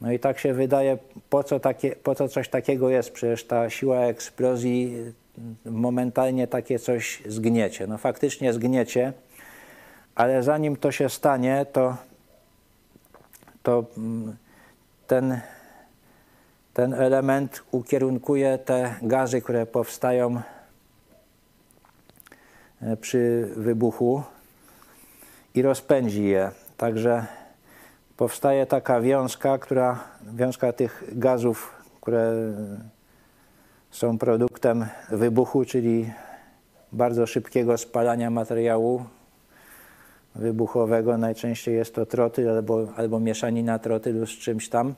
No 0.00 0.12
i 0.12 0.18
tak 0.18 0.38
się 0.38 0.54
wydaje, 0.54 0.98
po 1.30 1.44
co, 1.44 1.60
takie, 1.60 1.96
po 1.96 2.14
co 2.14 2.28
coś 2.28 2.48
takiego 2.48 2.90
jest? 2.90 3.12
Przecież 3.12 3.44
ta 3.44 3.70
siła 3.70 4.00
eksplozji 4.00 4.96
momentalnie 5.64 6.46
takie 6.46 6.78
coś 6.78 7.22
zgniecie. 7.26 7.86
No 7.86 7.98
faktycznie 7.98 8.52
zgniecie, 8.52 9.12
ale 10.14 10.42
zanim 10.42 10.76
to 10.76 10.92
się 10.92 11.08
stanie, 11.08 11.66
to, 11.72 11.96
to 13.62 13.84
mm, 13.96 14.36
ten, 15.06 15.40
ten 16.74 16.94
element 16.94 17.62
ukierunkuje 17.70 18.58
te 18.58 18.94
gazy, 19.02 19.40
które 19.40 19.66
powstają 19.66 20.40
e, 22.82 22.96
przy 22.96 23.48
wybuchu 23.56 24.22
i 25.54 25.62
rozpędzi 25.62 26.24
je. 26.24 26.50
Także 26.76 27.26
powstaje 28.16 28.66
taka 28.66 29.00
wiązka, 29.00 29.58
która, 29.58 30.04
wiązka 30.22 30.72
tych 30.72 31.04
gazów, 31.12 31.72
które 32.00 32.32
są 33.90 34.18
produktem 34.18 34.86
wybuchu, 35.10 35.64
czyli 35.64 36.12
bardzo 36.92 37.26
szybkiego 37.26 37.78
spalania 37.78 38.30
materiału 38.30 39.04
wybuchowego. 40.34 41.18
Najczęściej 41.18 41.74
jest 41.74 41.94
to 41.94 42.06
trotyl 42.06 42.50
albo, 42.50 42.86
albo 42.96 43.20
mieszanina 43.20 43.78
trotylu 43.78 44.26
z 44.26 44.30
czymś 44.30 44.68
tam. 44.68 44.94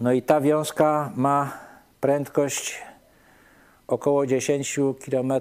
No 0.00 0.12
i 0.12 0.22
ta 0.22 0.40
wiązka 0.40 1.12
ma 1.16 1.52
prędkość 2.00 2.82
około 3.86 4.26
10 4.26 4.80
km 5.04 5.32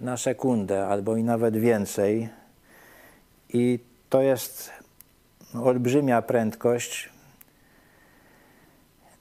na 0.00 0.16
sekundę, 0.16 0.86
albo 0.86 1.16
i 1.16 1.24
nawet 1.24 1.56
więcej. 1.56 2.28
I 3.48 3.78
to 4.10 4.22
jest 4.22 4.79
olbrzymia 5.54 6.22
prędkość. 6.22 7.10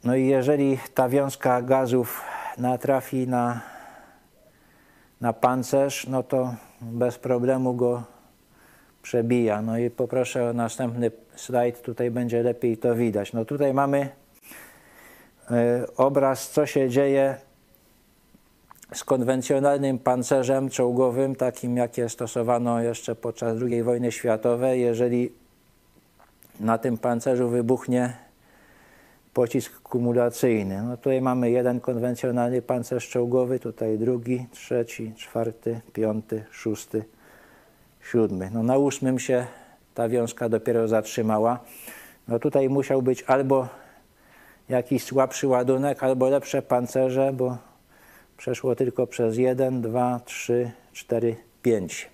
No 0.04 0.16
i 0.16 0.28
jeżeli 0.28 0.78
ta 0.94 1.10
wiązka 1.10 1.62
gazów 1.62 2.22
natrafi 2.58 3.28
na, 3.28 3.62
na 5.22 5.34
pancerz, 5.34 6.08
no 6.08 6.24
to 6.24 6.56
bez 6.82 7.18
problemu 7.18 7.74
go 7.74 8.04
przebija. 9.02 9.62
No 9.62 9.78
i 9.78 9.90
poproszę 9.90 10.50
o 10.50 10.54
następny 10.54 11.12
slajd, 11.36 11.82
tutaj 11.82 12.12
będzie 12.12 12.44
lepiej 12.44 12.78
to 12.78 12.96
widać. 12.96 13.34
No 13.34 13.46
tutaj 13.46 13.74
mamy 13.74 14.10
y, 15.52 15.96
obraz, 15.96 16.50
co 16.50 16.66
się 16.66 16.90
dzieje 16.90 17.36
z 18.94 19.04
konwencjonalnym 19.04 20.00
pancerzem 20.00 20.70
czołgowym, 20.70 21.36
takim 21.36 21.78
jakie 21.78 22.10
stosowano 22.10 22.82
jeszcze 22.82 23.16
podczas 23.16 23.58
II 23.62 23.84
wojny 23.84 24.12
światowej. 24.12 24.82
Jeżeli 24.82 25.32
na 26.60 26.78
tym 26.78 26.98
pancerzu 26.98 27.50
wybuchnie 27.50 28.14
pocisk 29.34 29.82
kumulacyjny. 29.82 30.82
No 30.82 30.98
tutaj 30.98 31.22
mamy 31.22 31.52
jeden 31.52 31.80
konwencjonalny 31.80 32.62
pancerz 32.62 33.10
czołgowy, 33.10 33.60
tutaj 33.60 33.98
drugi, 33.98 34.46
trzeci, 34.52 35.14
czwarty, 35.18 35.82
piąty, 35.94 36.46
szósty, 36.52 37.04
siódmy. 38.12 38.50
No 38.54 38.64
na 38.64 38.78
ósmym 38.78 39.20
się 39.20 39.48
ta 39.94 40.10
wiązka 40.10 40.50
dopiero 40.50 40.88
zatrzymała. 40.88 41.60
No 42.28 42.40
tutaj 42.40 42.70
musiał 42.70 43.02
być 43.02 43.24
albo 43.24 43.68
jakiś 44.70 45.04
słabszy 45.04 45.48
ładunek, 45.48 46.04
albo 46.04 46.30
lepsze 46.30 46.62
pancerze, 46.62 47.34
bo 47.34 47.58
przeszło 48.38 48.76
tylko 48.76 49.08
przez 49.08 49.38
jeden, 49.38 49.82
dwa, 49.82 50.20
trzy, 50.26 50.72
cztery, 50.94 51.36
pięć. 51.62 52.10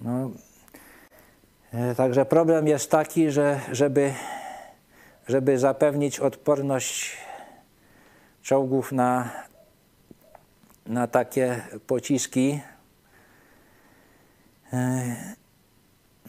No, 0.00 0.30
także 1.96 2.24
problem 2.24 2.68
jest 2.68 2.90
taki, 2.90 3.30
że 3.30 3.60
żeby 3.72 4.12
żeby 5.28 5.58
zapewnić 5.58 6.20
odporność 6.20 7.16
czołgów 8.42 8.92
na, 8.92 9.30
na 10.86 11.06
takie 11.06 11.62
pociski, 11.86 12.60
e, 14.72 15.16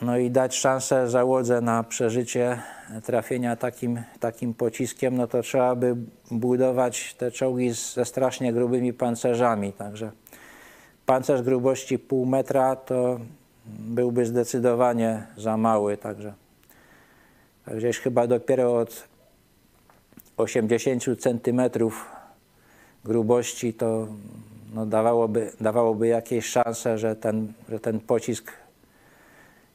no 0.01 0.17
i 0.17 0.31
dać 0.31 0.55
szansę 0.55 1.09
załodze 1.09 1.61
na 1.61 1.83
przeżycie 1.83 2.59
trafienia 3.03 3.55
takim, 3.55 4.03
takim 4.19 4.53
pociskiem, 4.53 5.17
no 5.17 5.27
to 5.27 5.41
trzeba 5.41 5.75
by 5.75 5.95
budować 6.31 7.13
te 7.13 7.31
czołgi 7.31 7.71
ze 7.71 8.05
strasznie 8.05 8.53
grubymi 8.53 8.93
pancerzami. 8.93 9.73
Także 9.73 10.11
pancerz 11.05 11.41
grubości 11.41 11.99
pół 11.99 12.25
metra 12.25 12.75
to 12.75 13.19
byłby 13.65 14.25
zdecydowanie 14.25 15.27
za 15.37 15.57
mały. 15.57 15.97
Także 15.97 16.33
gdzieś 17.67 17.99
chyba 17.99 18.27
dopiero 18.27 18.77
od 18.77 19.07
80 20.37 21.03
centymetrów 21.19 22.05
grubości 23.05 23.73
to 23.73 24.07
no, 24.73 24.85
dawałoby, 24.85 25.51
dawałoby 25.61 26.07
jakieś 26.07 26.45
szanse, 26.45 26.97
że 26.97 27.15
ten, 27.15 27.53
że 27.69 27.79
ten 27.79 27.99
pocisk 27.99 28.51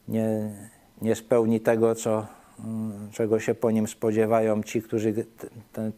nie, 0.09 0.53
nie 1.03 1.15
spełni 1.15 1.61
tego, 1.61 1.95
co, 1.95 2.27
mm, 2.65 3.11
czego 3.13 3.41
się 3.41 3.55
po 3.55 3.71
nim 3.71 3.89
spodziewają 3.89 4.63
ci, 4.63 4.83
którzy 4.83 5.27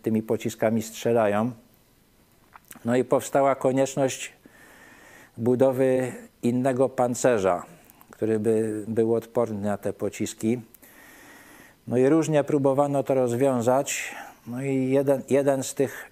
tymi 0.03 0.23
pociskami 0.23 0.83
strzelają. 0.83 1.51
No 2.85 2.97
i 2.97 3.05
powstała 3.05 3.55
konieczność 3.55 4.33
budowy 5.37 6.13
innego 6.43 6.89
pancerza, 6.89 7.63
który 8.21 8.39
by 8.39 8.85
był 8.89 9.15
odporny 9.15 9.61
na 9.61 9.77
te 9.77 9.93
pociski. 9.93 10.61
No 11.87 11.97
i 11.97 12.09
różnie 12.09 12.45
próbowano 12.45 13.03
to 13.03 13.15
rozwiązać. 13.15 14.15
No 14.47 14.63
i 14.63 14.91
jeden, 14.91 15.23
jeden 15.31 15.63
z, 15.63 15.75
tych, 15.75 16.11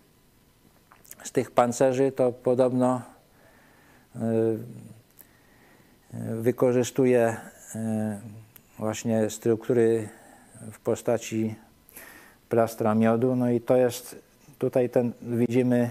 z 1.23 1.33
tych 1.33 1.51
pancerzy 1.51 2.13
to 2.13 2.33
podobno 2.33 3.03
y, 4.17 4.19
y, 4.19 4.59
wykorzystuje 6.43 7.37
y, 7.75 7.79
właśnie 8.79 9.31
struktury 9.31 10.09
w 10.73 10.81
postaci 10.81 11.55
plastra 12.49 12.95
miodu. 12.95 13.37
No 13.37 13.51
i 13.51 13.61
to 13.61 13.77
jest, 13.77 14.17
tutaj 14.59 14.91
ten, 14.91 15.13
widzimy 15.23 15.91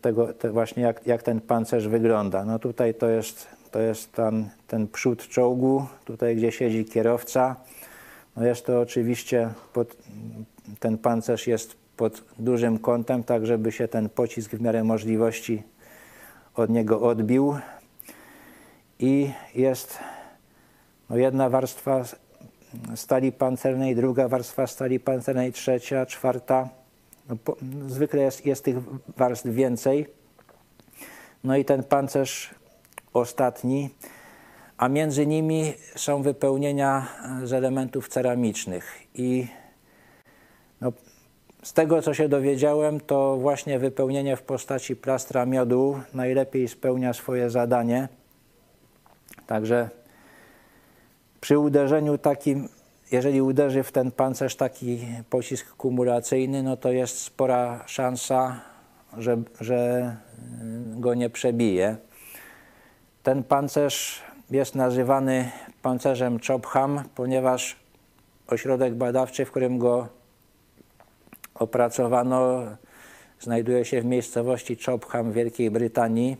tego, 0.00 0.34
te 0.34 0.50
właśnie 0.50 0.82
jak, 0.82 1.06
jak 1.06 1.22
ten 1.22 1.40
pancerz 1.40 1.88
wygląda. 1.88 2.44
No 2.44 2.58
tutaj 2.58 2.94
to 2.94 3.08
jest, 3.08 3.56
to 3.76 3.80
jest 3.80 4.12
ten, 4.12 4.48
ten 4.66 4.88
przód 4.88 5.28
czołgu, 5.28 5.86
tutaj 6.04 6.36
gdzie 6.36 6.52
siedzi 6.52 6.84
kierowca. 6.84 7.56
No 8.36 8.46
jest 8.46 8.66
to 8.66 8.80
oczywiście, 8.80 9.50
pod, 9.72 9.96
ten 10.80 10.98
pancerz 10.98 11.46
jest 11.46 11.76
pod 11.96 12.24
dużym 12.38 12.78
kątem, 12.78 13.24
tak 13.24 13.46
żeby 13.46 13.72
się 13.72 13.88
ten 13.88 14.08
pocisk 14.08 14.50
w 14.50 14.60
miarę 14.60 14.84
możliwości 14.84 15.62
od 16.54 16.70
niego 16.70 17.00
odbił. 17.00 17.56
I 18.98 19.30
jest 19.54 19.98
no 21.10 21.16
jedna 21.16 21.50
warstwa 21.50 22.04
stali 22.94 23.32
pancernej, 23.32 23.96
druga 23.96 24.28
warstwa 24.28 24.66
stali 24.66 25.00
pancernej, 25.00 25.52
trzecia, 25.52 26.06
czwarta. 26.06 26.68
No 27.28 27.36
po, 27.36 27.56
zwykle 27.88 28.22
jest, 28.22 28.46
jest 28.46 28.64
tych 28.64 28.76
warstw 29.16 29.46
więcej. 29.46 30.06
No 31.44 31.56
i 31.56 31.64
ten 31.64 31.84
pancerz 31.84 32.55
ostatni 33.16 33.90
a 34.76 34.88
między 34.88 35.26
nimi 35.26 35.72
są 35.96 36.22
wypełnienia 36.22 37.06
z 37.44 37.52
elementów 37.52 38.08
ceramicznych. 38.08 39.02
I 39.14 39.46
no, 40.80 40.92
z 41.62 41.72
tego, 41.72 42.02
co 42.02 42.14
się 42.14 42.28
dowiedziałem, 42.28 43.00
to 43.00 43.36
właśnie 43.36 43.78
wypełnienie 43.78 44.36
w 44.36 44.42
postaci 44.42 44.96
plastra 44.96 45.46
miodu 45.46 46.00
najlepiej 46.14 46.68
spełnia 46.68 47.12
swoje 47.12 47.50
zadanie. 47.50 48.08
Także 49.46 49.90
przy 51.40 51.58
uderzeniu 51.58 52.18
takim, 52.18 52.68
jeżeli 53.12 53.42
uderzy 53.42 53.82
w 53.82 53.92
ten 53.92 54.10
pancerz 54.10 54.56
taki 54.56 55.06
pocisk 55.30 55.76
kumulacyjny, 55.76 56.62
no 56.62 56.76
to 56.76 56.92
jest 56.92 57.18
spora 57.18 57.84
szansa, 57.86 58.60
że, 59.18 59.42
że 59.60 60.16
go 60.96 61.14
nie 61.14 61.30
przebije. 61.30 61.96
Ten 63.26 63.42
pancerz 63.42 64.22
jest 64.50 64.74
nazywany 64.74 65.50
pancerzem 65.82 66.38
Chopham, 66.48 67.02
ponieważ 67.14 67.76
ośrodek 68.46 68.94
badawczy, 68.94 69.44
w 69.44 69.50
którym 69.50 69.78
go 69.78 70.08
opracowano, 71.54 72.62
znajduje 73.40 73.84
się 73.84 74.00
w 74.00 74.04
miejscowości 74.04 74.76
Chopham 74.86 75.30
w 75.30 75.34
Wielkiej 75.34 75.70
Brytanii. 75.70 76.36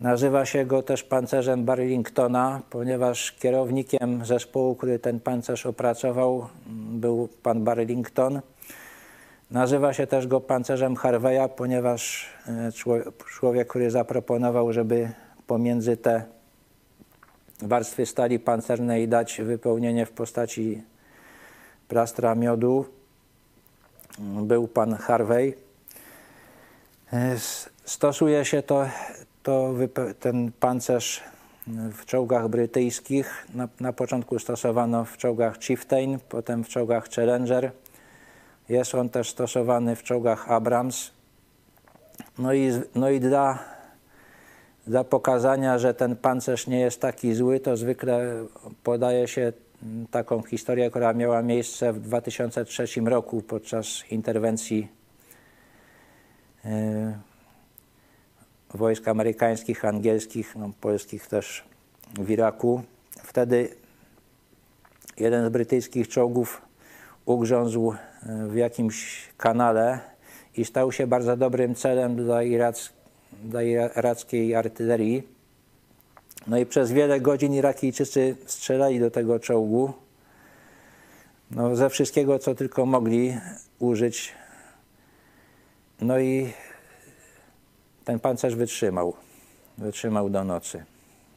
Nazywa 0.00 0.44
się 0.44 0.66
go 0.66 0.82
też 0.82 1.02
pancerzem 1.02 1.64
Barlingtona, 1.64 2.60
ponieważ 2.70 3.32
kierownikiem 3.32 4.24
zespołu, 4.24 4.74
który 4.74 4.98
ten 4.98 5.20
pancerz 5.20 5.66
opracował, 5.66 6.46
był 6.90 7.28
pan 7.42 7.64
Barlington. 7.64 8.40
Nazywa 9.50 9.92
się 9.92 10.06
też 10.06 10.26
go 10.26 10.40
pancerzem 10.40 10.96
Harveya, 10.96 11.48
ponieważ 11.56 12.26
e, 12.48 12.72
człowiek, 13.26 13.68
który 13.68 13.90
zaproponował, 13.90 14.72
żeby 14.72 15.08
pomiędzy 15.48 15.96
te 15.96 16.24
warstwy 17.62 18.06
stali 18.06 18.38
pancernej 18.38 19.08
dać 19.08 19.40
wypełnienie 19.44 20.06
w 20.06 20.10
postaci 20.10 20.82
plastra 21.88 22.34
miodu 22.34 22.84
był 24.42 24.68
pan 24.68 24.94
Harvey. 24.94 25.54
Stosuje 27.84 28.44
się 28.44 28.62
to, 28.62 28.86
to 29.42 29.74
ten 30.20 30.52
pancerz 30.60 31.22
w 31.92 32.04
czołgach 32.04 32.48
brytyjskich. 32.48 33.46
Na, 33.54 33.68
na 33.80 33.92
początku 33.92 34.38
stosowano 34.38 35.04
w 35.04 35.16
czołgach 35.16 35.58
Chieftain, 35.60 36.18
potem 36.28 36.64
w 36.64 36.68
czołgach 36.68 37.08
Challenger. 37.08 37.72
Jest 38.68 38.94
on 38.94 39.08
też 39.08 39.30
stosowany 39.30 39.96
w 39.96 40.02
czołgach 40.02 40.50
Abrams. 40.50 41.10
No 42.38 42.52
i, 42.52 42.70
no 42.94 43.10
i 43.10 43.20
dla, 43.20 43.58
dla 44.88 45.04
pokazania, 45.04 45.78
że 45.78 45.94
ten 45.94 46.16
pancerz 46.16 46.66
nie 46.66 46.80
jest 46.80 47.00
taki 47.00 47.34
zły, 47.34 47.60
to 47.60 47.76
zwykle 47.76 48.44
podaje 48.82 49.28
się 49.28 49.52
taką 50.10 50.42
historię, 50.42 50.90
która 50.90 51.12
miała 51.12 51.42
miejsce 51.42 51.92
w 51.92 52.00
2003 52.00 53.00
roku 53.00 53.42
podczas 53.42 53.86
interwencji 54.10 54.88
e, 56.64 57.18
wojsk 58.74 59.08
amerykańskich, 59.08 59.84
angielskich, 59.84 60.56
no, 60.56 60.70
polskich 60.80 61.26
też 61.26 61.64
w 62.18 62.30
Iraku. 62.30 62.82
Wtedy 63.22 63.68
jeden 65.16 65.46
z 65.46 65.48
brytyjskich 65.48 66.08
czołgów 66.08 66.62
ugrzązł 67.24 67.92
e, 67.92 67.96
w 68.48 68.56
jakimś 68.56 69.28
kanale 69.36 70.00
i 70.56 70.64
stał 70.64 70.92
się 70.92 71.06
bardzo 71.06 71.36
dobrym 71.36 71.74
celem 71.74 72.16
dla, 72.16 72.42
irac, 72.42 72.92
dla 73.32 73.62
irackiej 73.62 74.54
artylerii. 74.54 75.22
No 76.46 76.58
i 76.58 76.66
przez 76.66 76.92
wiele 76.92 77.20
godzin 77.20 77.54
Irakijczycy 77.54 78.36
strzelali 78.46 79.00
do 79.00 79.10
tego 79.10 79.40
czołgu. 79.40 79.92
No, 81.50 81.76
ze 81.76 81.90
wszystkiego, 81.90 82.38
co 82.38 82.54
tylko 82.54 82.86
mogli 82.86 83.38
użyć. 83.78 84.32
No 86.00 86.18
i 86.18 86.52
ten 88.04 88.18
pancerz 88.18 88.54
wytrzymał. 88.54 89.14
Wytrzymał 89.78 90.30
do 90.30 90.44
nocy. 90.44 90.84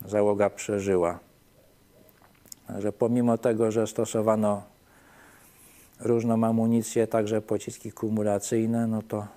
Załoga 0.05 0.49
przeżyła. 0.49 1.19
Że 2.79 2.91
pomimo 2.91 3.37
tego, 3.37 3.71
że 3.71 3.87
stosowano 3.87 4.63
różną 5.99 6.43
amunicję, 6.43 7.07
także 7.07 7.41
pociski 7.41 7.91
kumulacyjne, 7.91 8.87
no 8.87 9.01
to 9.01 9.27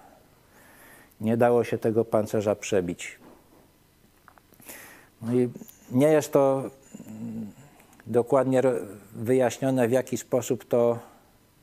nie 1.20 1.36
dało 1.36 1.64
się 1.64 1.78
tego 1.78 2.04
pancerza 2.04 2.54
przebić. 2.54 3.18
No 5.22 5.34
i 5.34 5.48
nie 5.90 6.08
jest 6.08 6.32
to 6.32 6.70
dokładnie 8.06 8.62
wyjaśnione, 9.14 9.88
w 9.88 9.92
jaki 9.92 10.16
sposób 10.16 10.64
to 10.64 10.98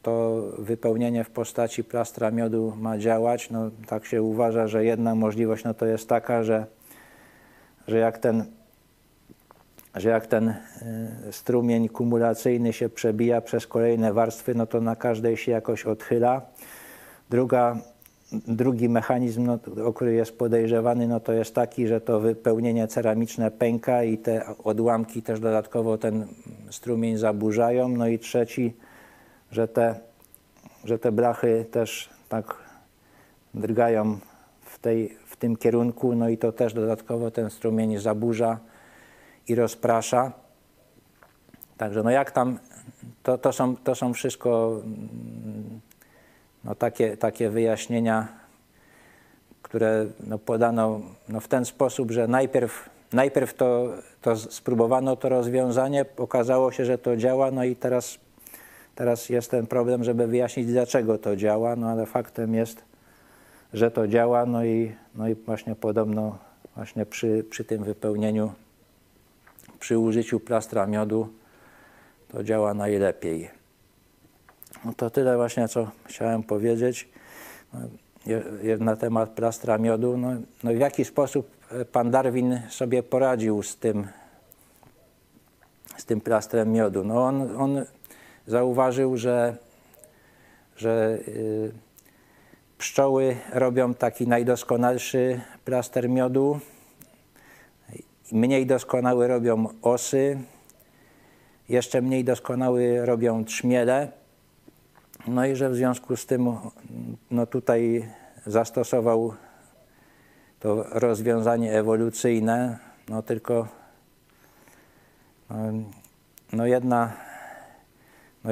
to 0.02 0.44
wypełnienie 0.58 1.24
w 1.24 1.30
postaci 1.30 1.84
plastra 1.84 2.32
miodu 2.32 2.74
ma 2.78 2.98
działać. 2.98 3.50
No, 3.50 3.72
tak 3.88 4.06
się 4.06 4.22
uważa, 4.22 4.68
że 4.68 4.86
jedna 4.86 5.16
możliwość 5.16 5.64
no, 5.64 5.74
to 5.74 5.86
jest 5.86 6.10
taka, 6.10 6.44
że, 6.44 6.66
że 7.88 7.98
jak 7.98 8.18
ten, 8.18 8.46
że 9.96 10.10
jak 10.10 10.28
ten 10.28 10.50
y, 10.50 10.58
strumień 11.32 11.90
kumulacyjny 11.90 12.74
się 12.74 12.90
przebija 12.90 13.42
przez 13.42 13.68
kolejne 13.68 14.14
warstwy, 14.14 14.56
no 14.56 14.68
to 14.68 14.82
na 14.82 14.96
każdej 14.96 15.38
się 15.38 15.52
jakoś 15.52 15.86
odchyla. 15.86 16.42
Druga, 17.30 17.78
drugi 18.32 18.90
mechanizm, 18.90 19.46
no, 19.46 19.60
o 19.86 19.94
który 19.94 20.14
jest 20.14 20.38
podejrzewany, 20.38 21.08
no 21.08 21.20
to 21.20 21.34
jest 21.34 21.56
taki, 21.56 21.88
że 21.88 22.02
to 22.02 22.20
wypełnienie 22.20 22.88
ceramiczne 22.88 23.52
pęka 23.52 24.04
i 24.04 24.18
te 24.18 24.58
odłamki 24.64 25.22
też 25.22 25.40
dodatkowo 25.40 25.98
ten 25.98 26.28
strumień 26.70 27.18
zaburzają. 27.18 27.90
No 27.90 28.08
i 28.08 28.20
trzeci, 28.20 28.74
że 29.52 29.68
te, 29.68 29.96
że 30.84 31.00
te 31.00 31.12
blachy 31.12 31.66
też 31.72 32.10
tak 32.30 32.56
drgają 33.54 34.20
w, 34.62 34.80
tej, 34.80 35.18
w 35.26 35.36
tym 35.36 35.56
kierunku, 35.56 36.16
no 36.16 36.30
i 36.30 36.38
to 36.38 36.52
też 36.52 36.74
dodatkowo 36.74 37.32
ten 37.32 37.50
strumień 37.50 37.98
zaburza 37.98 38.60
i 39.48 39.56
rozprasza. 39.56 40.32
Także 41.78 42.04
no 42.04 42.10
jak 42.10 42.32
tam, 42.32 42.60
to, 43.24 43.38
to, 43.38 43.54
są, 43.54 43.76
to 43.76 43.96
są 43.96 44.14
wszystko 44.14 44.82
mm, 44.84 45.82
no 46.64 46.76
takie, 46.76 47.18
takie 47.18 47.50
wyjaśnienia, 47.50 48.28
które 49.62 50.06
no 50.20 50.38
podano 50.38 51.02
no 51.30 51.40
w 51.40 51.48
ten 51.48 51.66
sposób, 51.66 52.12
że 52.12 52.28
najpierw, 52.28 52.90
najpierw 53.14 53.54
to, 53.54 53.90
to 54.22 54.36
spróbowano 54.36 55.16
to 55.16 55.30
rozwiązanie, 55.30 56.06
okazało 56.18 56.72
się, 56.72 56.86
że 56.86 56.98
to 56.98 57.18
działa, 57.18 57.52
no 57.52 57.64
i 57.64 57.76
teraz 57.76 58.20
Teraz 58.96 59.30
jest 59.30 59.52
ten 59.52 59.68
problem, 59.68 60.04
żeby 60.04 60.28
wyjaśnić, 60.28 60.68
dlaczego 60.68 61.18
to 61.18 61.36
działa, 61.36 61.76
no 61.76 61.90
ale 61.90 62.06
faktem 62.06 62.56
jest, 62.56 62.84
że 63.74 63.92
to 63.92 64.08
działa, 64.08 64.46
no 64.46 64.66
i, 64.66 64.96
no 65.16 65.30
i 65.30 65.36
właśnie 65.36 65.76
podobno 65.76 66.38
właśnie 66.76 67.06
przy, 67.06 67.46
przy 67.50 67.64
tym 67.64 67.84
wypełnieniu, 67.84 68.52
przy 69.80 69.98
użyciu 69.98 70.40
plastra 70.40 70.88
miodu 70.88 71.30
to 72.28 72.44
działa 72.44 72.74
najlepiej. 72.74 73.61
No 74.86 74.94
to 74.94 75.10
tyle 75.10 75.38
właśnie, 75.38 75.68
co 75.68 75.92
chciałem 76.06 76.44
powiedzieć 76.44 77.10
no, 77.74 77.80
na 78.80 78.96
temat 78.96 79.30
plastra 79.30 79.78
miodu. 79.78 80.18
No, 80.18 80.30
no 80.64 80.72
w 80.72 80.78
jaki 80.78 81.06
sposób 81.06 81.52
pan 81.92 82.12
Darwin 82.12 82.62
sobie 82.70 83.04
poradził 83.04 83.64
z 83.64 83.78
tym, 83.78 84.08
z 85.98 86.06
tym 86.06 86.22
plastrem 86.22 86.72
miodu? 86.72 87.04
No 87.04 87.26
on, 87.26 87.56
on 87.58 87.86
zauważył, 88.48 89.18
że, 89.18 89.58
że 90.78 91.18
y, 91.28 91.72
pszczoły 92.78 93.38
robią 93.54 93.94
taki 93.94 94.28
najdoskonalszy 94.28 95.42
plaster 95.66 96.10
miodu, 96.10 96.60
mniej 98.32 98.66
doskonały 98.66 99.28
robią 99.28 99.68
osy, 99.82 100.40
jeszcze 101.70 102.02
mniej 102.02 102.24
doskonały 102.24 103.06
robią 103.06 103.46
trzmiele. 103.46 104.21
No 105.28 105.46
i 105.46 105.56
że 105.56 105.70
w 105.70 105.76
związku 105.76 106.18
z 106.18 106.26
tym 106.26 106.56
no 107.32 107.46
tutaj 107.46 108.10
zastosował 108.46 109.34
to 110.60 110.84
rozwiązanie 110.84 111.74
ewolucyjne, 111.74 112.80
no 113.10 113.22
tylko 113.22 113.68
no, 115.50 115.58
no 116.54 116.66
jedna 116.66 117.14
no 118.44 118.52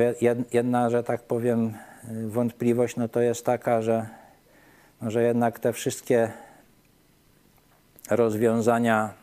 jedna, 0.52 0.90
że 0.90 1.04
tak 1.04 1.22
powiem, 1.22 1.74
wątpliwość 2.28 2.96
no 2.96 3.08
to 3.08 3.22
jest 3.22 3.46
taka, 3.46 3.82
że, 3.82 4.08
no 5.02 5.12
że 5.12 5.24
jednak 5.24 5.60
te 5.60 5.74
wszystkie 5.74 6.32
rozwiązania 8.10 9.14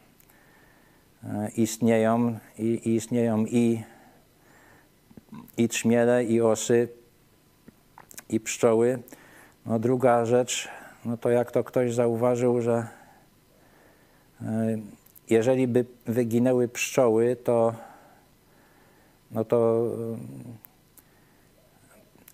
e, 1.24 1.48
istnieją 1.56 2.38
i, 2.58 2.94
istnieją 2.94 3.44
i, 3.44 3.82
i 5.56 5.68
trzmiele, 5.68 6.24
i 6.24 6.40
osy, 6.40 6.88
i 8.28 8.40
pszczoły. 8.40 8.98
No 9.66 9.78
druga 9.78 10.24
rzecz, 10.24 10.68
no 11.04 11.16
to 11.16 11.30
jak 11.30 11.50
to 11.50 11.64
ktoś 11.64 11.94
zauważył, 11.94 12.60
że 12.60 12.86
e, 14.42 14.78
jeżeli 15.30 15.68
by 15.68 15.84
wyginęły 16.06 16.68
pszczoły, 16.68 17.36
to 17.36 17.74
no 19.30 19.44
to 19.44 19.86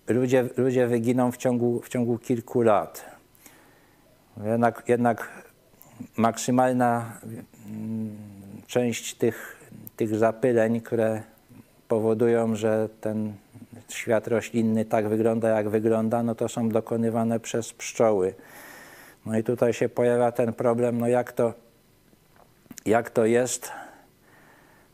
y, 0.09 0.13
ludzie, 0.13 0.49
ludzie 0.57 0.87
wyginą 0.87 1.31
w 1.31 1.37
ciągu, 1.37 1.81
w 1.81 1.89
ciągu 1.89 2.17
kilku 2.17 2.61
lat. 2.61 3.05
Jednak, 4.45 4.83
jednak 4.87 5.43
maksymalna 6.17 7.19
mm, 7.65 8.17
część 8.67 9.15
tych, 9.15 9.59
tych 9.97 10.15
zapyleń, 10.15 10.81
które 10.81 11.23
powodują, 11.87 12.55
że 12.55 12.89
ten 13.01 13.33
świat 13.89 14.27
roślinny 14.27 14.85
tak 14.85 15.07
wygląda, 15.07 15.49
jak 15.49 15.69
wygląda, 15.69 16.23
no 16.23 16.35
to 16.35 16.49
są 16.49 16.69
dokonywane 16.69 17.39
przez 17.39 17.73
pszczoły. 17.73 18.33
No 19.25 19.37
i 19.37 19.43
tutaj 19.43 19.73
się 19.73 19.89
pojawia 19.89 20.31
ten 20.31 20.53
problem, 20.53 20.97
no 20.97 21.07
jak 21.07 21.31
to, 21.31 21.53
jak 22.85 23.09
to 23.09 23.25
jest, 23.25 23.71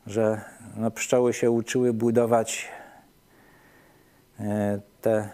że 0.08 0.42
no, 0.78 0.92
pszczoły 0.92 1.34
się 1.34 1.52
uczyły 1.52 1.94
budować 1.94 2.68
e, 4.40 4.80
te, 5.02 5.30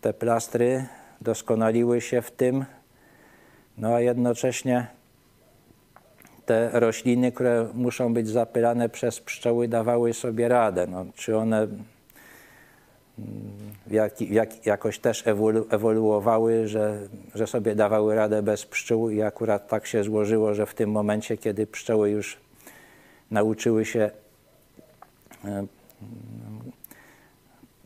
te 0.00 0.12
plastry, 0.12 0.86
doskonaliły 1.20 2.00
się 2.00 2.22
w 2.22 2.30
tym, 2.30 2.64
no 3.78 3.94
a 3.94 4.00
jednocześnie 4.00 4.86
te 6.46 6.70
rośliny, 6.72 7.32
które 7.32 7.68
muszą 7.74 8.14
być 8.14 8.28
zapylane 8.28 8.88
przez 8.88 9.20
pszczoły, 9.20 9.68
dawały 9.68 10.12
sobie 10.12 10.48
radę. 10.48 10.86
No, 10.86 11.06
czy 11.14 11.36
one 11.36 11.66
jak, 13.90 14.20
jak, 14.20 14.66
jakoś 14.66 14.98
też 14.98 15.26
ewolu, 15.26 15.66
ewoluowały, 15.70 16.68
że, 16.68 17.08
że 17.34 17.46
sobie 17.46 17.74
dawały 17.74 18.14
radę 18.14 18.42
bez 18.42 18.66
pszczół 18.66 19.10
i 19.10 19.22
akurat 19.22 19.68
tak 19.68 19.86
się 19.86 20.04
złożyło, 20.04 20.54
że 20.54 20.66
w 20.66 20.74
tym 20.74 20.90
momencie, 20.90 21.36
kiedy 21.36 21.66
pszczoły 21.66 22.10
już 22.10 22.36
nauczyły 23.30 23.84
się 23.84 24.10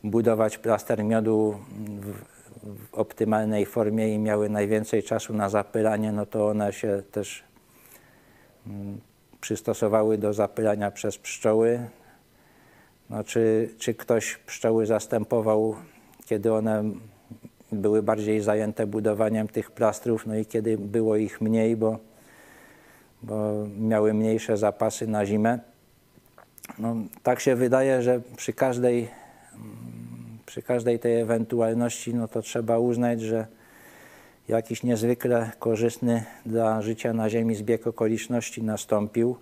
budować 0.03 0.57
plaster 0.57 1.03
miodu 1.03 1.59
w, 1.99 2.13
w 2.63 2.93
optymalnej 2.93 3.65
formie 3.65 4.13
i 4.13 4.19
miały 4.19 4.49
najwięcej 4.49 5.03
czasu 5.03 5.33
na 5.33 5.49
zapylanie, 5.49 6.11
no 6.11 6.25
to 6.25 6.47
one 6.47 6.73
się 6.73 7.03
też 7.11 7.43
mm, 8.67 8.99
przystosowały 9.41 10.17
do 10.17 10.33
zapylania 10.33 10.91
przez 10.91 11.17
pszczoły. 11.17 11.79
No, 13.09 13.23
czy, 13.23 13.69
czy 13.77 13.93
ktoś 13.93 14.35
pszczoły 14.35 14.85
zastępował, 14.85 15.75
kiedy 16.25 16.53
one 16.53 16.83
były 17.71 18.03
bardziej 18.03 18.41
zajęte 18.41 18.87
budowaniem 18.87 19.47
tych 19.47 19.71
plastrów, 19.71 20.25
no 20.25 20.35
i 20.35 20.45
kiedy 20.45 20.77
było 20.77 21.15
ich 21.15 21.41
mniej, 21.41 21.75
bo, 21.75 21.99
bo 23.23 23.53
miały 23.79 24.13
mniejsze 24.13 24.57
zapasy 24.57 25.07
na 25.07 25.25
zimę. 25.25 25.59
No, 26.79 26.95
tak 27.23 27.39
się 27.39 27.55
wydaje, 27.55 28.01
że 28.01 28.21
przy 28.37 28.53
każdej, 28.53 29.07
przy 30.45 30.61
każdej 30.61 30.99
tej 30.99 31.21
ewentualności, 31.21 32.13
no 32.15 32.27
to 32.27 32.41
trzeba 32.41 32.79
uznać, 32.79 33.21
że 33.21 33.47
jakiś 34.47 34.83
niezwykle 34.83 35.51
korzystny 35.59 36.23
dla 36.45 36.81
życia 36.81 37.13
na 37.13 37.29
Ziemi 37.29 37.55
zbieg 37.55 37.87
okoliczności 37.87 38.63
nastąpił. 38.63 39.35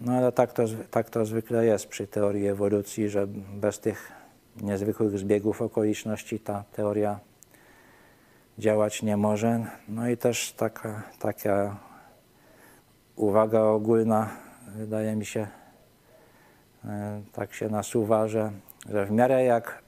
No 0.00 0.12
ale 0.12 0.32
tak 0.32 0.52
to, 0.52 0.62
tak 0.90 1.10
to 1.10 1.24
zwykle 1.24 1.66
jest 1.66 1.86
przy 1.86 2.06
teorii 2.06 2.46
ewolucji, 2.48 3.08
że 3.08 3.26
bez 3.54 3.80
tych 3.80 4.12
niezwykłych 4.60 5.18
zbiegów 5.18 5.62
okoliczności 5.62 6.40
ta 6.40 6.64
teoria 6.72 7.20
działać 8.58 9.02
nie 9.02 9.16
może. 9.16 9.66
No 9.88 10.08
i 10.08 10.16
też 10.16 10.52
taka, 10.52 11.02
taka 11.18 11.76
uwaga 13.16 13.60
ogólna, 13.60 14.30
wydaje 14.76 15.16
mi 15.16 15.26
się, 15.26 15.46
e, 16.84 17.22
tak 17.32 17.54
się 17.54 17.68
nasuwa, 17.68 18.28
że, 18.28 18.52
że 18.88 19.06
w 19.06 19.10
miarę 19.10 19.44
jak 19.44 19.82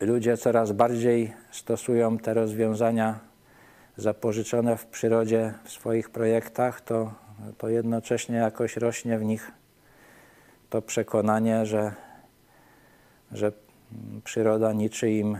ludzie 0.00 0.36
coraz 0.36 0.72
bardziej 0.72 1.32
stosują 1.50 2.18
te 2.18 2.34
rozwiązania 2.34 3.18
zapożyczone 3.96 4.76
w 4.76 4.86
przyrodzie 4.86 5.54
w 5.64 5.70
swoich 5.70 6.10
projektach, 6.10 6.80
to, 6.80 7.12
to 7.58 7.68
jednocześnie 7.68 8.36
jakoś 8.36 8.76
rośnie 8.76 9.18
w 9.18 9.24
nich 9.24 9.52
to 10.70 10.82
przekonanie, 10.82 11.66
że 11.66 11.92
że 13.32 13.52
przyroda 14.24 14.72
niczyim 14.72 15.38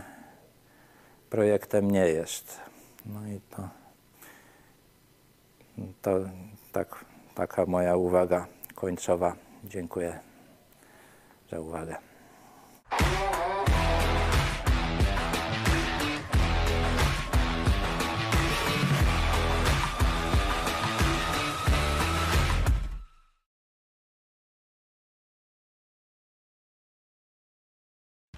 projektem 1.29 1.91
nie 1.91 2.07
jest. 2.07 2.59
No 3.05 3.27
i 3.27 3.39
to, 3.49 3.69
to 6.01 6.19
tak, 6.71 7.05
taka 7.35 7.65
moja 7.65 7.95
uwaga 7.95 8.47
końcowa. 8.75 9.35
Dziękuję 9.63 10.19
za 11.51 11.59
uwagę. 11.59 11.95